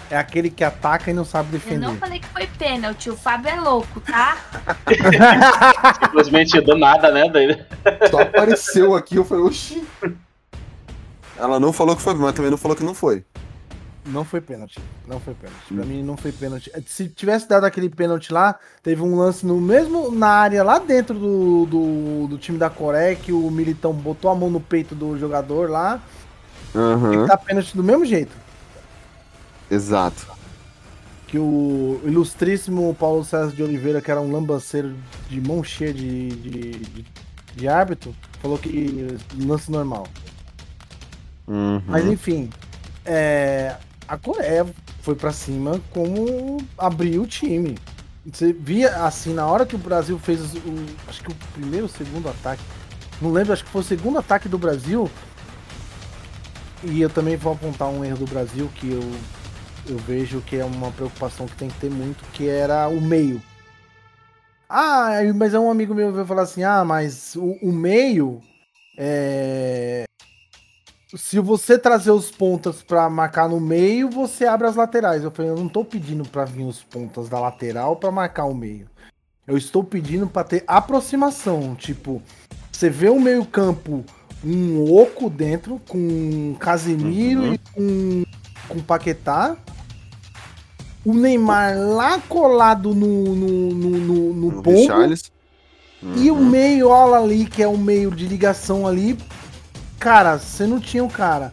É 0.10 0.18
aquele 0.18 0.50
que 0.50 0.64
ataca 0.64 1.10
e 1.10 1.14
não 1.14 1.24
sabe 1.24 1.48
Eu 1.50 1.52
defender. 1.54 1.80
não 1.80 1.96
falei 1.96 2.20
que 2.20 2.28
foi 2.28 2.46
pênalti, 2.46 3.10
o 3.10 3.16
Fábio 3.16 3.50
é 3.50 3.60
louco, 3.60 4.02
tá? 4.02 4.38
Simplesmente 6.04 6.60
do 6.62 6.78
nada, 6.78 7.12
né? 7.12 7.30
Daí- 7.30 7.58
Só 8.10 8.22
apareceu 8.22 8.94
aqui, 8.94 9.16
eu 9.16 9.24
falei, 9.24 9.44
oxi. 9.46 9.84
Ela 11.38 11.60
não 11.60 11.72
falou 11.72 11.96
que 11.96 12.02
foi, 12.02 12.14
mas 12.14 12.34
também 12.34 12.52
não 12.52 12.58
falou 12.58 12.76
que 12.76 12.84
não 12.84 12.94
foi. 12.94 13.24
Não 14.06 14.26
foi 14.26 14.42
pênalti. 14.42 14.80
Não 15.08 15.20
foi 15.20 15.34
pênalti. 15.34 15.74
Pra 15.74 15.86
mim 15.86 16.04
não 16.04 16.18
foi 16.18 16.32
pênalti. 16.32 16.72
Se 16.88 17.08
tivesse 17.08 17.48
dado 17.48 17.66
aquele 17.66 17.88
pênalti 17.90 18.34
lá, 18.34 18.56
teve 18.84 19.02
um 19.02 19.16
lance 19.16 19.46
no 19.46 19.62
mesmo 19.62 20.12
na 20.12 20.28
área 20.28 20.64
lá 20.64 20.80
dentro 20.80 21.18
do, 21.18 21.66
do, 21.68 22.28
do 22.28 22.38
time 22.38 22.58
da 22.58 22.70
Coreia 22.70 23.16
que 23.16 23.32
o 23.32 23.50
Militão 23.52 23.94
botou 23.94 24.30
a 24.32 24.36
mão 24.36 24.50
no 24.50 24.60
peito 24.60 24.94
do 24.96 25.18
jogador 25.18 25.70
lá. 25.70 26.02
Tem 26.72 26.82
Aham. 26.82 27.12
que 27.12 27.28
dar 27.28 27.38
pênalti 27.38 27.76
do 27.76 27.84
mesmo 27.84 28.06
jeito. 28.06 28.32
Exato. 29.70 30.28
Que 31.28 31.38
o 31.38 32.02
ilustríssimo 32.04 32.94
Paulo 32.96 33.24
César 33.24 33.52
de 33.52 33.64
Oliveira, 33.64 34.02
que 34.02 34.12
era 34.12 34.20
um 34.20 34.32
lambanceiro 34.32 34.96
de 35.30 35.40
mão 35.40 35.64
cheia 35.64 35.94
de, 35.94 36.30
de, 36.30 36.72
de, 36.72 37.06
de 37.56 37.68
árbitro, 37.68 38.14
falou 38.42 38.58
que 38.58 39.18
lance 39.38 39.72
normal. 39.72 40.08
Uhum. 41.48 41.82
Mas 41.88 42.06
enfim, 42.06 42.50
é, 43.06 43.76
a 44.08 44.18
Coreia 44.18 44.66
foi 45.02 45.16
pra 45.16 45.32
cima 45.32 45.80
como 45.92 46.58
abriu 46.78 47.24
o 47.24 47.28
time. 47.28 47.78
Você 48.26 48.54
via 48.54 49.06
assim, 49.06 49.34
na 49.34 49.48
hora 49.48 49.66
que 49.66 49.76
o 49.76 49.80
Brasil 49.80 50.20
fez 50.20 50.54
o, 50.54 50.86
acho 51.08 51.24
que 51.24 51.32
o 51.32 51.36
primeiro 51.54 51.86
ou 51.86 51.90
segundo 51.90 52.30
ataque, 52.30 52.62
não 53.22 53.32
lembro, 53.32 53.54
acho 53.54 53.64
que 53.64 53.70
foi 53.70 53.82
o 53.82 53.86
segundo 53.86 54.20
ataque 54.20 54.48
do 54.48 54.58
Brasil. 54.58 55.10
E 56.84 57.02
eu 57.02 57.10
também 57.10 57.36
vou 57.36 57.54
apontar 57.54 57.90
um 57.90 58.04
erro 58.04 58.18
do 58.18 58.26
Brasil 58.26 58.70
que 58.76 58.92
eu, 58.92 59.02
eu 59.88 59.98
vejo 60.00 60.42
que 60.42 60.58
é 60.58 60.66
uma 60.66 60.92
preocupação 60.92 61.48
que 61.48 61.56
tem 61.56 61.70
que 61.70 61.80
ter 61.80 61.92
muito, 61.92 62.24
que 62.34 62.48
era 62.48 62.88
o 62.88 63.00
meio. 63.00 63.42
Ah, 64.68 65.12
mas 65.36 65.54
é 65.54 65.60
um 65.60 65.70
amigo 65.70 65.94
meu 65.94 66.12
veio 66.12 66.26
falar 66.26 66.44
assim: 66.44 66.64
ah, 66.64 66.84
mas 66.84 67.36
o, 67.36 67.58
o 67.62 67.72
meio 67.72 68.42
é, 68.98 70.06
se 71.18 71.40
você 71.40 71.78
trazer 71.78 72.12
os 72.12 72.32
pontas 72.32 72.82
pra 72.82 73.10
marcar 73.10 73.50
no 73.50 73.60
meio, 73.60 74.10
você 74.10 74.46
abre 74.46 74.68
as 74.68 74.76
laterais. 74.76 75.24
Eu 75.24 75.32
falei, 75.32 75.52
eu 75.52 75.58
não 75.58 75.68
tô 75.68 75.84
pedindo 75.84 76.24
pra 76.24 76.46
vir 76.46 76.64
os 76.64 76.84
pontas 76.84 77.28
da 77.28 77.40
lateral 77.40 77.96
pra 77.96 78.12
marcar 78.12 78.46
o 78.46 78.54
meio. 78.54 78.90
Eu 79.46 79.58
estou 79.58 79.84
pedindo 79.84 80.28
pra 80.28 80.44
ter 80.44 80.64
aproximação. 80.68 81.76
Tipo, 81.76 82.22
você 82.72 82.90
vê 82.90 83.10
o 83.10 83.20
meio-campo 83.20 84.06
um 84.44 84.92
oco 84.94 85.30
dentro, 85.30 85.80
com 85.88 86.56
Casemiro 86.60 87.42
Uhum. 87.42 87.54
e 87.54 87.58
com, 87.58 88.24
com 88.68 88.80
Paquetá. 88.82 89.56
O 91.06 91.14
Neymar 91.14 91.78
lá 91.78 92.20
colado 92.20 92.94
no, 92.94 93.36
no, 93.36 93.70
no, 93.74 93.90
no, 94.00 94.34
no 94.34 94.62
pombo. 94.64 94.72
Richarlison. 94.72 95.30
E 96.16 96.32
o 96.32 96.36
Uhum. 96.36 96.46
meio 96.50 96.92
ali, 97.14 97.46
que 97.46 97.62
é 97.62 97.68
o 97.68 97.78
meio 97.78 98.10
de 98.12 98.26
ligação 98.28 98.88
ali, 98.88 99.18
cara, 100.00 100.38
você 100.38 100.66
não 100.66 100.80
tinha 100.80 101.04
o 101.04 101.10
cara. 101.10 101.52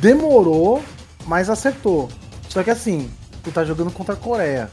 Demorou, 0.00 0.82
mas 1.26 1.48
acertou. 1.50 2.08
Só 2.48 2.62
que 2.62 2.70
assim, 2.70 3.10
tu 3.42 3.50
tá 3.50 3.64
jogando 3.64 3.90
contra 3.90 4.14
a 4.14 4.16
Coreia. 4.16 4.70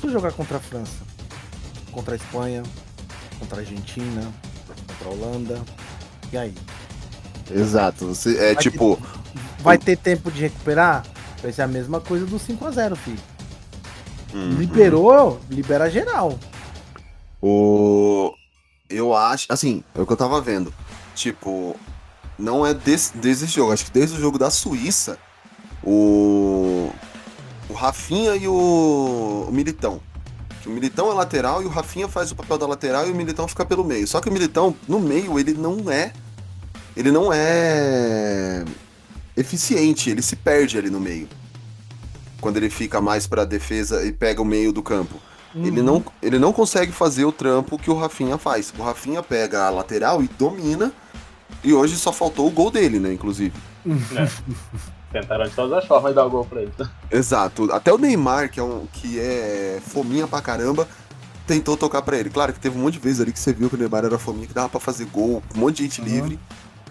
Tu 0.00 0.10
jogar 0.10 0.32
contra 0.32 0.56
a 0.58 0.60
França, 0.60 0.98
contra 1.90 2.14
a 2.14 2.16
Espanha, 2.16 2.62
contra 3.38 3.56
a 3.56 3.60
Argentina, 3.60 4.30
contra 4.86 5.08
a 5.08 5.10
Holanda, 5.10 5.60
e 6.32 6.36
aí? 6.36 6.54
Exato. 7.50 8.06
Você, 8.06 8.36
é 8.36 8.54
Vai 8.54 8.62
tipo. 8.62 8.98
Vai 9.60 9.78
ter 9.78 9.96
tempo 9.96 10.30
de 10.30 10.40
recuperar? 10.42 11.04
Vai 11.42 11.52
ser 11.52 11.62
a 11.62 11.68
mesma 11.68 12.00
coisa 12.00 12.26
do 12.26 12.38
5x0, 12.38 12.96
filho. 12.96 13.18
uhum. 14.34 14.50
Liberou, 14.52 15.40
libera 15.50 15.90
geral. 15.90 16.38
O. 17.42 18.32
Eu 18.88 19.14
acho. 19.14 19.46
Assim, 19.48 19.82
é 19.94 20.00
o 20.00 20.06
que 20.06 20.12
eu 20.12 20.16
tava 20.16 20.40
vendo. 20.40 20.72
Tipo, 21.14 21.76
não 22.38 22.66
é 22.66 22.74
desse, 22.74 23.16
desse 23.16 23.46
jogo. 23.46 23.72
Acho 23.72 23.86
que 23.86 23.90
desde 23.90 24.16
o 24.16 24.20
jogo 24.20 24.38
da 24.38 24.50
Suíça, 24.50 25.18
o. 25.82 26.90
O 27.68 27.74
Rafinha 27.74 28.36
e 28.36 28.46
o, 28.46 29.46
o 29.48 29.52
Militão. 29.52 30.00
O 30.66 30.70
Militão 30.70 31.10
é 31.10 31.14
lateral 31.14 31.62
e 31.62 31.66
o 31.66 31.68
Rafinha 31.68 32.08
faz 32.08 32.32
o 32.32 32.36
papel 32.36 32.58
da 32.58 32.66
lateral 32.66 33.06
e 33.06 33.10
o 33.12 33.14
Militão 33.14 33.46
fica 33.46 33.64
pelo 33.64 33.84
meio. 33.84 34.06
Só 34.06 34.20
que 34.20 34.28
o 34.28 34.32
Militão, 34.32 34.74
no 34.88 34.98
meio, 34.98 35.38
ele 35.38 35.54
não 35.54 35.90
é. 35.90 36.12
Ele 36.96 37.10
não 37.10 37.32
é. 37.32 38.64
eficiente, 39.36 40.10
ele 40.10 40.22
se 40.22 40.34
perde 40.34 40.76
ali 40.76 40.90
no 40.90 41.00
meio. 41.00 41.28
Quando 42.40 42.56
ele 42.56 42.68
fica 42.68 43.00
mais 43.00 43.26
pra 43.26 43.44
defesa 43.44 44.04
e 44.04 44.12
pega 44.12 44.42
o 44.42 44.44
meio 44.44 44.72
do 44.72 44.82
campo. 44.82 45.14
Ele, 45.54 45.80
não, 45.80 46.04
ele 46.20 46.38
não 46.38 46.52
consegue 46.52 46.92
fazer 46.92 47.24
o 47.24 47.32
trampo 47.32 47.78
que 47.78 47.90
o 47.90 47.94
Rafinha 47.94 48.36
faz. 48.36 48.74
O 48.78 48.82
Rafinha 48.82 49.22
pega 49.22 49.66
a 49.66 49.70
lateral 49.70 50.22
e 50.22 50.28
domina. 50.28 50.92
E 51.64 51.72
hoje 51.72 51.96
só 51.96 52.12
faltou 52.12 52.46
o 52.46 52.50
gol 52.50 52.70
dele, 52.70 52.98
né, 52.98 53.12
inclusive. 53.12 53.54
Tentaram 55.20 55.44
de 55.46 55.50
todas 55.54 55.78
as 55.78 55.84
formas 55.86 56.14
dar 56.14 56.24
o 56.26 56.30
gol 56.30 56.44
pra 56.44 56.62
ele. 56.62 56.72
Exato. 57.10 57.72
Até 57.72 57.92
o 57.92 57.98
Neymar, 57.98 58.50
que 58.50 58.60
é, 58.60 58.62
um, 58.62 58.86
que 58.92 59.18
é 59.18 59.80
fominha 59.86 60.26
pra 60.26 60.42
caramba, 60.42 60.86
tentou 61.46 61.76
tocar 61.76 62.02
pra 62.02 62.18
ele. 62.18 62.28
Claro 62.30 62.52
que 62.52 62.60
teve 62.60 62.76
um 62.78 62.82
monte 62.82 62.94
de 62.94 63.00
vezes 63.00 63.20
ali 63.20 63.32
que 63.32 63.38
você 63.38 63.52
viu 63.52 63.68
que 63.68 63.76
o 63.76 63.78
Neymar 63.78 64.04
era 64.04 64.18
fominha, 64.18 64.46
que 64.46 64.52
dava 64.54 64.68
pra 64.68 64.80
fazer 64.80 65.06
gol, 65.06 65.42
um 65.54 65.58
monte 65.58 65.76
de 65.78 65.82
gente 65.84 66.00
Uhum. 66.00 66.06
livre, 66.06 66.38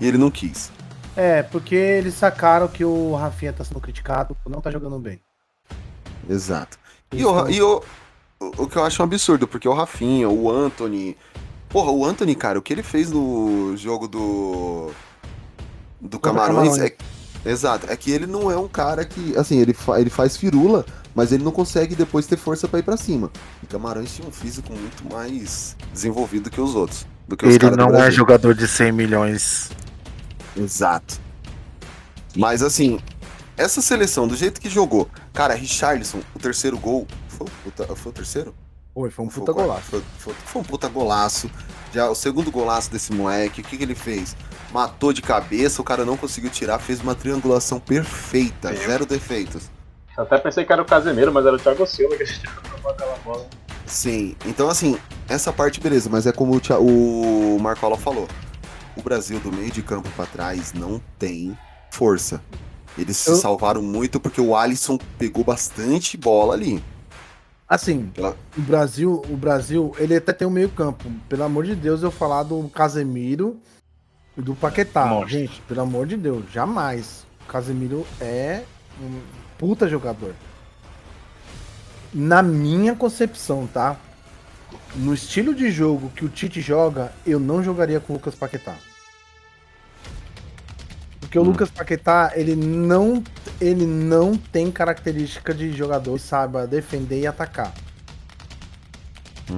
e 0.02 0.08
ele 0.08 0.18
não 0.18 0.32
quis. 0.32 0.72
É, 1.16 1.44
porque 1.44 1.76
eles 1.76 2.14
sacaram 2.16 2.68
que 2.68 2.84
o 2.84 3.14
Rafinha 3.16 3.54
tá 3.54 3.64
sendo 3.64 3.80
criticado 3.80 4.36
por 4.44 4.50
não 4.52 4.60
tá 4.60 4.70
jogando 4.72 4.98
bem. 5.00 5.22
Exato. 6.30 6.78
E, 7.14 7.18
Isso. 7.22 7.30
o, 7.30 7.50
e 7.50 7.62
o, 7.62 7.84
o 8.40 8.64
o 8.64 8.68
que 8.68 8.78
eu 8.78 8.84
acho 8.84 9.02
um 9.02 9.06
absurdo, 9.06 9.48
porque 9.48 9.68
o 9.68 9.74
Rafinha, 9.74 10.30
o 10.30 10.50
Anthony. 10.52 11.16
Porra, 11.70 11.92
o 11.92 12.06
Anthony, 12.06 12.36
cara, 12.36 12.60
o 12.60 12.62
que 12.62 12.74
ele 12.74 12.84
fez 12.84 13.12
no 13.12 13.76
jogo 13.78 14.08
do. 14.08 14.92
Do 16.02 16.20
Camarões 16.20 16.76
Camarões. 16.76 16.92
é. 16.92 16.96
Exato, 17.46 17.86
é 17.90 17.96
que 17.96 18.10
ele 18.12 18.26
não 18.26 18.50
é 18.50 18.58
um 18.58 18.68
cara 18.68 19.06
que. 19.06 19.38
Assim, 19.38 19.60
ele, 19.60 19.74
fa- 19.74 20.00
ele 20.02 20.10
faz 20.10 20.36
firula, 20.36 20.86
mas 21.14 21.32
ele 21.32 21.44
não 21.44 21.52
consegue 21.52 21.94
depois 21.96 22.26
ter 22.26 22.38
força 22.38 22.68
pra 22.68 22.80
ir 22.80 22.84
pra 22.84 22.98
cima. 22.98 23.30
E 23.62 23.68
Camarões 23.68 24.14
tinha 24.16 24.28
um 24.28 24.32
físico 24.32 24.74
muito 24.74 25.14
mais 25.14 25.76
desenvolvido 25.94 26.50
que 26.50 26.60
os 26.60 26.74
outros. 26.76 27.06
Do 27.28 27.38
que 27.38 27.46
os 27.46 27.54
Ele 27.56 27.70
do 27.70 27.78
não 27.78 27.96
é 27.96 28.10
jogador 28.10 28.54
de 28.56 28.68
100 28.68 28.92
milhões. 28.92 29.70
Exato. 30.58 31.20
Mas 32.36 32.62
assim, 32.62 33.00
essa 33.58 33.82
seleção, 33.82 34.28
do 34.28 34.36
jeito 34.36 34.60
que 34.60 34.70
jogou, 34.70 35.10
cara, 35.34 35.54
Richarlison, 35.54 36.20
o 36.36 36.40
terceiro 36.40 36.78
gol. 36.78 37.08
Foi, 37.30 37.48
o 37.48 37.52
puta- 37.64 37.96
foi 37.96 38.10
o 38.12 38.14
terceiro? 38.16 38.56
Foi, 38.94 39.10
foi 39.10 39.26
um 39.26 39.30
Foi 39.30 39.40
puta 39.42 39.54
quarto. 39.54 39.68
golaço. 39.68 39.86
Foi, 39.90 40.04
foi- 40.18 40.36
foi 40.46 40.62
um 40.62 40.66
puta 40.66 40.88
golaço. 40.88 41.50
Já 41.94 42.10
o 42.10 42.16
segundo 42.16 42.52
golaço 42.52 42.92
desse 42.92 43.14
moleque, 43.14 43.62
o 43.62 43.64
que, 43.64 43.78
que 43.78 43.84
ele 43.84 43.96
fez? 43.96 44.36
Matou 44.72 45.14
de 45.14 45.22
cabeça, 45.22 45.82
o 45.82 45.86
cara 45.86 46.04
não 46.06 46.18
conseguiu 46.18 46.50
tirar, 46.50 46.80
fez 46.80 47.00
uma 47.02 47.16
triangulação 47.16 47.80
perfeita, 47.80 48.76
Sim. 48.76 48.86
zero 48.88 49.06
defeitos. 49.06 49.70
Eu 50.18 50.24
até 50.24 50.38
pensei 50.38 50.66
que 50.66 50.72
era 50.74 50.82
o 50.82 50.86
Casemiro, 50.86 51.32
mas 51.34 51.46
era 51.46 51.56
o 51.56 51.60
Thiago 51.60 51.86
Silva 51.86 52.16
que 52.18 52.24
a 52.24 52.26
gente 52.26 52.48
aquela 52.88 53.16
bola. 53.24 53.46
Sim, 53.86 54.36
então 54.46 54.70
assim, 54.70 54.98
essa 55.30 55.52
parte 55.54 55.80
beleza, 55.80 56.10
mas 56.10 56.26
é 56.26 56.32
como 56.32 56.56
o, 56.56 56.60
Thia- 56.60 56.80
o 56.80 57.58
Marcola 57.60 57.98
falou. 57.98 58.28
O 58.96 59.02
Brasil 59.02 59.40
do 59.40 59.52
meio 59.52 59.72
de 59.72 59.82
campo 59.82 60.10
pra 60.16 60.26
trás 60.26 60.74
não 60.74 61.02
tem 61.20 61.58
força. 61.92 62.42
Eles 62.98 63.26
Eu- 63.28 63.36
se 63.36 63.42
salvaram 63.42 63.82
muito 63.82 64.20
porque 64.20 64.40
o 64.42 64.56
Alisson 64.56 64.98
pegou 65.20 65.44
bastante 65.44 66.16
bola 66.18 66.54
ali. 66.54 66.82
Assim, 67.68 68.12
o 68.58 68.62
Brasil, 68.62 69.22
o 69.30 69.36
Brasil, 69.36 69.94
ele 69.98 70.16
até 70.16 70.32
tem 70.32 70.48
um 70.48 70.52
meio 70.52 70.70
campo. 70.70 71.12
Pelo 71.28 71.44
amor 71.44 71.66
de 71.66 71.76
Deus, 71.76 72.04
eu 72.04 72.12
falar 72.12 72.44
do 72.44 72.70
Casemiro 72.70 73.58
e 74.38 74.42
do 74.42 74.56
Paquetá. 74.56 75.08
Gente, 75.28 75.62
pelo 75.62 75.82
amor 75.82 76.08
de 76.08 76.18
Deus, 76.18 76.46
jamais. 76.52 77.26
O 77.44 77.52
Casemiro 77.52 78.06
é 78.20 78.64
um 79.02 79.22
puta 79.58 79.88
jogador. 79.88 80.34
Na 82.14 82.42
minha 82.42 82.96
concepção, 82.96 83.68
tá? 83.68 83.98
No 84.96 85.14
estilo 85.14 85.54
de 85.54 85.70
jogo 85.72 86.10
que 86.10 86.26
o 86.26 86.30
Tite 86.30 86.62
joga, 86.62 87.12
eu 87.26 87.40
não 87.40 87.64
jogaria 87.64 88.00
com 88.00 88.14
o 88.14 88.16
Lucas 88.16 88.36
Paquetá. 88.36 88.76
Porque 91.20 91.38
o 91.38 91.42
Hum. 91.42 91.46
Lucas 91.46 91.70
Paquetá, 91.70 92.32
ele 92.36 92.56
não, 92.56 93.24
ele 93.60 93.86
não 93.86 94.38
tem 94.38 94.72
característica 94.72 95.54
de 95.54 95.72
jogador 95.74 96.16
que 96.18 96.22
saiba 96.26 96.66
defender 96.68 97.22
e 97.22 97.28
atacar. 97.28 97.74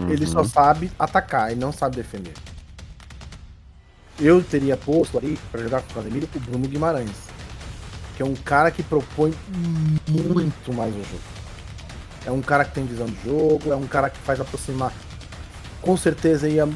Ele 0.10 0.26
só 0.26 0.40
Uhum. 0.40 0.46
sabe 0.46 0.92
atacar 1.00 1.52
e 1.52 1.56
não 1.56 1.72
sabe 1.72 1.96
defender. 1.96 2.34
Eu 4.20 4.44
teria 4.44 4.76
posto 4.76 5.18
ali 5.18 5.38
pra 5.52 5.62
jogar 5.62 5.82
com 5.82 5.92
o 5.92 5.94
Casemiro 5.96 6.28
o 6.34 6.40
Bruno 6.40 6.68
Guimarães, 6.68 7.12
que 8.16 8.24
é 8.24 8.26
um 8.26 8.34
cara 8.36 8.72
que 8.72 8.82
propõe 8.82 9.34
muito 10.10 10.74
mais 10.74 10.94
o 10.96 11.00
jogo. 11.04 11.22
É 12.26 12.32
um 12.32 12.42
cara 12.42 12.66
que 12.66 12.74
tem 12.74 12.86
visão 12.86 13.06
de 13.06 13.24
jogo, 13.24 13.72
é 13.72 13.76
um 13.76 13.88
cara 13.88 14.10
que 14.10 14.18
faz 14.20 14.40
aproximar. 14.42 14.92
Com 15.82 15.96
certeza 15.96 16.50
ia 16.50 16.68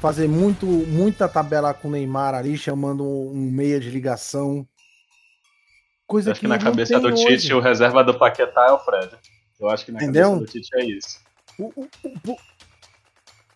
fazer 0.00 0.28
muito, 0.28 0.66
muita 0.66 1.28
tabela 1.28 1.72
com 1.72 1.88
o 1.88 1.90
Neymar 1.92 2.34
ali, 2.34 2.58
chamando 2.58 3.04
um 3.04 3.50
meia 3.50 3.78
de 3.80 3.90
ligação. 3.90 4.66
Coisa 6.06 6.32
Acho 6.32 6.40
que 6.40 6.48
na 6.48 6.56
não 6.56 6.62
cabeça 6.64 6.98
do 6.98 7.08
hoje. 7.08 7.24
Tite, 7.26 7.54
o 7.54 7.60
reserva 7.60 8.02
do 8.02 8.18
Paquetá 8.18 8.66
é 8.68 8.72
o 8.72 8.78
Fred. 8.78 9.10
Eu 9.60 9.68
acho 9.70 9.84
que 9.84 9.92
na 9.92 10.02
Entendeu? 10.02 10.32
cabeça 10.32 10.44
do 10.44 10.50
Tite 10.52 10.68
é 10.74 10.84
isso. 10.84 11.20
O, 11.58 11.64
o- 11.76 11.88
o- 12.32 12.36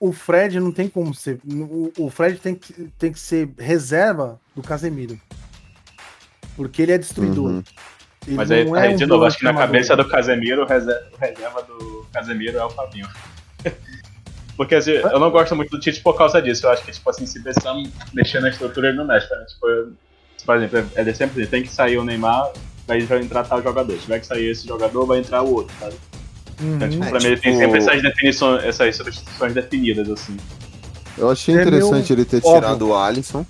o 0.03 0.13
Fred 0.13 0.59
não 0.59 0.73
tem 0.73 0.89
como 0.89 1.15
ser. 1.15 1.39
O, 1.49 1.93
o 1.97 2.11
Fred 2.11 2.37
tem 2.41 2.57
que, 2.57 2.73
tem 2.99 3.13
que 3.13 3.21
ser 3.21 3.49
reserva 3.57 4.41
do 4.53 4.61
Casemiro. 4.61 5.17
Porque 6.57 6.83
ele 6.83 6.91
é 6.91 6.99
destruidor. 6.99 7.51
Uhum. 7.51 7.63
Ele 8.27 8.37
Mas 8.37 8.51
aí, 8.51 8.65
não 8.65 8.75
aí 8.75 8.95
um 8.95 8.97
de 8.97 9.07
novo, 9.07 9.25
acho 9.25 9.39
que 9.39 9.45
na 9.45 9.55
cabeça 9.55 9.97
do 9.97 10.09
Casemiro, 10.09 10.65
o 10.65 10.67
reserva, 10.67 11.07
o 11.13 11.17
reserva 11.17 11.63
do 11.63 12.07
Casemiro 12.13 12.59
é 12.59 12.65
o 12.65 12.71
Fabinho. 12.71 13.09
Porque 14.57 14.75
assim, 14.75 14.91
eu 14.91 15.21
não 15.21 15.31
gosto 15.31 15.55
muito 15.55 15.71
do 15.71 15.79
Tite 15.79 16.01
por 16.01 16.19
causa 16.19 16.43
disso. 16.43 16.67
Eu 16.67 16.71
acho 16.71 16.85
que, 16.85 16.91
tipo 16.91 17.09
assim, 17.09 17.25
se 17.25 17.41
precisar 17.41 17.73
mexer 18.13 18.41
na 18.41 18.49
estrutura, 18.49 18.89
ele 18.89 18.97
não 18.97 19.07
mexe. 19.07 19.31
Né? 19.31 19.45
Tipo, 19.45 19.69
eu- 19.69 19.93
por 20.45 20.57
exemplo, 20.57 20.91
ele 20.97 21.15
sempre 21.15 21.47
tem 21.47 21.63
que 21.63 21.69
sair 21.69 21.97
o 21.97 22.05
Neymar, 22.05 22.53
vai 22.89 22.99
entrar 22.99 23.45
tal 23.45 23.63
jogador. 23.63 23.93
Se 23.93 24.01
tiver 24.01 24.19
que 24.19 24.27
sair 24.27 24.51
esse 24.51 24.67
jogador, 24.67 25.07
vai 25.07 25.21
entrar 25.21 25.43
o 25.43 25.55
outro, 25.55 25.73
sabe? 25.79 25.95
Então, 26.63 26.89
tipo, 26.89 27.03
Uhum. 27.03 27.09
É, 27.09 27.11
pra 27.11 27.21
mim 27.21 27.27
ele 27.27 27.37
tem 27.39 27.53
tipo- 27.53 27.65
sempre 27.65 27.79
essas 27.79 28.03
definições, 28.03 28.65
essas 28.65 28.97
substituições 28.97 29.55
definidas, 29.55 30.09
assim. 30.11 30.37
Eu 31.19 31.31
achei 31.31 31.57
É 31.57 31.61
interessante 31.63 32.11
meu- 32.13 32.19
ele 32.21 32.25
ter 32.25 32.37
óbvio. 32.39 32.55
tirado 32.55 32.89
o 32.89 32.97
Alisson, 32.97 33.45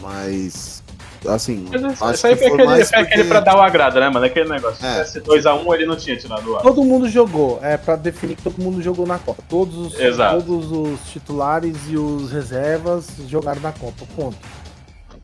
mas. 0.00 0.78
Assim. 1.26 1.66
Mas 1.70 1.82
isso, 1.94 2.04
acho 2.04 2.14
isso 2.14 2.26
aí 2.28 2.36
que 2.36 2.48
foi 2.48 2.52
aquele, 2.62 2.84
foi 2.84 2.98
aquele 3.00 3.06
porque- 3.08 3.24
pra 3.24 3.40
dar 3.40 3.56
o 3.56 3.60
agrado, 3.60 3.98
né, 3.98 4.08
mano? 4.08 4.24
Aquele 4.24 4.48
negócio. 4.48 4.86
É. 4.86 5.04
Se 5.04 5.20
tivesse 5.20 5.20
2x1, 5.22 5.74
ele 5.74 5.84
não 5.84 5.96
tinha 5.96 6.16
tirado 6.16 6.48
o 6.48 6.56
ar. 6.56 6.62
Todo 6.62 6.82
mundo 6.84 7.08
jogou. 7.08 7.58
É 7.60 7.76
pra 7.76 7.96
definir 7.96 8.36
que 8.36 8.42
todo 8.42 8.62
mundo 8.62 8.80
jogou 8.80 9.04
na 9.04 9.18
Copa. 9.18 9.42
Todos 9.48 9.76
os, 9.94 9.98
Exato. 10.00 10.40
todos 10.40 10.70
os 10.70 11.00
titulares 11.10 11.76
e 11.88 11.96
os 11.96 12.30
reservas 12.30 13.08
jogaram 13.28 13.60
na 13.60 13.72
Copa. 13.72 14.06
Ponto. 14.14 14.36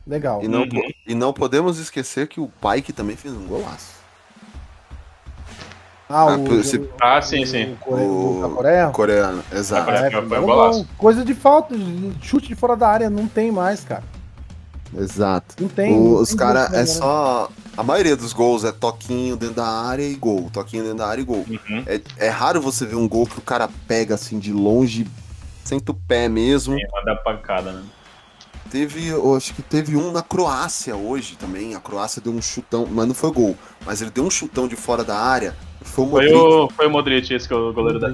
Legal. 0.05 0.43
E 0.43 0.47
não, 0.49 0.63
Uhum. 0.63 0.91
e 1.07 1.15
não 1.15 1.31
podemos 1.31 1.79
esquecer 1.79 2.27
que 2.27 2.41
o 2.41 2.49
Pike 2.61 2.91
também 2.91 3.15
fez 3.15 3.33
um 3.33 3.45
golaço. 3.47 3.94
Ah, 6.07 6.21
Ah, 6.21 6.35
o, 6.37 6.43
o- 6.43 6.89
Ah, 7.01 7.21
sim, 7.21 7.45
sim. 7.45 7.73
o 7.73 7.77
Core- 7.77 8.01
O- 8.03 8.39
da 8.47 8.49
Coreia? 8.55 8.87
Coreano, 8.89 9.43
exato. 9.51 9.89
É, 9.89 10.11
foi 10.11 10.39
um 10.39 10.45
golaço. 10.45 10.79
gol. 10.79 10.87
Coisa 10.97 11.25
de 11.25 11.33
falta, 11.33 11.75
chute 12.21 12.47
de 12.47 12.55
fora 12.55 12.75
da 12.75 12.87
área, 12.87 13.09
não 13.09 13.27
tem 13.27 13.51
mais, 13.51 13.83
cara. 13.83 14.03
Exato. 14.95 15.55
Não 15.59 15.67
tem. 15.67 15.91
O- 15.93 16.13
não 16.15 16.21
os 16.21 16.33
caras 16.35 16.67
gol, 16.69 16.75
é 16.77 16.81
né? 16.81 16.85
só. 16.85 17.49
A 17.75 17.83
maioria 17.83 18.15
dos 18.15 18.31
gols 18.33 18.63
é 18.63 18.71
toquinho 18.71 19.35
dentro 19.35 19.55
da 19.55 19.67
área 19.67 20.03
e 20.03 20.13
gol. 20.15 20.49
Toquinho 20.53 20.83
dentro 20.83 20.99
da 20.99 21.07
área 21.07 21.21
e 21.21 21.25
gol. 21.25 21.43
Uhum. 21.49 21.83
É, 21.87 21.99
é 22.17 22.29
raro 22.29 22.61
você 22.61 22.85
ver 22.85 22.95
um 22.95 23.07
gol 23.09 23.25
que 23.25 23.37
o 23.39 23.41
cara 23.41 23.67
pega 23.87 24.13
assim 24.15 24.37
de 24.39 24.53
longe, 24.53 25.05
senta 25.63 25.91
o 25.91 25.95
pé 25.95 26.29
mesmo. 26.29 26.75
Sim, 26.75 26.83
manda 26.93 27.15
pancada, 27.21 27.71
né? 27.73 27.83
Teve, 28.69 29.07
eu 29.07 29.35
acho 29.35 29.53
que 29.53 29.61
teve 29.61 29.95
um 29.97 30.11
na 30.11 30.21
Croácia 30.21 30.95
hoje 30.95 31.35
também. 31.35 31.75
A 31.75 31.79
Croácia 31.79 32.21
deu 32.21 32.31
um 32.31 32.41
chutão, 32.41 32.87
mas 32.89 33.07
não 33.07 33.13
foi 33.15 33.31
gol. 33.31 33.55
Mas 33.85 34.01
ele 34.01 34.11
deu 34.11 34.23
um 34.23 34.29
chutão 34.31 34.67
de 34.67 34.75
fora 34.75 35.03
da 35.03 35.17
área. 35.17 35.55
Foi 35.85 36.05
o 36.05 36.09
Foi 36.09 36.29
Modric. 36.29 36.35
o, 36.35 36.69
foi 36.69 36.87
o 36.87 36.89
Modric 36.89 37.33
esse 37.33 37.47
que 37.47 37.53
é 37.53 37.57
o 37.57 37.71
goleiro 37.73 37.99
da. 37.99 38.11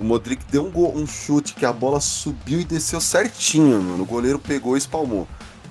O 0.00 0.04
Modric 0.04 0.44
deu 0.50 0.64
um, 0.66 0.70
gol- 0.70 0.96
um 0.96 1.06
chute 1.06 1.54
que 1.54 1.64
a 1.66 1.72
bola 1.72 2.00
subiu 2.00 2.60
e 2.60 2.64
desceu 2.64 3.00
certinho, 3.00 3.80
mano. 3.82 4.02
O 4.02 4.06
goleiro 4.06 4.38
pegou 4.38 4.74
e 4.76 4.78
espalmou. 4.78 5.26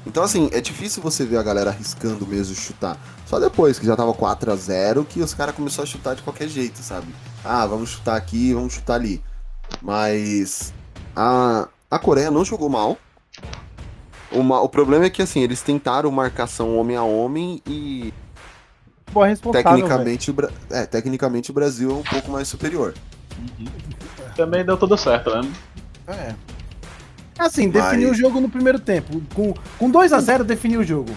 Então, 0.05 0.24
assim, 0.24 0.49
é 0.53 0.61
difícil 0.61 1.03
você 1.03 1.26
ver 1.26 1.38
a 1.38 1.43
galera 1.43 1.70
arriscando 1.70 2.26
mesmo 2.26 2.55
chutar. 2.55 2.97
Só 3.26 3.39
depois 3.39 3.78
que 3.78 3.86
já 3.86 3.93
tava 3.95 4.13
4 4.13 4.51
a 4.51 4.55
0 4.55 5.03
que 5.03 5.22
os 5.22 5.34
caras 5.34 5.53
começaram 5.53 5.84
a 5.84 5.86
chutar 5.86 6.15
de 6.15 6.22
qualquer 6.22 6.47
jeito, 6.47 6.80
sabe? 6.80 7.07
Ah, 7.43 7.65
vamos 7.65 7.89
chutar 7.89 8.15
aqui, 8.15 8.53
vamos 8.53 8.74
chutar 8.74 8.95
ali. 8.95 9.22
Mas 9.82 10.74
a, 11.15 11.68
a 11.91 11.99
Coreia 11.99 12.32
não 12.32 12.45
jogou 12.45 12.70
mal. 12.70 12.97
O, 14.32 14.43
ma- 14.43 14.61
o 14.61 14.70
problema 14.70 15.05
é 15.05 15.09
que, 15.09 15.22
assim, 15.22 15.41
eles 15.41 15.61
tentaram 15.61 16.09
marcação 16.11 16.78
homem 16.78 16.95
a 16.97 17.03
homem 17.03 17.61
e 17.65 18.13
Pô, 19.11 19.25
é 19.25 19.29
responsável, 19.29 19.63
tecnicamente, 19.71 20.29
o 20.29 20.33
Bra- 20.33 20.49
é, 20.69 20.85
tecnicamente 20.85 21.51
o 21.51 21.53
Brasil 21.53 21.89
é 21.89 21.93
um 21.93 22.03
pouco 22.03 22.31
mais 22.31 22.47
superior. 22.47 22.93
Também 24.35 24.63
deu 24.65 24.77
tudo 24.77 24.97
certo, 24.97 25.29
né? 25.35 25.49
É. 26.07 26.35
Assim, 27.39 27.67
Mas- 27.67 27.83
definiu 27.83 28.11
o 28.11 28.13
jogo 28.13 28.39
no 28.39 28.49
primeiro 28.49 28.79
tempo. 28.79 29.21
Com, 29.33 29.53
com 29.77 29.91
2x0 29.91 30.43
definiu 30.43 30.81
o 30.81 30.83
jogo. 30.83 31.11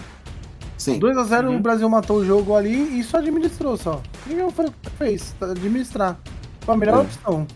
Sim. 0.77 0.99
2x0 0.99 1.47
Uhum. 1.49 1.57
o 1.57 1.59
Brasil 1.59 1.87
matou 1.89 2.17
o 2.17 2.25
jogo 2.25 2.55
ali 2.55 2.99
e 2.99 3.03
só 3.03 3.17
administrou 3.17 3.77
só. 3.77 4.01
E 4.27 4.33
eu 4.33 4.49
falei 4.51 4.71
o 4.71 4.73
que 4.81 4.89
fez? 4.97 5.35
Tá, 5.39 5.47
Administrar. 5.47 6.17
Foi 6.61 6.73
a 6.73 6.77
melhor 6.77 6.97
É. 6.97 7.01
opção. 7.01 7.47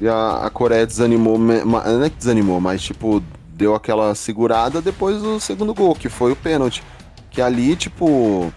E 0.00 0.08
a, 0.08 0.46
a 0.46 0.50
Coreia 0.50 0.86
desanimou, 0.86 1.38
não 1.38 2.02
é 2.04 2.10
que 2.10 2.16
desanimou, 2.16 2.60
mas 2.60 2.82
tipo, 2.82 3.22
deu 3.54 3.74
aquela 3.74 4.14
segurada 4.16 4.80
depois 4.82 5.20
do 5.22 5.38
segundo 5.38 5.72
gol, 5.74 5.94
que 5.94 6.08
foi 6.08 6.32
o 6.32 6.36
pênalti. 6.36 6.82
Que 7.30 7.40
ali, 7.40 7.76
tipo, 7.76 8.52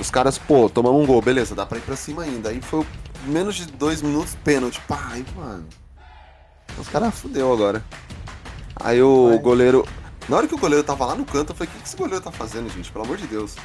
os 0.00 0.10
caras, 0.10 0.38
pô, 0.38 0.68
tomamos 0.68 1.02
um 1.02 1.06
gol, 1.06 1.20
beleza, 1.20 1.54
dá 1.54 1.66
pra 1.66 1.78
ir 1.78 1.82
pra 1.82 1.96
cima 1.96 2.22
ainda. 2.22 2.50
Aí 2.50 2.60
foi 2.60 2.86
menos 3.24 3.54
de 3.56 3.66
dois 3.66 4.02
minutos, 4.02 4.36
pênalti. 4.44 4.80
Pá, 4.82 5.08
aí, 5.12 5.24
mano. 5.36 5.66
Os 6.78 6.88
caras 6.88 7.14
fudeu 7.14 7.52
agora. 7.52 7.84
Aí 8.76 9.02
o 9.02 9.30
Vai. 9.30 9.38
goleiro. 9.38 9.86
Na 10.28 10.36
hora 10.36 10.46
que 10.46 10.54
o 10.54 10.58
goleiro 10.58 10.84
tava 10.84 11.06
lá 11.06 11.14
no 11.14 11.24
canto, 11.24 11.52
eu 11.52 11.56
falei, 11.56 11.70
o 11.72 11.76
que, 11.76 11.82
que 11.82 11.88
esse 11.88 11.96
goleiro 11.96 12.22
tá 12.22 12.30
fazendo, 12.30 12.68
gente? 12.70 12.92
Pelo 12.92 13.04
amor 13.04 13.16
de 13.16 13.26
Deus. 13.26 13.56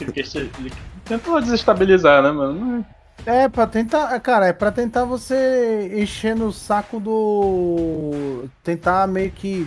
Ele 0.00 0.12
ele 0.14 0.72
tentou 1.04 1.40
desestabilizar, 1.40 2.22
né, 2.22 2.30
mano? 2.30 2.84
É, 3.24 3.48
pra 3.48 3.66
tentar. 3.66 4.18
Cara, 4.20 4.46
é 4.46 4.52
pra 4.52 4.70
tentar 4.70 5.04
você 5.04 5.90
encher 5.94 6.36
no 6.36 6.52
saco 6.52 7.00
do. 7.00 8.48
Tentar 8.62 9.06
meio 9.06 9.30
que. 9.30 9.66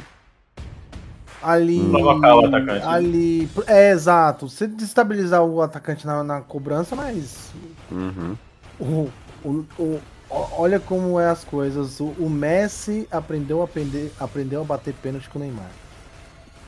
Ali. 1.42 1.80
Provocar 1.90 2.36
o 2.36 2.46
atacante. 2.46 2.86
Ali. 2.86 3.50
É, 3.68 3.92
exato. 3.92 4.48
Você 4.50 4.68
destabilizar 4.68 5.44
o 5.44 5.62
atacante 5.62 6.06
na, 6.06 6.24
na 6.24 6.42
cobrança, 6.42 6.96
mas. 6.96 7.50
Uhum. 7.92 8.38
O, 8.80 9.10
o, 9.44 9.66
o- 9.80 10.02
olha 10.30 10.80
como 10.80 11.20
é 11.20 11.30
as 11.30 11.44
coisas. 11.44 12.00
O, 12.00 12.14
o 12.20 12.30
Messi 12.30 13.08
aprendeu 13.12 13.62
a, 13.62 13.66
aprender, 13.66 14.12
aprendeu 14.20 14.62
a 14.62 14.64
bater 14.64 14.94
pênalti 14.94 15.30
com 15.30 15.40
o 15.40 15.42
Neymar. 15.42 15.70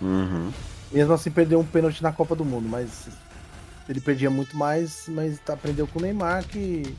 Uhum. 0.01 0.51
Mesmo 0.91 1.13
assim, 1.13 1.31
perdeu 1.31 1.59
um 1.59 1.65
pênalti 1.65 2.01
na 2.03 2.11
Copa 2.11 2.35
do 2.35 2.43
Mundo, 2.45 2.67
mas 2.67 3.07
ele 3.87 3.99
perdia 4.01 4.29
muito 4.29 4.55
mais, 4.57 5.05
mas 5.07 5.39
aprendeu 5.47 5.87
com 5.87 5.99
o 5.99 6.01
Neymar 6.01 6.45
que 6.45 6.95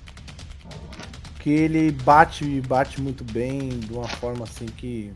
que 1.40 1.50
ele 1.50 1.92
bate 1.92 2.42
e 2.42 2.58
bate 2.62 3.02
muito 3.02 3.22
bem 3.22 3.68
de 3.68 3.92
uma 3.92 4.08
forma 4.08 4.44
assim 4.44 4.64
que 4.64 5.12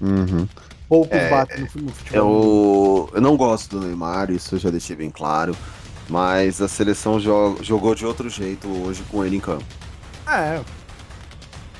Uhum. 0.00 0.46
Poucos 0.88 1.16
É, 1.16 1.30
batem 1.30 1.60
no, 1.60 1.68
fu- 1.70 1.78
no 1.80 1.92
futebol. 1.92 3.08
Eu, 3.08 3.16
eu 3.16 3.20
não 3.20 3.36
gosto 3.36 3.78
do 3.78 3.86
Neymar, 3.86 4.30
isso 4.30 4.54
eu 4.54 4.58
já 4.58 4.70
deixei 4.70 4.96
bem 4.96 5.10
claro. 5.10 5.56
Mas 6.08 6.62
a 6.62 6.68
seleção 6.68 7.20
jo- 7.20 7.58
jogou 7.62 7.94
de 7.94 8.06
outro 8.06 8.30
jeito 8.30 8.66
hoje 8.68 9.02
com 9.10 9.24
ele 9.24 9.36
em 9.36 9.40
campo. 9.40 9.64
É. 10.26 10.60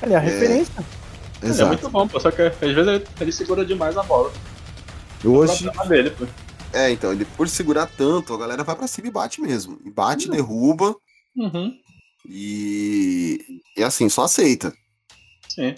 Ele 0.03 0.13
é 0.13 0.17
a 0.17 0.19
referência. 0.19 0.73
É 1.41 1.47
Exato. 1.47 1.67
muito 1.69 1.89
bom, 1.89 2.07
pô, 2.07 2.19
só 2.19 2.29
que 2.31 2.41
às 2.43 2.55
vezes 2.57 2.77
ele, 2.87 3.05
ele 3.19 3.31
segura 3.31 3.65
demais 3.65 3.97
a 3.97 4.03
bola. 4.03 4.31
Hoje, 5.23 5.67
O 5.67 5.71
problema 5.71 5.85
dele, 5.87 6.09
pô. 6.11 6.25
é, 6.73 6.91
então, 6.91 7.11
ele 7.11 7.25
por 7.25 7.47
segurar 7.49 7.87
tanto, 7.87 8.33
a 8.33 8.37
galera 8.37 8.63
vai 8.63 8.75
pra 8.75 8.87
cima 8.87 9.07
e 9.07 9.11
bate 9.11 9.41
mesmo. 9.41 9.79
E 9.83 9.89
bate, 9.89 10.29
derruba 10.29 10.95
Uhum, 11.35 11.73
e. 12.27 13.61
E 13.77 13.83
assim, 13.83 14.09
só 14.09 14.23
aceita. 14.23 14.73
sim. 15.47 15.75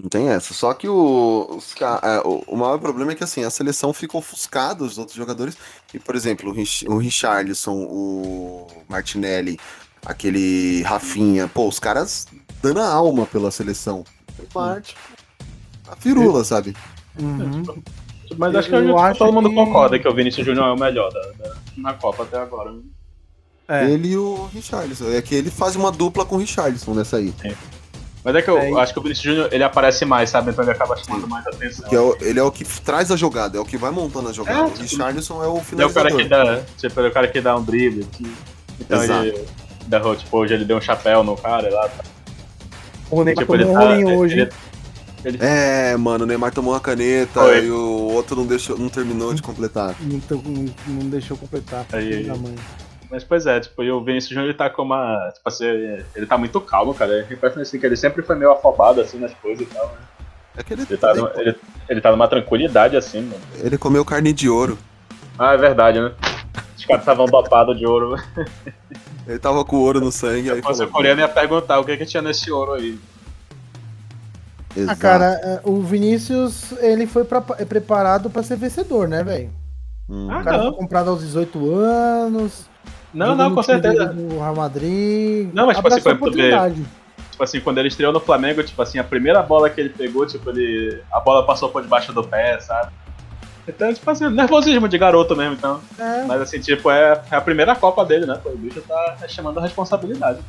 Não 0.00 0.08
tem 0.08 0.28
essa. 0.28 0.54
Só 0.54 0.72
que 0.74 0.88
o, 0.88 1.56
os 1.56 1.74
é, 1.80 2.20
o, 2.24 2.44
o 2.46 2.56
maior 2.56 2.78
problema 2.78 3.12
é 3.12 3.14
que 3.16 3.24
assim, 3.24 3.42
a 3.44 3.50
seleção 3.50 3.92
fica 3.92 4.16
ofuscada 4.16 4.84
dos 4.84 4.96
outros 4.96 5.16
jogadores. 5.16 5.56
E, 5.92 5.98
por 5.98 6.14
exemplo, 6.14 6.50
o, 6.50 6.52
Rich, 6.52 6.86
o 6.88 6.98
Richarlison, 6.98 7.74
o 7.74 8.66
Martinelli, 8.88 9.58
aquele 10.06 10.82
Rafinha, 10.82 11.48
pô, 11.48 11.66
os 11.66 11.80
caras 11.80 12.26
dando 12.62 12.80
a 12.80 12.86
alma 12.88 13.26
pela 13.26 13.50
seleção. 13.50 14.04
Faz 14.36 14.48
parte. 14.50 14.96
A 15.90 15.96
firula, 15.96 16.44
sabe? 16.44 16.76
Uhum. 17.18 17.64
Mas 18.36 18.54
acho 18.54 18.68
que 18.68 18.74
Eu 18.76 18.98
acho 18.98 19.18
todo 19.18 19.32
mundo 19.32 19.48
que- 19.48 19.54
concorda 19.56 19.98
que 19.98 20.06
o 20.06 20.14
Vinícius 20.14 20.46
Júnior 20.46 20.68
é 20.68 20.72
o 20.72 20.78
melhor 20.78 21.10
da, 21.12 21.20
da- 21.44 21.56
na 21.76 21.94
Copa 21.94 22.22
até 22.22 22.38
agora. 22.38 22.72
É. 23.66 23.90
Ele 23.90 24.10
e 24.10 24.16
o 24.16 24.46
Richarlison. 24.52 25.10
É 25.10 25.20
que 25.20 25.34
ele 25.34 25.50
faz 25.50 25.74
uma 25.74 25.90
dupla 25.90 26.24
com 26.24 26.36
o 26.36 26.38
Richarlison 26.38 26.94
nessa 26.94 27.16
aí. 27.16 27.34
Mas 28.24 28.34
é 28.34 28.42
que 28.42 28.50
eu 28.50 28.58
É, 28.58 28.72
acho 28.80 28.92
que 28.92 28.98
o 28.98 29.02
Vinícius 29.02 29.24
Júnior 29.24 29.48
ele 29.52 29.62
aparece 29.64 30.04
mais, 30.04 30.28
sabe? 30.28 30.50
Então 30.50 30.64
ele 30.64 30.72
acaba 30.72 30.96
chamando 30.96 31.26
mais 31.28 31.46
atenção. 31.46 31.88
Que 31.88 31.94
é 31.96 32.00
o- 32.00 32.16
ele 32.20 32.38
é 32.38 32.42
o 32.42 32.50
que 32.50 32.64
traz 32.64 33.10
a 33.12 33.16
jogada, 33.16 33.56
é 33.56 33.60
o 33.60 33.64
que 33.64 33.76
vai 33.76 33.90
montando 33.90 34.28
a 34.28 34.32
jogada. 34.32 34.58
É, 34.58 34.62
o 34.62 34.68
Richarlison 34.74 35.42
é 35.42 35.46
o 35.46 35.62
Ele 35.72 35.82
é 35.82 35.86
o 35.86 35.90
cara 35.92 36.10
finalizador. 36.10 36.18
que 36.18 36.28
dá. 36.28 36.60
Tipo, 36.88 37.00
é 37.00 37.08
o 37.08 37.12
cara 37.12 37.28
que 37.28 37.40
dá 37.40 37.56
um 37.56 37.62
drible. 37.62 38.04
Que, 38.12 38.30
então 38.80 39.02
Exato. 39.02 39.24
ele. 39.24 39.44
Da, 39.86 40.00
tipo, 40.16 40.36
hoje 40.36 40.52
ele 40.54 40.64
deu 40.64 40.76
um 40.76 40.80
chapéu 40.80 41.22
no 41.22 41.36
cara 41.36 41.72
lá. 41.72 41.88
O 43.10 43.24
Neymar 43.24 43.44
Tipo, 43.44 43.58
tomou 43.58 43.76
um 43.76 44.04
tá. 44.04 44.12
hoje. 44.12 44.40
Ele, 44.40 44.50
ele, 45.24 45.38
É, 45.40 45.96
mano, 45.96 46.24
o 46.24 46.26
Neymar 46.26 46.52
tomou 46.52 46.74
uma 46.74 46.80
caneta 46.80 47.40
Foi. 47.40 47.64
e 47.64 47.70
o 47.70 48.10
outro 48.12 48.36
não, 48.36 48.46
deixou, 48.46 48.76
não 48.76 48.88
terminou 48.90 49.32
de 49.32 49.40
completar. 49.42 49.94
Não, 50.00 50.20
não- 50.42 50.74
não 50.86 51.08
deixou 51.08 51.36
completar. 51.36 51.86
Aí, 51.92 52.28
aí. 52.28 52.30
Mas 53.10 53.24
pois 53.24 53.46
é, 53.46 53.58
tipo, 53.60 53.82
e 53.82 53.90
o 53.90 54.02
Vinícius 54.04 54.30
Júnior 54.34 54.48
ele 54.50 54.58
tá 54.58 54.68
com 54.68 54.82
uma. 54.82 55.30
Tipo 55.34 55.48
assim, 55.48 55.64
ele 56.14 56.26
tá 56.26 56.36
muito 56.36 56.60
calmo, 56.60 56.92
cara. 56.94 57.12
Ele 57.20 57.36
parece 57.36 57.60
assim, 57.60 57.78
que 57.78 57.86
ele 57.86 57.96
sempre 57.96 58.22
foi 58.22 58.36
meio 58.36 58.50
afobado 58.52 59.00
assim 59.00 59.18
nas 59.18 59.32
coisas 59.34 59.66
e 59.66 59.70
tal. 59.74 59.86
Né? 59.86 59.98
É 60.58 60.62
que 60.62 60.74
ele, 60.74 60.82
Ele, 60.82 60.96
tá 60.98 61.10
ele, 61.12 61.20
numa- 61.20 61.32
ele, 61.36 61.56
ele 61.88 62.00
tá 62.00 62.10
numa 62.10 62.28
tranquilidade 62.28 62.96
assim, 62.96 63.22
mano. 63.22 63.40
ele 63.62 63.78
comeu 63.78 64.04
carne 64.04 64.32
de 64.32 64.48
ouro. 64.48 64.76
Ah, 65.38 65.54
é 65.54 65.56
verdade, 65.56 66.00
né? 66.00 66.12
Os 66.76 66.84
caras 66.84 67.02
estavam 67.02 67.26
dopados 67.26 67.78
de 67.78 67.86
ouro. 67.86 68.16
Ele 69.26 69.38
tava 69.38 69.62
com 69.64 69.76
ouro 69.76 70.00
no 70.00 70.10
sangue, 70.10 70.50
aí 70.50 70.56
Se 70.56 70.62
fosse 70.62 70.78
falou. 70.78 70.92
coreano 70.94 71.20
ia 71.20 71.28
perguntar 71.28 71.78
o 71.78 71.84
que 71.84 71.96
que 71.98 72.06
tinha 72.06 72.22
nesse 72.22 72.50
ouro 72.50 72.72
aí. 72.72 72.98
Ah, 74.70 74.80
Exato. 74.80 75.00
cara, 75.00 75.24
é, 75.42 75.60
o 75.64 75.80
Vinícius, 75.82 76.72
ele 76.80 77.06
foi 77.06 77.24
pra- 77.24 77.44
é 77.58 77.64
preparado 77.64 78.30
pra 78.30 78.42
ser 78.42 78.56
vencedor, 78.56 79.06
né, 79.06 79.22
velho? 79.22 79.50
Hum. 80.08 80.28
Ah, 80.30 80.40
O 80.40 80.44
cara 80.44 80.56
não. 80.58 80.64
foi 80.70 80.74
comprado 80.80 81.10
aos 81.10 81.20
18 81.20 81.74
anos. 81.74 82.66
Não, 83.12 83.34
não, 83.34 83.54
com 83.54 83.62
certeza. 83.62 84.12
No 84.12 84.38
Real 84.38 84.54
Madrid. 84.54 85.50
Não, 85.52 85.66
mas, 85.66 85.76
tipo 85.76 85.88
assim, 85.88 86.10
oportunidade. 86.10 86.84
Tipo 87.30 87.44
assim, 87.44 87.60
quando 87.60 87.78
ele 87.78 87.88
estreou 87.88 88.12
no 88.12 88.20
Flamengo, 88.20 88.62
tipo 88.62 88.80
assim, 88.82 88.98
a 88.98 89.04
primeira 89.04 89.42
bola 89.42 89.70
que 89.70 89.80
ele 89.80 89.90
pegou, 89.90 90.26
tipo, 90.26 90.50
ele. 90.50 91.00
A 91.10 91.20
bola 91.20 91.46
passou 91.46 91.68
por 91.68 91.82
debaixo 91.82 92.12
do 92.12 92.24
pé, 92.24 92.58
sabe? 92.60 92.92
Então, 93.68 93.92
tipo 93.92 94.10
assim, 94.10 94.28
nervosismo 94.30 94.88
de 94.88 94.96
garoto 94.96 95.36
mesmo, 95.36 95.54
então. 95.54 95.80
É, 95.98 96.24
Mas 96.24 96.40
assim, 96.40 96.58
tipo, 96.58 96.90
é, 96.90 97.22
é 97.30 97.36
a 97.36 97.40
primeira 97.40 97.76
Copa 97.76 98.04
dele, 98.04 98.24
né? 98.24 98.38
Pô, 98.42 98.48
o 98.48 98.56
bicho 98.56 98.80
tá 98.80 99.16
chamando 99.28 99.58
a 99.58 99.62
responsabilidade. 99.62 100.40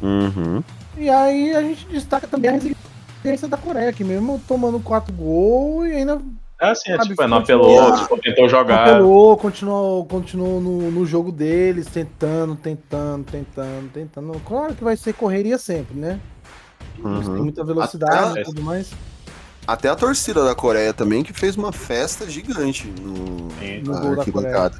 Uhum. 0.00 0.62
E 0.96 1.10
aí 1.10 1.54
a 1.54 1.60
gente 1.60 1.86
destaca 1.86 2.26
também 2.26 2.50
a 2.50 2.54
resiliência 2.54 3.48
da 3.48 3.56
Coreia, 3.56 3.92
que 3.92 4.04
mesmo 4.04 4.40
tomando 4.46 4.78
quatro 4.80 5.12
gols 5.12 5.88
e 5.88 5.92
ainda 5.92 6.20
É 6.60 6.70
assim, 6.70 6.92
é, 6.92 6.96
Sabe, 6.96 7.08
tipo, 7.08 7.22
é, 7.22 7.26
não 7.26 7.38
apelou, 7.38 7.96
tipo, 7.96 8.18
tentou 8.18 8.46
jogar. 8.48 8.82
apelou, 8.86 9.36
continuou, 9.38 10.04
continuou 10.04 10.60
no, 10.60 10.90
no 10.90 11.06
jogo 11.06 11.32
deles, 11.32 11.86
tentando, 11.86 12.54
tentando, 12.54 13.24
tentando, 13.24 13.90
tentando. 13.90 14.40
Claro 14.46 14.74
que 14.74 14.84
vai 14.84 14.94
ser 14.96 15.14
correria 15.14 15.56
sempre, 15.56 15.98
né? 15.98 16.20
Uhum. 17.02 17.44
muita 17.44 17.64
velocidade 17.64 18.32
Até- 18.32 18.40
e 18.42 18.44
tudo 18.44 18.62
mais. 18.62 18.90
Até 19.66 19.88
a 19.88 19.96
torcida 19.96 20.44
da 20.44 20.54
Coreia 20.54 20.92
também, 20.92 21.22
que 21.22 21.32
fez 21.32 21.56
uma 21.56 21.72
festa 21.72 22.28
gigante 22.28 22.86
no, 22.88 23.50
Sim. 23.58 23.82
No 23.82 23.98
gol 24.00 24.14
da 24.16 24.20
arquibancada. 24.22 24.78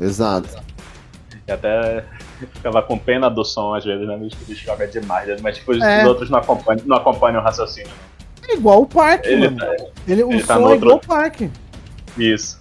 Exato. 0.00 0.48
E 1.46 1.52
até 1.52 2.04
ficava 2.54 2.82
com 2.82 2.98
pena 2.98 3.28
do 3.30 3.44
som 3.44 3.74
às 3.74 3.84
vezes, 3.84 4.06
né? 4.08 4.16
O 4.16 4.18
bicho- 4.18 4.36
joga 4.64 4.86
demais, 4.88 5.28
né? 5.28 5.36
mas 5.40 5.56
tipo, 5.58 5.70
os 5.72 5.80
É. 5.82 6.04
outros 6.06 6.30
não 6.30 6.38
acompanham, 6.38 6.82
não 6.84 6.96
acompanham 6.96 7.40
o 7.40 7.44
raciocínio. 7.44 7.88
né? 7.90 7.94
É 8.48 8.54
igual 8.54 8.82
o 8.82 8.86
parque, 8.86 9.28
Ele 9.28 9.48
mano. 9.50 9.58
tá- 9.58 9.84
Ele, 10.06 10.22
o 10.24 10.32
ele 10.32 10.42
tá 10.42 10.54
som 10.56 10.70
é 10.70 10.74
igual 10.76 10.96
o 10.96 11.00
parque. 11.00 11.50
Isso. 12.16 12.58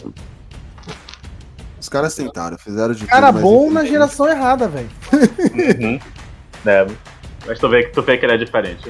Os 1.80 1.88
caras 1.90 2.16
tentaram, 2.16 2.58
fizeram 2.58 2.94
de 2.94 3.06
Cara 3.06 3.32
tudo, 3.32 3.42
bom 3.42 3.70
na 3.72 3.86
geração 3.86 4.28
errada, 4.28 4.68
velho. 4.68 4.90
Uhum. 5.14 6.00
É, 6.66 6.88
mas 7.46 7.60
tu 7.60 7.70
vê, 7.70 7.84
que- 7.84 7.92
tu 7.94 8.02
vê 8.02 8.18
que 8.18 8.26
ele 8.26 8.34
é 8.34 8.38
diferente. 8.38 8.90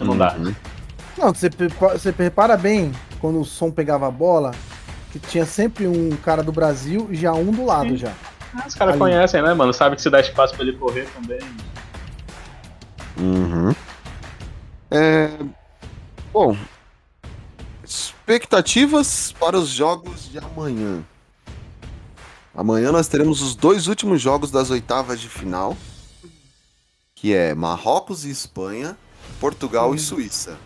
Não, 0.00 0.06
não 0.08 0.16
dá. 0.16 0.34
Uhum. 0.38 0.54
Não, 1.18 1.34
você, 1.34 1.50
você 1.92 2.10
repara 2.16 2.56
bem 2.56 2.92
quando 3.20 3.40
o 3.40 3.44
som 3.44 3.70
pegava 3.70 4.08
a 4.08 4.10
bola, 4.10 4.52
que 5.12 5.18
tinha 5.18 5.44
sempre 5.44 5.86
um 5.86 6.10
cara 6.24 6.42
do 6.42 6.52
Brasil 6.52 7.08
e 7.10 7.14
já 7.16 7.32
um 7.34 7.50
do 7.52 7.66
lado 7.66 7.90
Sim. 7.90 7.96
já. 7.98 8.12
Ah, 8.54 8.64
Os 8.66 8.74
caras 8.74 8.96
conhecem, 8.96 9.42
né, 9.42 9.52
mano? 9.52 9.74
Sabe 9.74 9.96
que 9.96 10.00
se 10.02 10.08
dá 10.08 10.20
espaço 10.20 10.54
pra 10.54 10.62
ele 10.64 10.72
correr 10.78 11.06
também. 11.14 11.40
Uhum. 13.18 13.74
É... 14.90 15.28
Bom, 16.32 16.56
expectativas 17.82 19.32
para 19.32 19.58
os 19.58 19.68
jogos 19.68 20.30
de 20.30 20.38
amanhã. 20.38 21.02
Amanhã 22.54 22.92
nós 22.92 23.08
teremos 23.08 23.40
os 23.40 23.54
dois 23.54 23.86
últimos 23.86 24.20
jogos 24.20 24.50
das 24.50 24.70
oitavas 24.70 25.20
de 25.20 25.28
final, 25.28 25.76
que 27.14 27.34
é 27.34 27.54
Marrocos 27.54 28.24
e 28.24 28.30
Espanha, 28.30 28.96
Portugal 29.40 29.94
e 29.94 29.98
Suíça. 29.98 30.58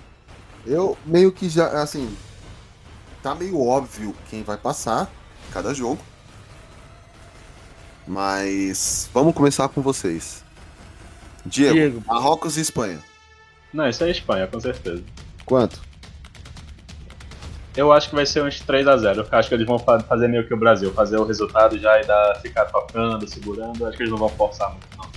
Eu 0.66 0.96
meio 1.06 1.30
que 1.30 1.48
já, 1.48 1.82
assim, 1.82 2.16
tá 3.22 3.34
meio 3.34 3.60
óbvio 3.60 4.14
quem 4.28 4.42
vai 4.42 4.56
passar 4.56 5.10
cada 5.52 5.72
jogo. 5.72 6.00
Mas 8.06 9.08
vamos 9.14 9.34
começar 9.34 9.68
com 9.68 9.80
vocês. 9.80 10.42
Diego, 11.46 11.74
Diego. 11.74 12.04
Marrocos 12.06 12.56
e 12.56 12.60
Espanha. 12.60 13.02
Não, 13.72 13.88
isso 13.88 14.02
é 14.02 14.10
Espanha, 14.10 14.46
com 14.46 14.58
certeza. 14.58 15.04
Quanto? 15.44 15.80
Eu 17.76 17.90
acho 17.92 18.10
que 18.10 18.14
vai 18.14 18.26
ser 18.26 18.42
uns 18.44 18.60
3x0. 18.62 19.26
Eu 19.32 19.38
acho 19.38 19.48
que 19.48 19.54
eles 19.54 19.66
vão 19.66 19.78
fa- 19.78 20.00
fazer 20.00 20.28
meio 20.28 20.46
que 20.46 20.52
o 20.52 20.56
Brasil, 20.58 20.92
fazer 20.92 21.16
o 21.16 21.24
resultado 21.24 21.78
já 21.78 22.00
e 22.00 22.04
dar, 22.06 22.34
ficar 22.40 22.66
tocando, 22.66 23.26
segurando. 23.26 23.86
Acho 23.86 23.96
que 23.96 24.02
eles 24.02 24.10
não 24.10 24.18
vão 24.18 24.28
forçar 24.28 24.70
muito, 24.70 24.86
não. 24.98 25.08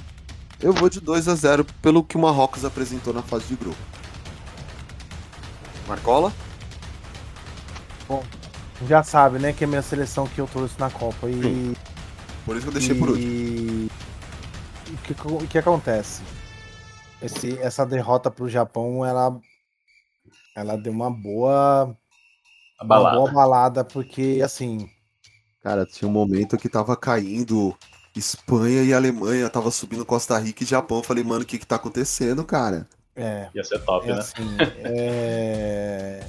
Eu 0.61 0.71
vou 0.71 0.89
de 0.89 1.01
2 1.01 1.27
a 1.27 1.35
0 1.35 1.65
pelo 1.81 2.01
que 2.03 2.15
o 2.15 2.19
Marrocos 2.19 2.63
apresentou 2.63 3.13
na 3.13 3.21
fase 3.21 3.45
de 3.47 3.55
grupo. 3.55 3.77
Marcola? 5.87 6.31
Já 8.87 9.03
sabe, 9.03 9.39
né, 9.39 9.51
que 9.53 9.63
é 9.63 9.67
a 9.67 9.69
minha 9.69 9.81
seleção 9.81 10.27
que 10.27 10.39
eu 10.39 10.47
trouxe 10.47 10.79
na 10.79 10.89
Copa. 10.89 11.29
E, 11.29 11.75
Por 12.45 12.55
isso 12.55 12.65
que 12.65 12.69
eu 12.69 12.73
deixei 12.79 12.95
por 12.95 13.09
último. 13.09 13.27
e 13.31 13.89
o 14.89 14.97
que, 14.97 15.15
o 15.45 15.47
que 15.47 15.57
acontece? 15.57 16.21
Esse, 17.21 17.57
essa 17.59 17.85
derrota 17.85 18.29
pro 18.29 18.47
Japão, 18.49 19.05
ela, 19.05 19.35
ela 20.55 20.77
deu 20.77 20.91
uma 20.93 21.11
boa, 21.11 21.97
A 22.79 22.85
uma 22.89 23.05
balada. 23.05 23.05
boa 23.05 23.31
balada, 23.31 23.83
porque 23.85 24.41
assim, 24.43 24.89
Cara, 25.61 25.85
tinha 25.85 26.07
um 26.07 26.11
momento 26.11 26.57
que 26.57 26.69
tava 26.69 26.95
caindo 26.95 27.77
Espanha 28.15 28.83
e 28.83 28.93
Alemanha, 28.93 29.49
tava 29.49 29.71
subindo 29.71 30.05
Costa 30.05 30.37
Rica 30.37 30.63
e 30.63 30.67
Japão. 30.67 30.97
Eu 30.99 31.03
falei, 31.03 31.23
mano, 31.23 31.43
o 31.43 31.45
que 31.45 31.57
que 31.59 31.65
tá 31.65 31.75
acontecendo, 31.75 32.45
cara? 32.45 32.87
é, 33.15 33.49
Ia 33.55 33.63
ser 33.63 33.79
top, 33.85 34.07
é 34.07 34.13
né? 34.13 34.19
assim, 34.19 34.69
é, 34.75 36.23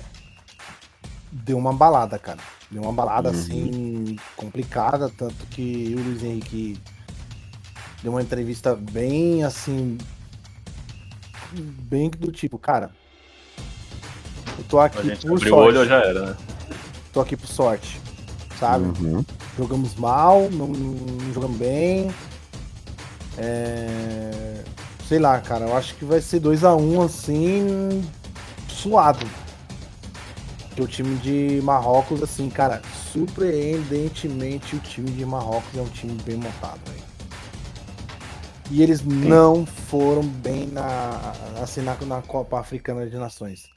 deu 1.31 1.59
uma 1.59 1.73
balada, 1.73 2.19
cara. 2.19 2.39
Deu 2.71 2.83
uma 2.83 2.93
balada 2.93 3.29
Uhum. 3.29 3.71
assim 3.71 4.17
complicada, 4.37 5.09
tanto 5.09 5.47
que 5.47 5.95
o 5.97 6.03
Luiz 6.03 6.23
Henrique 6.23 6.81
deu 8.03 8.13
uma 8.13 8.23
entrevista 8.23 8.75
bem 8.75 9.45
assim, 9.45 9.99
bem 11.89 12.11
do 12.11 12.31
tipo, 12.33 12.59
cara. 12.59 12.91
Eu 14.59 14.65
tô 14.69 14.81
aqui 14.81 14.99
A 14.99 15.03
gente 15.03 15.27
por 15.27 15.39
sorte. 15.39 15.53
o 15.53 15.57
olho 15.57 15.85
já 15.87 15.97
era, 15.97 16.27
né? 16.27 16.37
tô 17.13 17.21
aqui 17.21 17.37
por 17.37 17.47
sorte, 17.47 18.01
sabe? 18.59 18.85
Uhum. 19.03 19.25
Jogamos 19.57 19.95
mal, 19.95 20.49
não, 20.51 20.69
não 20.69 21.33
jogamos 21.33 21.57
bem. 21.57 22.11
É, 23.39 24.63
Sei 25.09 25.21
lá, 25.21 25.41
cara, 25.41 25.67
eu 25.67 25.77
acho 25.77 25.95
que 25.95 26.05
vai 26.05 26.21
ser 26.21 26.41
2x1 26.41 27.05
assim, 27.05 28.05
suado. 28.69 29.25
Porque 30.67 30.83
o 30.83 30.87
time 30.89 31.15
de 31.19 31.61
Marrocos, 31.63 32.21
assim, 32.25 32.51
cara, 32.51 32.83
surpreendentemente 33.13 34.75
o 34.75 34.81
time 34.81 35.09
de 35.13 35.25
Marrocos 35.25 35.77
é 35.77 35.81
um 35.81 35.89
time 35.89 36.21
bem 36.25 36.35
montado, 36.37 36.81
velho. 36.91 37.05
E 38.69 38.83
eles 38.83 39.01
não 39.05 39.65
foram 39.65 40.25
bem 40.25 40.67
na, 40.67 41.33
assim, 41.63 41.83
na, 41.83 41.97
na 42.05 42.21
Copa 42.23 42.59
Africana 42.59 43.07
de 43.07 43.17
Nações. 43.17 43.69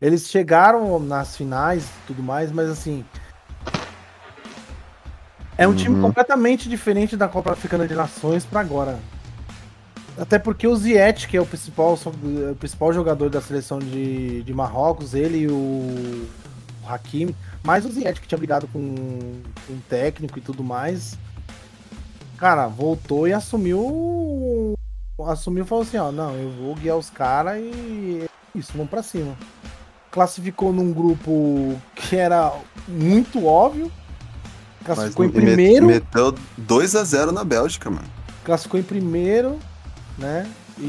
Eles 0.00 0.28
chegaram 0.28 0.98
nas 0.98 1.36
finais 1.36 1.84
e 1.84 2.06
tudo 2.06 2.22
mais, 2.22 2.50
mas 2.50 2.70
assim. 2.70 3.04
É 5.58 5.68
um 5.68 5.74
time 5.74 5.96
Uhum. 5.96 6.02
completamente 6.02 6.68
diferente 6.68 7.16
da 7.16 7.28
Copa 7.28 7.52
Africana 7.52 7.86
de 7.86 7.94
Nações 7.94 8.46
pra 8.46 8.60
agora. 8.60 8.98
Até 10.18 10.38
porque 10.38 10.66
o 10.66 10.74
Ziyech, 10.74 11.28
que 11.28 11.36
é 11.36 11.40
o 11.40 11.46
principal, 11.46 11.94
o 11.94 12.54
principal 12.56 12.92
jogador 12.92 13.28
da 13.28 13.40
seleção 13.42 13.78
de, 13.78 14.42
de 14.42 14.54
Marrocos, 14.54 15.14
ele 15.14 15.38
e 15.40 15.46
o, 15.48 15.52
o 15.52 16.28
Hakimi, 16.88 17.34
mais 17.62 17.84
o 17.84 17.90
Ziyech 17.90 18.20
que 18.20 18.26
tinha 18.26 18.38
brigado 18.38 18.66
com, 18.68 18.94
com 19.66 19.72
o 19.74 19.80
técnico 19.88 20.38
e 20.38 20.42
tudo 20.42 20.64
mais. 20.64 21.18
Cara, 22.38 22.66
voltou 22.66 23.28
e 23.28 23.34
assumiu. 23.34 24.72
Assumiu 25.26 25.64
e 25.64 25.66
falou 25.66 25.84
assim: 25.84 25.98
ó, 25.98 26.10
não, 26.10 26.34
eu 26.34 26.50
vou 26.52 26.74
guiar 26.74 26.96
os 26.96 27.10
caras 27.10 27.58
e 27.60 28.22
é 28.24 28.58
isso, 28.58 28.72
vamos 28.74 28.88
pra 28.90 29.02
cima. 29.02 29.36
Classificou 30.10 30.72
num 30.72 30.92
grupo 30.92 31.80
que 31.94 32.16
era 32.16 32.52
muito 32.88 33.46
óbvio. 33.46 33.90
Classificou 34.84 35.24
em 35.24 35.28
met- 35.28 35.40
primeiro. 35.44 35.86
Meteu 35.86 36.34
2x0 36.58 37.30
na 37.30 37.44
Bélgica, 37.44 37.90
mano. 37.90 38.08
classificou 38.42 38.80
em 38.80 38.82
primeiro, 38.82 39.58
né? 40.18 40.50
E, 40.78 40.82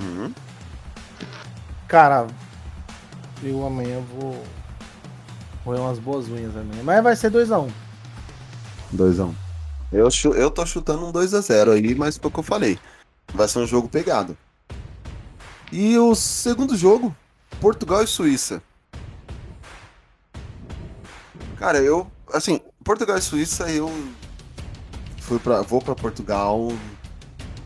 Uhum. 0.00 0.32
cara, 1.88 2.26
eu 3.42 3.66
amanhã 3.66 4.00
vou 4.14 4.44
roer 5.64 5.80
umas 5.80 5.98
boas 5.98 6.28
unhas 6.28 6.54
amanhã. 6.56 6.82
Mas 6.84 7.02
vai 7.02 7.16
ser 7.16 7.30
2x1. 7.30 7.70
2x1. 8.94 9.34
Eu, 9.92 10.08
eu 10.34 10.50
tô 10.50 10.64
chutando 10.66 11.06
um 11.06 11.12
2x0 11.12 11.72
aí, 11.72 11.94
mas 11.94 12.16
foi 12.18 12.28
o 12.28 12.32
que 12.32 12.38
eu 12.38 12.44
falei. 12.44 12.78
Vai 13.34 13.48
ser 13.48 13.58
um 13.60 13.66
jogo 13.66 13.88
pegado. 13.88 14.36
E 15.72 15.98
o 15.98 16.14
segundo 16.14 16.76
jogo, 16.76 17.14
Portugal 17.60 18.02
e 18.02 18.06
Suíça. 18.06 18.62
Cara, 21.58 21.78
eu. 21.78 22.10
Assim, 22.32 22.60
Portugal 22.84 23.16
e 23.16 23.22
Suíça, 23.22 23.70
eu. 23.70 23.90
Fui 25.18 25.38
pra, 25.38 25.62
vou 25.62 25.80
pra 25.80 25.94
Portugal. 25.94 26.68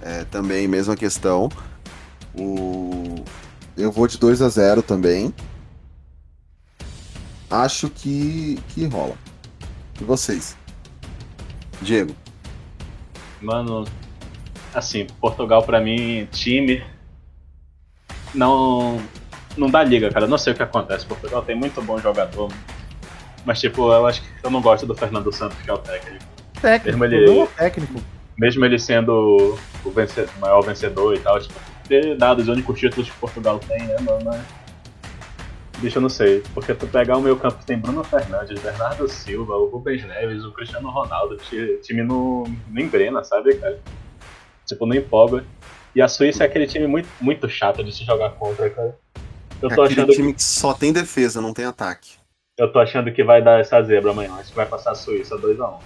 É, 0.00 0.24
também, 0.24 0.66
mesma 0.66 0.96
questão. 0.96 1.48
O, 2.34 3.22
eu 3.76 3.90
vou 3.90 4.06
de 4.06 4.18
2 4.18 4.40
a 4.42 4.48
0 4.48 4.82
também. 4.82 5.34
Acho 7.50 7.90
que, 7.90 8.58
que 8.68 8.86
rola. 8.86 9.16
E 10.00 10.04
vocês? 10.04 10.56
Diego. 11.82 12.14
Mano, 13.40 13.86
assim, 14.72 15.06
Portugal 15.20 15.62
pra 15.64 15.80
mim, 15.80 16.26
time. 16.30 16.82
Não. 18.34 19.00
Não 19.56 19.68
dá 19.68 19.82
liga, 19.82 20.10
cara. 20.10 20.24
Eu 20.26 20.28
Não 20.30 20.38
sei 20.38 20.52
o 20.52 20.56
que 20.56 20.62
acontece. 20.62 21.04
Portugal 21.06 21.42
tem 21.42 21.54
muito 21.56 21.80
bom 21.82 21.98
jogador. 21.98 22.50
Mas, 23.44 23.58
tipo, 23.60 23.90
eu 23.92 24.06
acho 24.06 24.22
que 24.22 24.28
eu 24.42 24.50
não 24.50 24.60
gosto 24.60 24.86
do 24.86 24.94
Fernando 24.94 25.32
Santos, 25.32 25.56
que 25.62 25.70
é 25.70 25.72
o 25.72 25.78
técnico. 25.78 26.24
Técnico, 26.60 26.98
Mesmo 26.98 27.04
ele- 27.16 27.24
problema 27.24 27.46
técnico. 27.56 28.02
Mesmo 28.38 28.64
ele 28.64 28.78
sendo 28.78 29.58
o 29.84 29.90
vence- 29.90 30.28
maior 30.40 30.60
vencedor 30.62 31.14
e 31.14 31.18
tal, 31.20 31.40
tipo, 31.40 31.54
ter 31.88 32.16
dado 32.16 32.40
os 32.40 32.48
únicos 32.48 32.78
títulos 32.78 33.08
que 33.10 33.16
Portugal 33.16 33.58
tem, 33.58 33.82
né, 33.86 33.96
mano? 34.00 34.20
Mas... 34.24 34.40
Bicho, 35.78 35.96
eu 35.98 36.02
não 36.02 36.08
sei. 36.10 36.42
Porque 36.54 36.74
tu 36.74 36.86
pegar 36.86 37.16
o 37.16 37.20
meio 37.22 37.36
campo 37.36 37.58
que 37.58 37.64
tem 37.66 37.78
Bruno 37.78 38.04
Fernandes, 38.04 38.60
Bernardo 38.60 39.08
Silva, 39.08 39.56
o 39.56 39.66
Rubens 39.70 40.04
Neves, 40.04 40.44
o 40.44 40.52
Cristiano 40.52 40.90
Ronaldo, 40.90 41.34
o 41.36 41.80
time 41.82 42.02
não, 42.02 42.44
não 42.68 42.82
engrena, 42.82 43.24
sabe, 43.24 43.54
cara? 43.54 43.78
Tipo, 44.66 44.84
não 44.86 44.94
empolga. 44.94 45.44
E 45.94 46.00
a 46.02 46.06
Suíça 46.08 46.44
é 46.44 46.46
aquele 46.46 46.66
time 46.66 46.86
muito, 46.86 47.08
muito 47.20 47.48
chato 47.48 47.82
de 47.82 47.90
se 47.92 48.04
jogar 48.04 48.30
contra, 48.32 48.68
cara. 48.70 48.94
Eu 49.62 49.70
É 49.70 49.74
tô, 49.74 49.82
aquele 49.82 50.00
achando, 50.00 50.12
time 50.14 50.32
que 50.34 50.42
só 50.42 50.72
tem 50.74 50.92
defesa, 50.92 51.40
não 51.40 51.52
tem 51.52 51.64
ataque. 51.64 52.12
eu 52.58 52.70
tô 52.72 52.78
achando 52.78 53.12
que 53.12 53.22
vai 53.24 53.42
dar 53.42 53.60
essa 53.60 53.82
zebra 53.82 54.10
amanhã. 54.10 54.34
Acho 54.34 54.50
que 54.50 54.56
vai 54.56 54.66
passar 54.66 54.92
a 54.92 54.94
Suíça 54.94 55.36
2x1. 55.36 55.78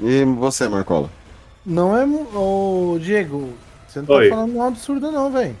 E 0.00 0.24
você, 0.24 0.68
Marcola? 0.68 1.10
Não 1.64 1.96
é. 1.96 2.04
Ô, 2.04 2.98
Diego, 3.00 3.52
você 3.86 4.00
não 4.00 4.14
Oi. 4.16 4.28
tá 4.28 4.34
falando 4.34 4.52
nenhum 4.52 4.62
absurdo, 4.64 5.10
não, 5.12 5.30
velho. 5.30 5.56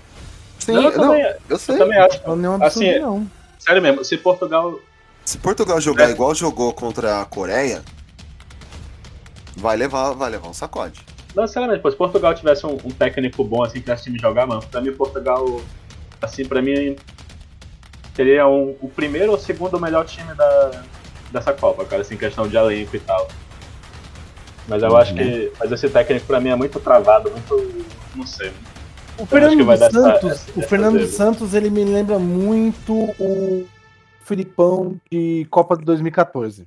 Sim, 0.58 0.72
Não, 0.72 0.82
eu 0.84 0.92
também, 0.92 1.22
eu 1.22 1.36
eu 1.50 1.58
sei. 1.58 1.76
também 1.78 1.98
acho. 1.98 2.20
Falando 2.22 2.40
nenhum 2.40 2.54
absurdo, 2.54 2.86
Assim, 2.88 2.98
não. 2.98 3.30
Sério 3.58 3.82
mesmo, 3.82 4.04
se 4.04 4.16
Portugal 4.16 4.78
Se 5.24 5.38
Portugal 5.38 5.80
jogar 5.80 6.08
É. 6.08 6.10
igual 6.12 6.34
jogou 6.34 6.72
contra 6.72 7.20
a 7.20 7.24
Coreia, 7.24 7.82
vai 9.56 9.76
levar, 9.76 10.12
vai 10.12 10.30
levar 10.30 10.48
um 10.48 10.54
sacode. 10.54 11.04
Não, 11.34 11.46
sinceramente, 11.46 11.80
pô, 11.82 11.90
se 11.90 11.96
Portugal 11.96 12.34
tivesse 12.34 12.66
um, 12.66 12.74
um 12.84 12.90
técnico 12.90 13.44
bom 13.44 13.62
assim, 13.62 13.80
que 13.80 13.90
esse 13.90 14.04
time 14.04 14.18
jogar, 14.18 14.46
mano, 14.46 14.62
pra 14.70 14.80
mim 14.80 14.92
Portugal, 14.92 15.44
assim, 16.20 16.44
pra 16.44 16.60
mim 16.62 16.96
seria 18.14 18.46
um- 18.48 18.76
o 18.80 18.88
primeiro 18.88 19.32
ou 19.32 19.38
segundo 19.38 19.78
melhor 19.78 20.04
time 20.06 20.32
da, 20.34 20.82
dessa 21.30 21.52
Copa, 21.52 21.84
cara, 21.84 22.02
assim, 22.02 22.16
questão 22.16 22.48
de 22.48 22.56
elenco 22.56 22.96
e 22.96 23.00
tal. 23.00 23.28
Mas 24.66 24.82
eu 24.82 24.90
Uhum. 24.90 24.96
acho 24.96 25.14
que. 25.14 25.52
Mas 25.58 25.72
esse 25.72 25.88
técnico 25.88 26.26
pra 26.26 26.40
mim 26.40 26.48
é 26.50 26.56
muito 26.56 26.78
travado, 26.80 27.30
muito. 27.30 27.86
não 28.14 28.26
sei. 28.26 28.52
O 29.18 29.26
Fernando 29.26 29.64
dos 29.64 29.68
essa- 29.80 29.90
Santos, 29.90 30.30
essa- 30.30 30.58
o 30.58 30.62
Fernando. 30.62 31.06
Santos, 31.06 31.54
ele 31.54 31.70
me 31.70 31.84
lembra 31.84 32.18
muito 32.18 32.92
o 33.18 33.66
Filipão 34.24 35.00
de 35.10 35.46
Copa 35.50 35.76
de 35.76 35.84
2014. 35.84 36.66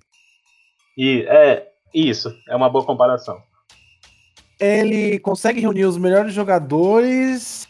E 0.98 1.26
é. 1.28 1.68
Isso, 1.94 2.34
é 2.48 2.56
uma 2.56 2.70
boa 2.70 2.86
comparação. 2.86 3.42
Ele 4.62 5.18
consegue 5.20 5.60
reunir 5.60 5.86
os 5.86 5.98
melhores 5.98 6.34
jogadores, 6.34 7.68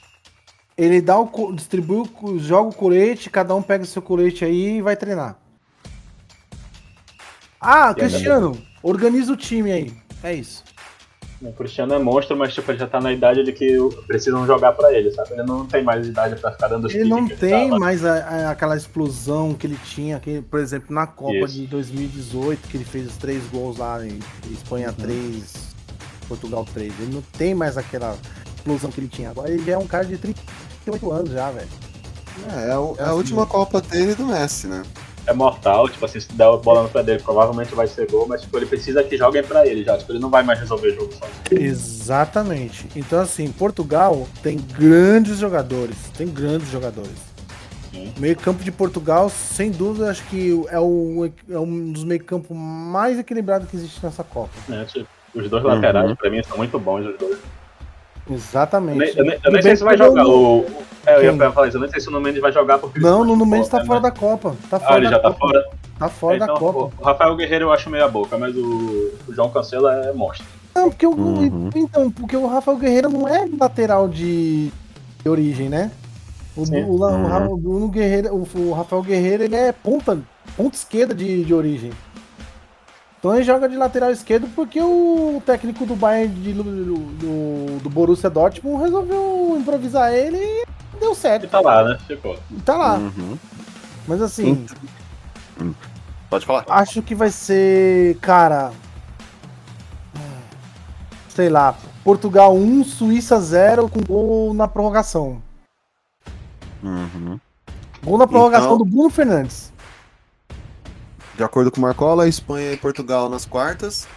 ele 0.78 1.00
dá 1.02 1.18
o 1.18 1.54
distribui, 1.54 2.10
o 2.22 2.38
joga 2.38 2.70
o 2.70 2.76
colete, 2.76 3.30
cada 3.30 3.56
um 3.56 3.62
pega 3.62 3.84
o 3.84 3.88
seu 3.88 4.02
colete 4.02 4.44
aí 4.44 4.78
e 4.78 4.82
vai 4.82 4.98
treinar. 4.98 5.38
Ah, 7.60 7.94
Cristiano, 7.94 8.58
organiza 8.84 9.32
o 9.32 9.38
time 9.38 9.72
aí. 9.72 9.94
É 10.24 10.34
isso. 10.34 10.64
O 11.42 11.52
Cristiano 11.54 11.94
é 11.96 11.98
monstro, 12.00 12.38
mas 12.38 12.54
tipo, 12.54 12.70
ele 12.72 12.78
já 12.78 12.86
tá 12.88 13.00
na 13.02 13.12
idade 13.12 13.44
de 13.44 13.52
que 13.52 13.76
precisam 14.06 14.46
jogar 14.46 14.74
pra 14.74 14.94
ele, 14.94 15.10
sabe? 15.12 15.32
Ele 15.34 15.44
não 15.44 15.66
tem 15.66 15.84
mais 15.84 16.06
idade 16.06 16.36
pra 16.40 16.52
ficar 16.52 16.68
dando 16.68 16.88
Ele 16.92 17.10
não 17.10 17.28
tem 17.28 17.70
tava. 17.70 17.80
mais 17.80 18.06
a- 18.06 18.14
a- 18.20 18.52
aquela 18.52 18.78
explosão 18.78 19.54
que 19.56 19.66
ele 19.66 19.78
tinha, 19.86 20.20
que, 20.20 20.42
por 20.44 20.60
exemplo, 20.60 20.94
na 20.94 21.08
Copa 21.08 21.34
Isso. 21.38 21.54
de 21.56 21.66
2018, 21.68 22.68
que 22.68 22.78
ele 22.78 22.84
fez 22.86 23.08
os 23.08 23.18
três 23.18 23.44
gols 23.48 23.78
lá 23.78 24.06
em 24.06 24.20
Espanha 24.52 24.90
Uhum. 24.90 24.94
3, 24.94 25.71
Portugal 26.32 26.66
3. 26.74 26.94
Ele 27.00 27.14
não 27.16 27.22
tem 27.38 27.54
mais 27.54 27.78
aquela 27.78 28.18
explosão 28.56 28.90
que 28.90 29.00
ele 29.02 29.08
tinha. 29.10 29.30
Agora 29.32 29.50
ele 29.52 29.64
já 29.66 29.74
é 29.74 29.78
um 29.78 29.88
cara 29.88 30.06
de 30.06 30.18
38 30.18 31.12
anos 31.12 31.32
já, 31.32 31.52
velho. 31.52 31.68
É, 32.56 32.72
é, 32.72 32.78
o- 32.78 32.96
é 32.98 33.02
a 33.02 33.06
assim 33.08 33.14
última. 33.16 33.46
Copa 33.46 33.82
dele 33.82 34.16
do 34.16 34.26
Messi, 34.26 34.68
né? 34.68 34.84
é 35.28 35.34
mortal, 35.34 35.88
tipo 35.88 36.04
assim, 36.04 36.20
se 36.20 36.34
der 36.34 36.48
a 36.48 36.58
bola 36.58 36.82
no 36.82 36.90
pé 36.90 37.04
dele, 37.04 37.22
provavelmente 37.22 37.76
vai 37.76 37.86
ser 37.88 38.10
gol, 38.10 38.26
mas 38.28 38.42
tipo, 38.42 38.58
ele 38.58 38.66
precisa 38.66 39.04
que 39.04 39.16
joguem 39.16 39.44
pra 39.44 39.68
ele 39.68 39.84
já, 39.84 39.96
tipo, 39.96 40.12
ele 40.12 40.18
não 40.20 40.32
vai 40.32 40.42
mais 40.42 40.60
resolver 40.60 40.90
o 40.90 40.96
jogo 40.96 41.14
sozinho. 41.14 41.62
Exatamente. 41.72 42.88
Então, 42.96 43.20
assim, 43.22 43.52
Portugal 43.52 44.28
tem 44.42 44.58
grandes 44.58 45.38
jogadores. 45.38 45.96
Tem 46.18 46.28
grandes 46.28 46.70
jogadores. 46.70 47.12
Sim. 47.92 48.12
Meio 48.18 48.36
campo 48.36 48.64
de 48.64 48.72
Portugal, 48.72 49.30
sem 49.30 49.70
dúvida, 49.70 50.10
acho 50.10 50.24
que 50.26 50.60
é, 50.70 50.80
o, 50.80 51.30
é 51.50 51.60
um 51.60 51.92
dos 51.92 52.04
meio 52.04 52.24
campo 52.24 52.56
mais 52.56 53.20
equilibrados 53.20 53.70
que 53.70 53.76
existe 53.78 54.04
nessa 54.04 54.24
Copa. 54.24 54.50
né? 54.68 54.86
Tipo, 54.86 55.08
Os 55.34 55.50
dois 55.50 55.64
Uhum. 55.64 55.70
laterais, 55.70 56.14
pra 56.18 56.30
mim, 56.30 56.42
são 56.44 56.58
muito 56.58 56.78
bons 56.80 57.06
os 57.06 57.18
dois. 57.18 57.38
Eu 58.30 58.36
Exatamente. 58.36 59.18
eu 59.18 59.24
nem- 59.26 59.34
eu 59.36 59.42
Tudo 59.42 59.54
nem 59.54 59.62
sei 59.62 59.76
se 59.76 59.84
vai 59.84 59.98
jogar. 59.98 60.24
Nuno- 60.24 60.60
O, 60.60 60.66
é, 61.06 61.18
eu 61.18 61.24
ia 61.36 61.52
falar 61.52 61.68
isso, 61.68 61.78
eu 61.78 61.82
nem 61.82 61.90
sei 61.90 62.00
se 62.00 62.08
o 62.08 62.12
Nuno 62.12 62.24
Mendes 62.24 62.42
vai 62.42 62.52
jogar 62.52 62.78
porque. 62.78 63.00
ele 63.00 63.06
Não, 63.06 63.22
o 63.22 63.26
Nuno 63.26 63.44
de 63.46 63.50
Mendes 63.52 63.68
tá 63.70 63.78
fora, 63.78 63.88
fora 63.88 64.00
né? 64.02 64.10
da 64.10 64.12
Copa. 64.12 64.56
Tá 64.70 64.78
Ah, 64.78 64.80
fora 64.80 64.98
ele 64.98 65.06
da 65.06 65.12
já 65.12 65.20
tá 65.20 65.30
Copa. 65.30 65.40
fora? 65.40 65.66
Tá 65.98 66.10
fora 66.10 66.36
então, 66.36 66.48
da 66.48 66.54
Copa. 66.60 66.96
o 67.00 67.04
Rafael 67.04 67.36
Guerreiro 67.36 67.66
eu 67.66 67.72
acho 67.74 67.90
meia 67.90 68.08
boca, 68.08 68.38
mas 68.38 68.56
o, 68.56 69.12
o 69.28 69.34
João 69.34 69.50
Cancelo 69.50 69.88
é 69.88 70.12
monstro. 70.14 70.46
Não, 70.76 70.90
porque 70.90 71.06
o, 71.06 71.12
Uhum. 71.12 71.70
então, 71.76 72.12
porque 72.12 72.38
o 72.38 72.48
Rafael 72.48 72.78
Guerreiro 72.78 73.10
não 73.10 73.28
é 73.28 73.46
lateral 73.60 74.08
de, 74.08 74.72
de 75.24 75.30
origem, 75.30 75.68
né? 75.70 75.92
O, 76.56 76.66
Sim. 76.66 76.84
o, 76.84 76.92
o 77.02 77.06
Uhum. 77.06 77.86
o 77.86 77.88
Guerreiro, 77.90 78.34
o, 78.36 78.48
o 78.60 78.72
Rafael 78.74 79.02
Guerreiro, 79.02 79.44
ele 79.44 79.56
é 79.56 79.72
ponta, 79.72 80.18
ponta 80.56 80.76
esquerda 80.76 81.14
de, 81.14 81.44
de 81.44 81.54
origem. 81.54 81.92
Então 83.22 83.36
ele 83.36 83.44
joga 83.44 83.70
de 83.70 83.78
lateral 83.78 84.10
esquerdo 84.12 84.48
porque 84.56 84.82
o 84.82 85.40
técnico 85.46 85.86
do 85.86 85.96
Bayern 85.96 86.34
de, 86.34 86.54
do, 86.54 86.64
do, 86.64 87.80
do 87.84 87.90
Borussia 87.92 88.32
Dortmund 88.32 88.82
resolveu 88.84 89.56
improvisar 89.60 90.12
ele 90.12 90.38
e 90.38 90.66
deu 91.00 91.12
E 91.12 91.16
certo. 91.16 91.48
tá 91.48 91.60
lá, 91.62 91.84
né? 91.84 92.00
Ficou. 92.08 92.36
E 92.50 92.60
tá 92.62 92.76
lá. 92.76 92.96
Uhum. 92.96 93.38
Mas 94.08 94.24
assim, 94.24 94.66
Pode 96.32 96.46
falar. 96.48 96.66
Acho 96.68 97.04
que 97.04 97.14
vai 97.14 97.30
ser, 97.30 98.18
cara. 98.18 98.72
Sei 101.30 101.48
lá, 101.50 101.76
Portugal 102.04 102.56
1, 102.56 102.84
Suíça 102.86 103.40
0 103.40 103.88
com 103.88 104.02
gol 104.02 104.54
na 104.56 104.68
prorrogação. 104.68 105.40
Uhum. 106.82 107.40
Gol 108.04 108.18
na 108.18 108.26
prorrogação 108.26 108.74
Então- 108.74 108.78
do 108.80 108.86
Bruno 108.86 109.10
Fernandes. 109.12 109.71
De 111.42 111.46
acordo 111.46 111.72
com 111.72 111.80
o 111.80 111.82
Marcola, 111.82 112.28
Espanha 112.28 112.72
e 112.72 112.78
Portugal 112.78 113.28
nas 113.28 113.46
quartas. 113.48 114.08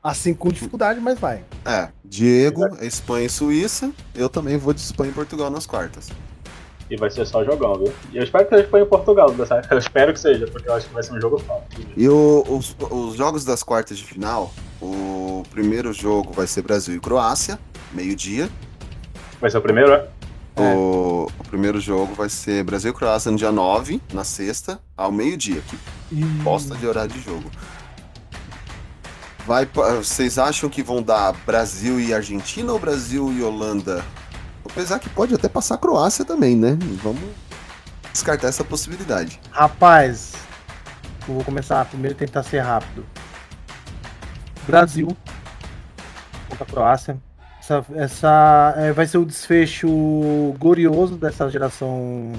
Assim 0.00 0.32
com 0.32 0.48
dificuldade, 0.48 1.00
mas 1.00 1.18
vai. 1.18 1.42
É, 1.64 1.88
Diego, 2.04 2.62
Espanha 2.80 3.26
e 3.26 3.28
Suíça. 3.28 3.90
Eu 4.14 4.28
também 4.28 4.56
vou 4.56 4.72
de 4.72 4.80
Espanha 4.80 5.10
e 5.10 5.12
Portugal 5.12 5.50
nas 5.50 5.66
quartas. 5.66 6.08
E 6.88 6.96
vai 6.96 7.10
ser 7.10 7.26
só 7.26 7.44
jogão, 7.44 7.74
viu? 7.78 7.92
E 8.12 8.18
eu 8.18 8.22
espero 8.22 8.44
que 8.44 8.50
seja 8.50 8.62
Espanha 8.62 8.84
em 8.84 8.88
Portugal, 8.88 9.28
dessa- 9.32 9.60
eu 9.68 9.76
espero 9.76 10.12
que 10.12 10.20
seja, 10.20 10.46
porque 10.46 10.68
eu 10.68 10.74
acho 10.74 10.86
que 10.86 10.94
vai 10.94 11.02
ser 11.02 11.14
um 11.14 11.20
jogo 11.20 11.40
fácil. 11.40 11.64
E 11.96 12.08
o- 12.08 12.44
os, 12.48 12.76
os 12.92 13.16
jogos 13.16 13.44
das 13.44 13.64
quartas 13.64 13.98
de 13.98 14.04
final, 14.04 14.52
o 14.80 15.42
primeiro 15.50 15.92
jogo 15.92 16.32
vai 16.32 16.46
ser 16.46 16.62
Brasil 16.62 16.94
e 16.94 17.00
Croácia, 17.00 17.58
meio-dia. 17.92 18.48
Vai 19.40 19.50
ser 19.50 19.58
o 19.58 19.62
primeiro, 19.62 19.90
é? 19.90 20.06
É. 20.54 20.74
O, 20.76 21.26
o 21.40 21.44
primeiro 21.48 21.80
jogo 21.80 22.14
vai 22.14 22.28
ser 22.28 22.62
Brasil 22.62 22.92
e 22.92 22.94
Croácia 22.94 23.32
no 23.32 23.36
dia 23.36 23.50
9, 23.50 24.00
na 24.12 24.22
sexta, 24.22 24.80
ao 24.96 25.10
meio-dia. 25.10 25.60
Que 25.68 25.76
E... 26.10 26.24
bosta 26.42 26.74
de 26.74 26.86
horário 26.86 27.12
de 27.12 27.20
jogo. 27.20 27.50
Vai, 29.46 29.66
vocês 29.96 30.38
acham 30.38 30.68
que 30.68 30.82
vão 30.82 31.02
dar 31.02 31.32
Brasil 31.46 31.98
e 31.98 32.12
Argentina 32.12 32.70
ou 32.70 32.78
Brasil 32.78 33.32
e 33.32 33.42
Holanda? 33.42 34.04
Apesar 34.64 34.98
que 34.98 35.08
pode 35.08 35.34
até 35.34 35.48
passar 35.48 35.78
Croácia 35.78 36.24
também, 36.24 36.54
né? 36.54 36.76
Vamos 37.02 37.22
descartar 38.12 38.48
essa 38.48 38.62
possibilidade. 38.62 39.40
Rapaz, 39.50 40.34
eu 41.26 41.34
vou 41.34 41.44
começar 41.44 41.84
primeiro 41.86 42.14
tentar 42.14 42.42
ser 42.42 42.60
rápido. 42.60 43.06
Brasil 44.66 45.16
contra 46.48 46.64
a 46.64 46.66
Croácia. 46.66 47.18
Essa, 47.58 47.86
essa 47.94 48.74
é, 48.76 48.92
vai 48.92 49.06
ser 49.06 49.18
o 49.18 49.24
desfecho 49.24 49.88
glorioso 50.58 51.16
dessa 51.16 51.48
geração 51.50 52.32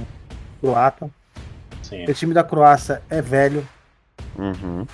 croata. 0.62 1.10
Sim. 1.90 2.06
O 2.06 2.14
time 2.14 2.34
da 2.34 2.44
Croácia 2.44 3.02
é 3.10 3.22
velho. 3.22 3.68
Uhum. 4.38 4.86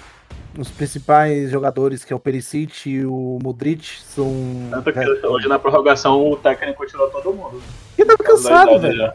Os 0.57 0.69
principais 0.71 1.51
jogadores, 1.51 2.05
que 2.05 2.13
é 2.13 2.15
o 2.15 2.19
Perisic 2.19 2.89
e 2.89 3.05
o 3.05 3.37
Modric, 3.43 3.99
são. 4.01 4.31
Tanto 4.71 4.93
que 4.93 5.27
hoje 5.27 5.47
na 5.49 5.59
prorrogação 5.59 6.31
o 6.31 6.37
técnico 6.37 6.85
tirou 6.87 7.09
todo 7.09 7.33
mundo. 7.33 7.61
E 7.97 8.05
tava 8.05 8.17
cansado, 8.23 8.79
velho. 8.79 9.11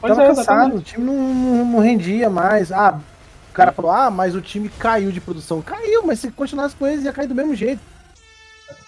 Tava 0.00 0.22
é, 0.22 0.26
cansado, 0.28 0.76
o 0.76 0.80
time 0.80 1.04
não, 1.04 1.14
não- 1.34 1.64
não 1.66 1.78
rendia 1.80 2.30
mais. 2.30 2.72
Ah, 2.72 2.98
o 3.50 3.52
cara 3.52 3.72
falou, 3.72 3.90
ah, 3.90 4.10
mas 4.10 4.34
o 4.34 4.40
time 4.40 4.70
caiu 4.70 5.12
de 5.12 5.20
produção. 5.20 5.60
Caiu, 5.60 6.02
mas 6.06 6.20
se 6.20 6.30
continuasse 6.30 6.74
com 6.74 6.86
eles 6.86 7.04
ia 7.04 7.12
cair 7.12 7.26
do 7.26 7.34
mesmo 7.34 7.54
jeito. 7.54 7.82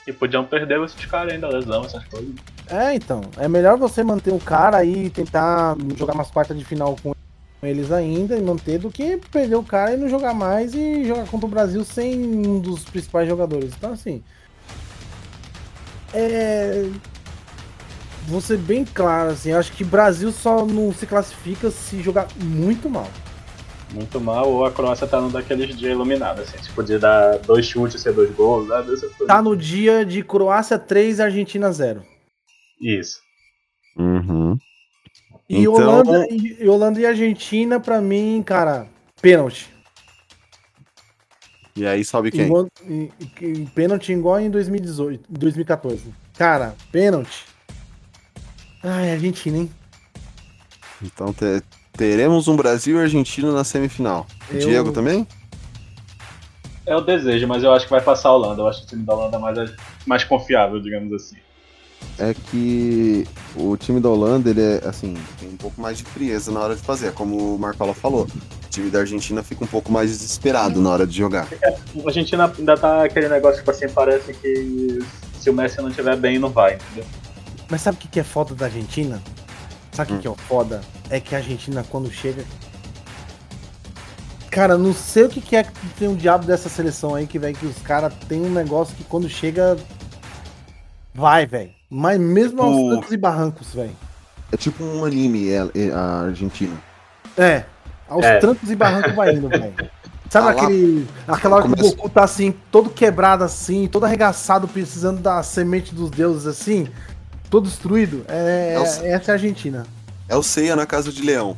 E 0.07 0.13
podiam 0.13 0.45
perder 0.45 0.81
esses 0.83 1.05
caras 1.05 1.35
ainda, 1.35 1.49
lesão, 1.49 1.85
essas 1.85 2.03
coisas. 2.05 2.31
É, 2.69 2.95
então. 2.95 3.21
É 3.37 3.47
melhor 3.47 3.77
você 3.77 4.03
manter 4.03 4.33
um 4.33 4.39
cara 4.39 4.79
aí 4.79 5.07
e 5.07 5.11
tentar 5.11 5.77
jogar 5.97 6.15
umas 6.15 6.31
quartas 6.31 6.59
de 6.59 6.65
final 6.65 6.97
com 7.03 7.13
eles 7.63 7.93
ainda 7.93 8.37
e 8.37 8.43
manter 8.43 8.79
do 8.79 8.91
que 8.91 9.19
perder 9.31 9.55
o 9.55 9.63
cara 9.63 9.95
e 9.95 9.97
não 9.97 10.09
jogar 10.09 10.35
mais 10.35 10.75
e 10.75 11.05
jogar 11.05 11.27
contra 11.29 11.47
o 11.47 11.51
Brasil 11.51 11.85
sem 11.85 12.19
um 12.21 12.59
dos 12.59 12.85
principais 12.85 13.29
jogadores. 13.29 13.73
Então, 13.77 13.93
assim. 13.93 14.23
É. 16.13 16.89
Vou 18.27 18.41
ser 18.41 18.59
bem 18.59 18.85
claro, 18.85 19.31
assim. 19.31 19.53
Acho 19.53 19.73
que 19.73 19.85
Brasil 19.85 20.33
só 20.33 20.67
não 20.67 20.93
se 20.93 21.07
classifica 21.07 21.71
se 21.71 22.03
jogar 22.03 22.29
muito 22.37 22.91
mal. 22.91 23.09
Muito 23.93 24.21
mal, 24.21 24.49
ou 24.49 24.65
a 24.65 24.73
Croácia 24.73 25.07
tá 25.07 25.21
num 25.21 25.31
daqueles 25.31 25.77
dias 25.77 25.93
iluminados, 25.93 26.49
assim. 26.49 26.63
Se 26.63 26.71
podia 26.71 26.99
dar 26.99 27.39
dois 27.39 27.67
chutes 27.67 27.97
e 27.97 28.03
ser 28.03 28.13
dois 28.13 28.35
gols, 28.35 28.69
né? 28.69 28.85
Tá 29.27 29.43
no 29.43 29.57
dia 29.57 30.05
de 30.05 30.23
Croácia 30.23 30.79
3, 30.79 31.21
Argentina 31.21 31.71
0. 31.71 32.03
Isso. 32.81 33.21
Uhum. 33.97 34.57
E, 35.49 35.61
Então- 35.63 35.73
Holanda, 35.75 36.27
e, 36.31 36.69
Holanda 36.69 37.01
e 37.01 37.07
Argentina, 37.07 37.79
pra 37.81 38.01
mim, 38.01 38.43
cara, 38.45 38.87
pênalti. 39.21 39.71
E 41.75 41.87
aí 41.87 42.05
sobe 42.05 42.31
quem? 42.31 42.47
Igual, 42.47 42.69
pênalti 43.75 44.13
igual 44.13 44.39
em 44.41 44.51
2018, 44.51 45.25
2014. 45.31 46.13
Cara, 46.37 46.75
pênalti. 46.91 47.47
Ai, 48.83 49.13
Argentina, 49.13 49.59
hein? 49.59 49.71
Então 51.03 51.33
te- 51.33 51.63
teremos 51.97 52.47
um 52.49 52.57
Brasil 52.57 52.99
e 52.99 53.01
Argentina 53.01 53.53
na 53.53 53.65
semifinal. 53.65 54.27
Eu- 54.51 54.59
Diego 54.61 54.93
também? 54.93 55.27
É 56.85 56.97
o 56.97 57.01
desejo, 57.01 57.47
mas 57.47 57.63
eu 57.63 57.73
acho 57.73 57.87
que 57.87 57.91
vai 57.93 58.01
passar 58.03 58.29
a 58.31 58.35
Holanda. 58.35 58.61
Eu 58.63 58.69
acho 58.69 58.81
que 58.81 58.87
o 58.87 58.89
time 58.89 59.05
da 59.05 59.15
Holanda 59.15 59.37
é 59.37 59.41
mais, 59.41 59.75
mais 60.07 60.25
confiável, 60.25 60.81
digamos 60.81 61.13
assim. 61.13 61.37
É 62.19 62.35
que 62.35 63.27
o 63.57 63.77
time 63.77 63.99
da 64.01 64.09
Holanda, 64.09 64.51
ele 64.51 64.61
é, 64.61 64.83
assim, 64.87 65.17
tem 65.39 65.49
um 65.49 65.57
pouco 65.57 65.81
mais 65.81 65.99
de 65.99 66.05
frieza 66.05 66.53
na 66.53 66.61
hora 66.61 66.77
de 66.77 66.83
fazer, 66.83 67.13
como 67.13 67.55
o 67.55 67.59
Marcola 67.59 67.95
falou. 67.95 68.27
O 68.27 68.69
time 68.71 68.91
da 68.91 69.01
Argentina 69.01 69.43
fica 69.43 69.65
um 69.65 69.67
pouco 69.67 69.91
mais 69.91 70.11
desesperado 70.11 70.81
na 70.81 70.91
hora 70.91 71.07
de 71.07 71.17
jogar. 71.17 71.49
A 71.65 72.07
Argentina 72.07 72.53
ainda 72.57 72.77
tá 72.77 73.05
aquele 73.05 73.29
negócio, 73.29 73.59
tipo 73.59 73.71
assim, 73.71 73.89
parece 73.89 74.35
que 74.35 75.01
se 75.41 75.51
o 75.51 75.53
Messi 75.53 75.79
não 75.79 75.89
estiver 75.89 76.17
bem, 76.17 76.39
não 76.39 76.51
vai, 76.51 76.75
entendeu? 76.75 77.05
Mas 77.69 77.81
sabe 77.81 77.97
o 77.97 78.01
que 78.01 78.09
que 78.09 78.21
é 78.21 78.25
foda 78.25 78.55
da 78.55 78.67
Argentina? 78.67 79.21
Sabe 79.93 80.13
o 80.13 80.17
que 80.17 80.23
que 80.23 80.27
é 80.29 80.31
o 80.31 80.35
foda? 80.35 80.81
É 81.11 81.19
que 81.21 81.35
a 81.35 81.39
Argentina, 81.39 81.85
quando 81.89 82.11
chega. 82.11 82.45
Cara, 84.51 84.77
não 84.77 84.93
sei 84.95 85.25
o 85.25 85.29
que 85.29 85.41
que 85.41 85.57
é 85.57 85.65
que 85.65 85.89
tem 85.99 86.09
um 86.09 86.15
diabo 86.15 86.47
dessa 86.47 86.69
seleção 86.69 87.15
aí, 87.15 87.27
que, 87.27 87.39
velho, 87.39 87.57
que 87.57 87.67
os 87.67 87.79
caras 87.79 88.13
tem 88.29 88.41
um 88.41 88.51
negócio 88.51 88.95
que 88.95 89.05
quando 89.05 89.29
chega. 89.29 89.77
Vai, 91.15 91.47
velho. 91.47 91.71
Mas 91.91 92.19
mesmo 92.19 92.63
aos 92.63 92.75
Tipo- 92.77 92.89
trancos 92.91 93.13
e 93.13 93.17
barrancos, 93.17 93.75
velho. 93.75 93.97
É 94.51 94.57
tipo 94.57 94.83
um 94.85 95.05
anime, 95.05 95.49
é- 95.51 95.71
é 95.75 95.91
a 95.93 96.21
Argentina. 96.27 96.77
É, 97.37 97.65
aos 98.09 98.25
É. 98.25 98.39
trancos 98.39 98.71
e 98.71 98.77
barrancos 98.77 99.15
vai 99.15 99.35
indo, 99.35 99.49
velho. 99.49 99.75
Sabe 100.31 100.49
Ah 100.49 100.53
lá, 100.55 100.63
aquele. 100.63 101.09
Aquela 101.29 101.57
hora 101.57 101.67
que 101.69 101.73
o 101.73 101.77
Goku 101.77 102.09
tá 102.09 102.25
assim, 102.25 102.55
todo 102.71 102.89
quebrado 102.89 103.45
assim, 103.45 103.87
todo 103.87 104.05
arregaçado, 104.05 104.67
precisando 104.67 105.21
da 105.21 105.43
semente 105.43 105.95
dos 105.95 106.11
deuses 106.11 106.47
assim, 106.47 106.89
todo 107.51 107.65
destruído? 107.69 108.25
É, 108.29 108.73
É 108.75 108.79
o- 108.79 108.83
essa 108.83 109.05
é 109.07 109.31
a 109.31 109.35
Argentina. 109.35 109.87
É 110.29 110.35
o 110.37 110.43
Seiya 110.43 110.75
na 110.75 110.87
Casa 110.87 111.13
de 111.13 111.21
Leão. 111.23 111.57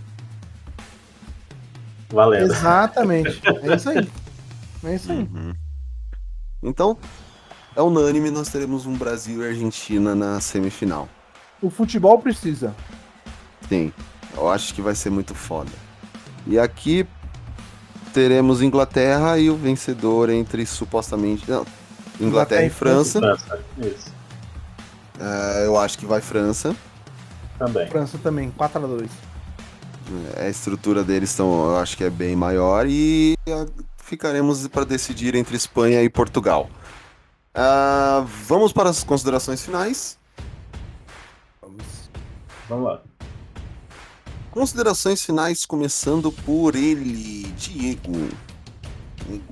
Valendo. 2.10 2.52
Exatamente. 2.52 3.40
É 3.62 3.74
isso 3.76 3.88
aí. 3.90 4.08
É 4.86 4.94
isso 4.96 5.10
aí. 5.10 5.26
Então, 6.62 6.98
é 7.76 7.82
unânime, 7.82 8.30
nós 8.30 8.48
teremos 8.48 8.86
um 8.86 8.94
Brasil 8.94 9.42
e 9.42 9.48
Argentina 9.48 10.14
na 10.14 10.40
semifinal. 10.40 11.08
O 11.60 11.70
futebol 11.70 12.18
precisa. 12.18 12.74
Sim, 13.68 13.92
eu 14.36 14.48
acho 14.48 14.74
que 14.74 14.82
vai 14.82 14.94
ser 14.94 15.10
muito 15.10 15.34
foda. 15.34 15.70
E 16.46 16.58
aqui 16.58 17.06
teremos 18.12 18.62
Inglaterra 18.62 19.38
e 19.38 19.50
o 19.50 19.56
vencedor 19.56 20.30
entre 20.30 20.64
supostamente. 20.66 21.50
Não, 21.50 21.66
Inglaterra, 22.20 22.26
Inglaterra 22.28 22.64
e 22.64 22.70
França. 22.70 23.20
França. 23.20 23.60
Isso. 23.78 24.12
É, 25.18 25.66
eu 25.66 25.78
acho 25.78 25.98
que 25.98 26.06
vai 26.06 26.20
França. 26.20 26.74
Também. 27.58 27.88
França 27.88 28.18
também, 28.18 28.52
4x2. 28.56 29.08
A 30.36 30.48
estrutura 30.48 31.02
deles 31.02 31.30
estão, 31.30 31.70
eu 31.70 31.78
acho 31.78 31.96
que 31.96 32.04
é 32.04 32.10
bem 32.10 32.36
maior. 32.36 32.86
E 32.86 33.36
ah, 33.48 33.66
ficaremos 33.96 34.66
para 34.68 34.84
decidir 34.84 35.34
entre 35.34 35.56
Espanha 35.56 36.02
e 36.02 36.10
Portugal. 36.10 36.68
Ah, 37.54 38.24
vamos 38.46 38.72
para 38.72 38.90
as 38.90 39.04
considerações 39.04 39.64
finais. 39.64 40.18
Vamos 42.68 42.84
lá. 42.86 43.00
Considerações 44.50 45.22
finais, 45.22 45.64
começando 45.64 46.32
por 46.32 46.74
ele, 46.74 47.44
Diego. 47.52 48.28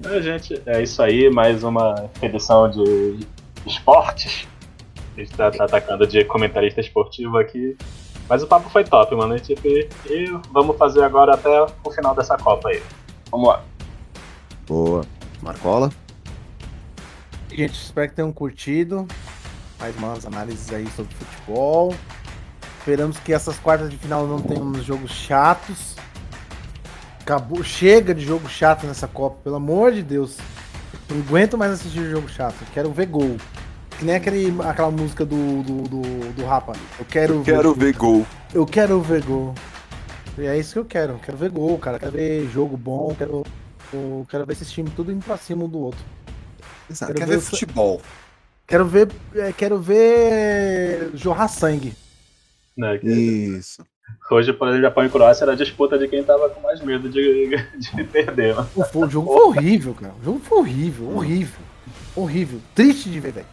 É, 0.05 0.21
gente, 0.21 0.61
é 0.67 0.83
isso 0.83 1.03
aí. 1.03 1.31
Mais 1.31 1.63
uma 1.63 2.11
edição 2.21 2.69
de 2.71 3.21
esportes. 3.67 4.47
A 5.17 5.21
gente 5.21 5.33
tá, 5.35 5.51
tá 5.51 5.65
atacando 5.65 6.07
de 6.07 6.25
comentarista 6.25 6.81
esportivo 6.81 7.39
aqui. 7.39 7.77
Mas 8.29 8.43
o 8.43 8.47
papo 8.47 8.71
foi 8.71 8.85
top, 8.85 9.15
mano. 9.15 9.37
E, 9.37 9.41
tipo, 9.41 9.67
e 9.67 10.41
vamos 10.51 10.77
fazer 10.77 11.03
agora 11.05 11.35
até 11.35 11.63
o 11.85 11.91
final 11.91 12.15
dessa 12.15 12.37
Copa 12.37 12.69
aí. 12.69 12.83
Vamos 13.31 13.49
lá. 13.49 13.63
Boa. 14.67 15.05
Marcola? 15.43 15.91
Gente, 17.55 17.75
espero 17.75 18.09
que 18.09 18.15
tenham 18.17 18.33
curtido. 18.33 19.07
Mais 19.79 19.95
umas 19.97 20.25
análises 20.25 20.73
aí 20.73 20.89
sobre 20.97 21.15
futebol. 21.15 21.95
Esperamos 22.79 23.19
que 23.19 23.33
essas 23.33 23.59
quartas 23.59 23.91
de 23.91 23.97
final 23.97 24.27
não 24.27 24.41
tenham 24.41 24.75
jogos 24.83 25.11
chatos. 25.11 25.97
Acabou, 27.21 27.63
chega 27.63 28.15
de 28.15 28.25
jogo 28.25 28.49
chato 28.49 28.87
nessa 28.87 29.07
Copa, 29.07 29.37
pelo 29.45 29.57
amor 29.57 29.93
de 29.93 30.03
Deus. 30.03 30.39
Não 31.11 31.21
aguento 31.21 31.59
mais 31.59 31.73
assistir 31.73 32.11
jogo 32.11 32.29
chato. 32.29 32.57
Quero 32.73 32.91
ver 32.91 33.07
gol. 33.07 33.37
Que 33.99 34.05
nem 34.05 34.17
aquele, 34.17 34.53
aquela 34.63 34.91
música 34.91 35.25
do, 35.25 35.63
do, 35.63 35.83
do, 35.83 36.33
do 36.33 36.45
Rapa. 36.45 36.73
Eu 36.99 37.05
quero, 37.05 37.35
Eu 37.35 37.43
quero 37.43 37.75
ver 37.75 37.95
gol. 37.95 38.27
Eu 38.55 38.67
quero 38.67 39.01
ver 39.01 39.23
gol. 39.23 39.55
E 40.39 40.47
é 40.47 40.59
isso 40.59 40.73
que 40.73 40.79
eu 40.79 40.85
quero. 40.87 41.21
Quero 41.25 41.37
ver 41.37 41.51
gol, 41.51 41.79
cara. 41.79 41.99
Quero 41.99 42.13
ver 42.13 42.49
jogo 42.51 42.77
bom. 42.77 43.15
Quero, 43.17 43.45
eu 43.93 44.27
quero 44.29 44.47
ver 44.47 44.55
esses 44.55 44.73
times 44.73 44.93
tudo 44.95 45.13
indo 45.13 45.25
pra 45.25 45.37
cima 45.37 45.65
um 45.65 45.69
do 45.69 45.79
outro. 45.79 46.03
Exato. 46.93 47.13
Quero 47.13 47.19
Quer 47.27 47.27
ver 47.33 47.39
ver 47.39 47.45
futebol. 47.45 48.01
Quero 48.67 48.85
ver. 48.87 49.11
é, 49.35 49.53
Quero 49.53 49.79
ver. 49.79 51.11
jorrar 51.15 51.49
sangue. 51.49 51.95
Né, 52.77 52.99
que 52.99 53.07
Isso. 53.09 53.85
Hoje, 54.31 54.53
por 54.53 54.69
exemplo, 54.69 54.83
Japão 54.83 55.05
e 55.05 55.09
Croácia 55.09 55.45
era 55.45 55.53
a 55.53 55.57
disputa 55.57 55.99
de 55.99 56.07
quem 56.09 56.23
tava 56.23 56.49
com 56.51 56.61
mais 56.61 56.81
medo 56.81 57.09
de, 57.09 57.51
de 57.79 58.05
perder. 58.05 58.55
o 58.95 59.09
jogo 59.09 59.33
foi 59.33 59.43
horrível, 59.45 59.95
cara. 59.95 60.15
O 60.21 60.25
jogo 60.25 60.41
foi 60.41 60.59
horrível, 60.59 61.17
horrível. 61.17 61.61
Horrível. 62.15 62.61
Triste 62.75 63.11
de 63.11 63.21
ver, 63.21 63.33
velho. 63.33 63.47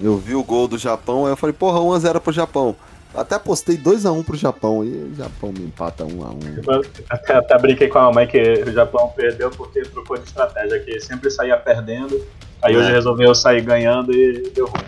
Eu 0.00 0.18
vi 0.18 0.34
o 0.34 0.42
gol 0.42 0.66
do 0.68 0.76
Japão, 0.76 1.24
aí 1.24 1.32
eu 1.32 1.36
falei, 1.36 1.52
porra, 1.54 1.78
1x0 1.78 2.20
pro 2.20 2.32
Japão. 2.32 2.76
Até 3.14 3.38
postei 3.38 3.76
2x1 3.76 4.24
pro 4.24 4.36
Japão 4.36 4.84
e 4.84 4.88
o 4.88 5.14
Japão 5.14 5.52
me 5.52 5.60
empata 5.66 6.04
1x1. 6.04 6.66
Eu 6.66 6.84
Até, 7.08 7.34
até 7.34 7.58
brinquei 7.58 7.88
com 7.88 7.98
a 7.98 8.02
mamãe 8.06 8.26
que 8.26 8.38
o 8.66 8.72
Japão 8.72 9.12
perdeu 9.14 9.50
porque 9.50 9.82
trocou 9.82 10.16
de 10.18 10.24
estratégia, 10.24 10.80
que 10.80 10.98
sempre 11.00 11.30
saía 11.30 11.56
perdendo. 11.56 12.20
Aí 12.60 12.76
hoje 12.76 12.88
É. 12.90 12.92
resolveu 12.92 13.32
sair 13.34 13.60
ganhando 13.62 14.12
e 14.12 14.50
deu 14.50 14.66
ruim. 14.66 14.84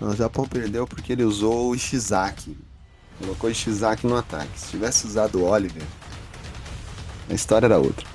Não, 0.00 0.10
o 0.10 0.16
Japão 0.16 0.46
perdeu 0.46 0.86
porque 0.86 1.12
ele 1.12 1.24
usou 1.24 1.70
o 1.70 1.74
Ishizaki. 1.74 2.56
Colocou 3.18 3.48
o 3.48 3.52
Ishizaki 3.52 4.06
no 4.06 4.16
ataque. 4.16 4.50
Se 4.56 4.70
tivesse 4.70 5.06
usado 5.06 5.40
o 5.40 5.44
Oliver, 5.44 5.82
a 7.28 7.34
história 7.34 7.66
era 7.66 7.78
outra. 7.78 8.06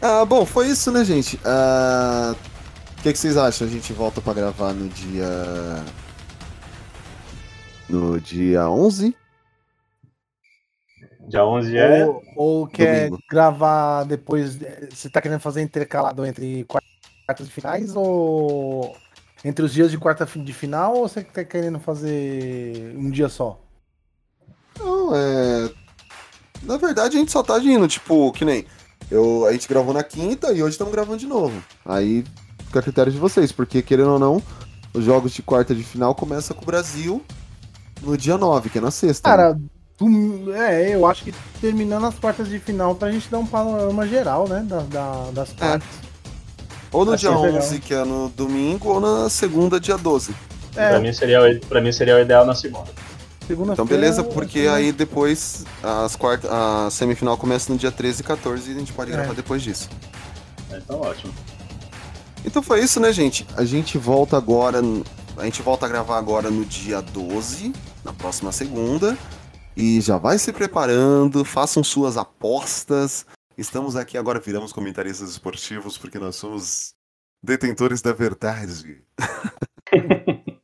Ah, 0.00 0.24
bom, 0.24 0.44
foi 0.44 0.68
isso, 0.68 0.92
né, 0.92 1.04
gente? 1.04 1.40
Ah, 1.44 2.34
O 2.98 3.02
que, 3.02 3.12
que 3.12 3.18
vocês 3.18 3.36
acham? 3.36 3.66
A 3.66 3.70
gente 3.70 3.92
volta 3.92 4.20
pra 4.20 4.32
gravar 4.32 4.72
no 4.72 4.88
dia. 4.88 5.26
No 7.88 8.18
dia 8.20 8.68
11? 8.68 9.16
Dia 11.28 11.44
11 11.44 11.76
é. 11.76 12.06
Ou, 12.06 12.22
ou 12.36 12.66
quer 12.66 13.08
Domingo. 13.08 13.22
gravar 13.30 14.04
depois. 14.04 14.60
eh, 14.62 14.88
Você 14.92 15.08
tá 15.08 15.20
querendo 15.20 15.40
fazer 15.40 15.62
intercalado 15.62 16.24
entre 16.24 16.64
quartas 16.64 17.46
de 17.46 17.52
finais 17.52 17.94
ou. 17.96 18.96
Entre 19.44 19.62
os 19.64 19.72
dias 19.74 19.90
de 19.90 19.98
quarta 19.98 20.24
de 20.24 20.52
final 20.54 20.94
ou 20.96 21.08
você 21.08 21.22
tá 21.22 21.44
querendo 21.44 21.78
fazer 21.78 22.94
um 22.96 23.10
dia 23.10 23.28
só? 23.28 23.60
Não, 24.78 25.14
é. 25.14 25.70
Na 26.62 26.78
verdade, 26.78 27.16
a 27.16 27.20
gente 27.20 27.30
só 27.30 27.42
tá 27.42 27.58
indo, 27.58 27.86
tipo, 27.86 28.32
que 28.32 28.44
nem. 28.44 28.64
Eu, 29.10 29.44
a 29.46 29.52
gente 29.52 29.68
gravou 29.68 29.92
na 29.92 30.02
quinta 30.02 30.50
e 30.52 30.62
hoje 30.62 30.72
estamos 30.72 30.92
gravando 30.94 31.18
de 31.18 31.26
novo. 31.26 31.62
Aí 31.84 32.24
fica 32.66 32.80
a 32.80 32.82
critério 32.82 33.12
de 33.12 33.18
vocês, 33.18 33.52
porque 33.52 33.82
querendo 33.82 34.12
ou 34.12 34.18
não, 34.18 34.42
os 34.94 35.04
jogos 35.04 35.32
de 35.32 35.42
quarta 35.42 35.74
de 35.74 35.84
final 35.84 36.14
começam 36.14 36.56
com 36.56 36.62
o 36.62 36.66
Brasil 36.66 37.22
no 38.02 38.16
dia 38.16 38.36
9, 38.36 38.70
que 38.70 38.78
é 38.78 38.80
na 38.80 38.90
sexta. 38.90 39.28
né? 39.30 39.36
Cara, 39.36 39.60
tu- 39.96 40.52
é, 40.52 40.94
eu 40.94 41.06
acho 41.06 41.24
que 41.24 41.34
terminando 41.60 42.06
as 42.06 42.14
quartas 42.16 42.48
de 42.48 42.58
final 42.58 42.94
pra 42.94 43.10
gente 43.10 43.28
dar 43.30 43.38
um 43.38 43.46
panorama 43.46 44.06
geral, 44.06 44.48
né? 44.48 44.64
Da, 44.66 44.80
da- 44.80 45.30
das 45.32 45.52
quartas. 45.52 45.88
ou 46.92 47.04
no 47.04 47.12
acho 47.12 47.20
dia 47.22 47.30
que 47.30 47.36
é 47.36 47.40
legal. 47.46 47.60
11, 47.62 47.80
que 47.80 47.94
é 47.94 48.04
no 48.04 48.28
domingo, 48.30 48.88
ou 48.88 49.00
na 49.00 49.28
segunda, 49.28 49.80
dia 49.80 49.96
12. 49.96 50.34
Pra, 50.72 50.82
É, 50.84 50.98
mim 50.98 51.12
seria, 51.12 51.40
o- 51.40 51.60
pra 51.66 51.80
mim 51.80 51.92
seria 51.92 52.16
o 52.16 52.20
ideal 52.20 52.44
na 52.44 52.54
segunda. 52.54 52.86
segunda 53.46 53.72
Então, 53.74 53.84
beleza, 53.86 54.24
porque 54.24 54.60
aí 54.60 54.90
depois 54.92 55.64
as 55.82 56.16
quarta, 56.16 56.48
a 56.50 56.90
semifinal 56.90 57.36
começa 57.36 57.72
no 57.72 57.78
dia 57.78 57.92
13 57.92 58.20
e 58.22 58.24
14 58.24 58.70
e 58.70 58.74
a 58.74 58.78
gente 58.78 58.92
pode 58.92 59.12
É. 59.12 59.14
gravar 59.14 59.34
depois 59.34 59.62
disso. 59.62 59.88
Então 60.72 61.00
ótimo. 61.00 61.32
Então 62.44 62.62
foi 62.62 62.82
isso, 62.82 62.98
né, 63.00 63.12
gente? 63.12 63.46
A 63.56 63.64
gente 63.64 63.96
volta 63.96 64.36
agora. 64.36 64.80
A 65.36 65.44
gente 65.44 65.62
volta 65.62 65.84
a 65.84 65.88
gravar 65.88 66.16
agora 66.16 66.48
no 66.48 66.64
dia 66.64 67.02
12, 67.02 67.72
na 68.04 68.12
próxima 68.12 68.52
segunda. 68.52 69.18
E 69.76 70.00
já 70.00 70.16
vai 70.16 70.38
se 70.38 70.52
preparando, 70.52 71.44
façam 71.44 71.82
suas 71.82 72.16
apostas. 72.16 73.26
Estamos 73.58 73.96
aqui 73.96 74.16
agora, 74.16 74.38
viramos 74.38 74.72
comentaristas 74.72 75.30
esportivos, 75.30 75.98
porque 75.98 76.20
nós 76.20 76.36
somos 76.36 76.94
detentores 77.42 78.00
da 78.00 78.12
verdade. 78.12 79.02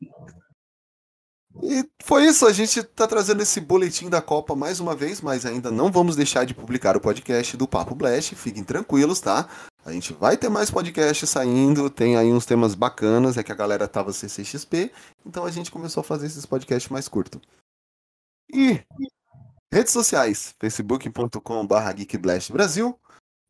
E 1.62 1.84
foi 2.02 2.24
isso, 2.24 2.46
a 2.46 2.52
gente 2.52 2.82
tá 2.82 3.06
trazendo 3.06 3.42
esse 3.42 3.60
boletim 3.60 4.08
da 4.08 4.22
Copa 4.22 4.56
mais 4.56 4.80
uma 4.80 4.96
vez, 4.96 5.20
mas 5.20 5.44
ainda 5.44 5.70
não 5.70 5.92
vamos 5.92 6.16
deixar 6.16 6.44
de 6.44 6.54
publicar 6.54 6.96
o 6.96 7.00
podcast 7.00 7.54
do 7.56 7.68
Papo 7.68 7.94
Blast, 7.94 8.34
fiquem 8.34 8.64
tranquilos, 8.64 9.20
tá? 9.20 9.46
A 9.84 9.92
gente 9.92 10.12
vai 10.12 10.36
ter 10.36 10.48
mais 10.48 10.68
podcast 10.70 11.24
saindo, 11.26 11.88
tem 11.88 12.16
aí 12.16 12.32
uns 12.32 12.44
temas 12.44 12.74
bacanas, 12.74 13.38
é 13.38 13.42
que 13.42 13.50
a 13.50 13.54
galera 13.54 13.88
tava 13.88 14.12
CCXP, 14.12 14.92
então 15.24 15.42
a 15.44 15.50
gente 15.50 15.70
começou 15.70 16.02
a 16.02 16.04
fazer 16.04 16.26
esses 16.26 16.44
podcasts 16.44 16.90
mais 16.90 17.08
curtos. 17.08 17.40
E 18.52 18.78
redes 19.72 19.92
sociais, 19.92 20.54
facebook.com.br 20.60 21.94
geekblastbrasil, 21.96 22.98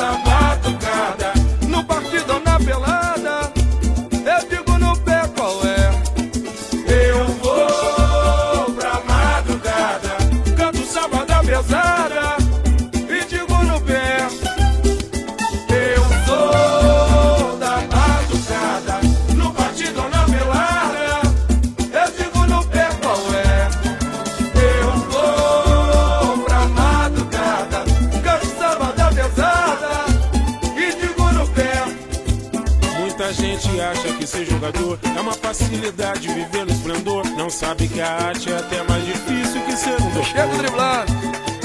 é 35.17 35.19
uma 35.19 35.33
facilidade 35.33 36.27
viver 36.27 36.65
no 36.65 36.71
esplendor. 36.71 37.25
Não 37.37 37.49
sabe 37.49 37.87
que 37.87 37.99
a 37.99 38.27
arte 38.27 38.51
é 38.51 38.57
até 38.57 38.83
mais 38.83 39.03
difícil 39.05 39.61
que 39.61 39.75
ser 39.75 39.99
um 40.01 40.23
Chego 40.23 40.47
doutor. 40.47 40.57
driblando, 40.57 41.13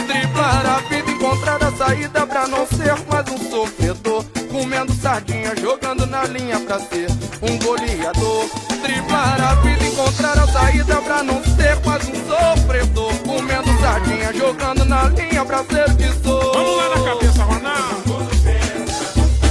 driblar 0.07 0.67
a 0.67 0.79
vida, 0.89 1.11
encontrar 1.11 1.63
a 1.63 1.73
saída 1.73 2.27
pra 2.27 2.47
não 2.47 2.67
ser 2.67 2.95
mais 3.11 3.29
um 3.31 3.51
sofredor. 3.51 4.25
Comendo 4.51 4.95
sardinha, 4.95 5.55
jogando 5.57 6.07
na 6.07 6.25
linha 6.25 6.59
pra 6.61 6.79
ser 6.79 7.09
um 7.43 7.59
goleador. 7.59 8.49
Driblar 8.83 9.43
a 9.43 9.55
vida, 9.57 9.85
encontrar 9.85 10.39
a 10.39 10.47
saída 10.47 10.97
pra 11.03 11.23
não 11.23 11.43
ser 11.45 11.77
mais 11.85 12.09
um 12.09 12.15
sofredor. 12.15 13.15
Comendo 13.27 13.81
sardinha, 13.81 14.33
jogando 14.33 14.85
na 14.85 15.05
linha 15.09 15.45
pra 15.45 15.59
ser 15.65 15.91
o 15.91 15.97
que 15.97 16.13
sou. 16.23 16.53
Vamos 16.55 16.77
lá 16.77 16.89
na 16.97 17.05
cabeça, 17.05 17.43
Ronaldo. 17.43 18.25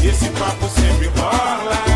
Esse 0.03 0.29
papo 0.29 0.69
sempre 0.69 1.07
rola. 1.15 1.92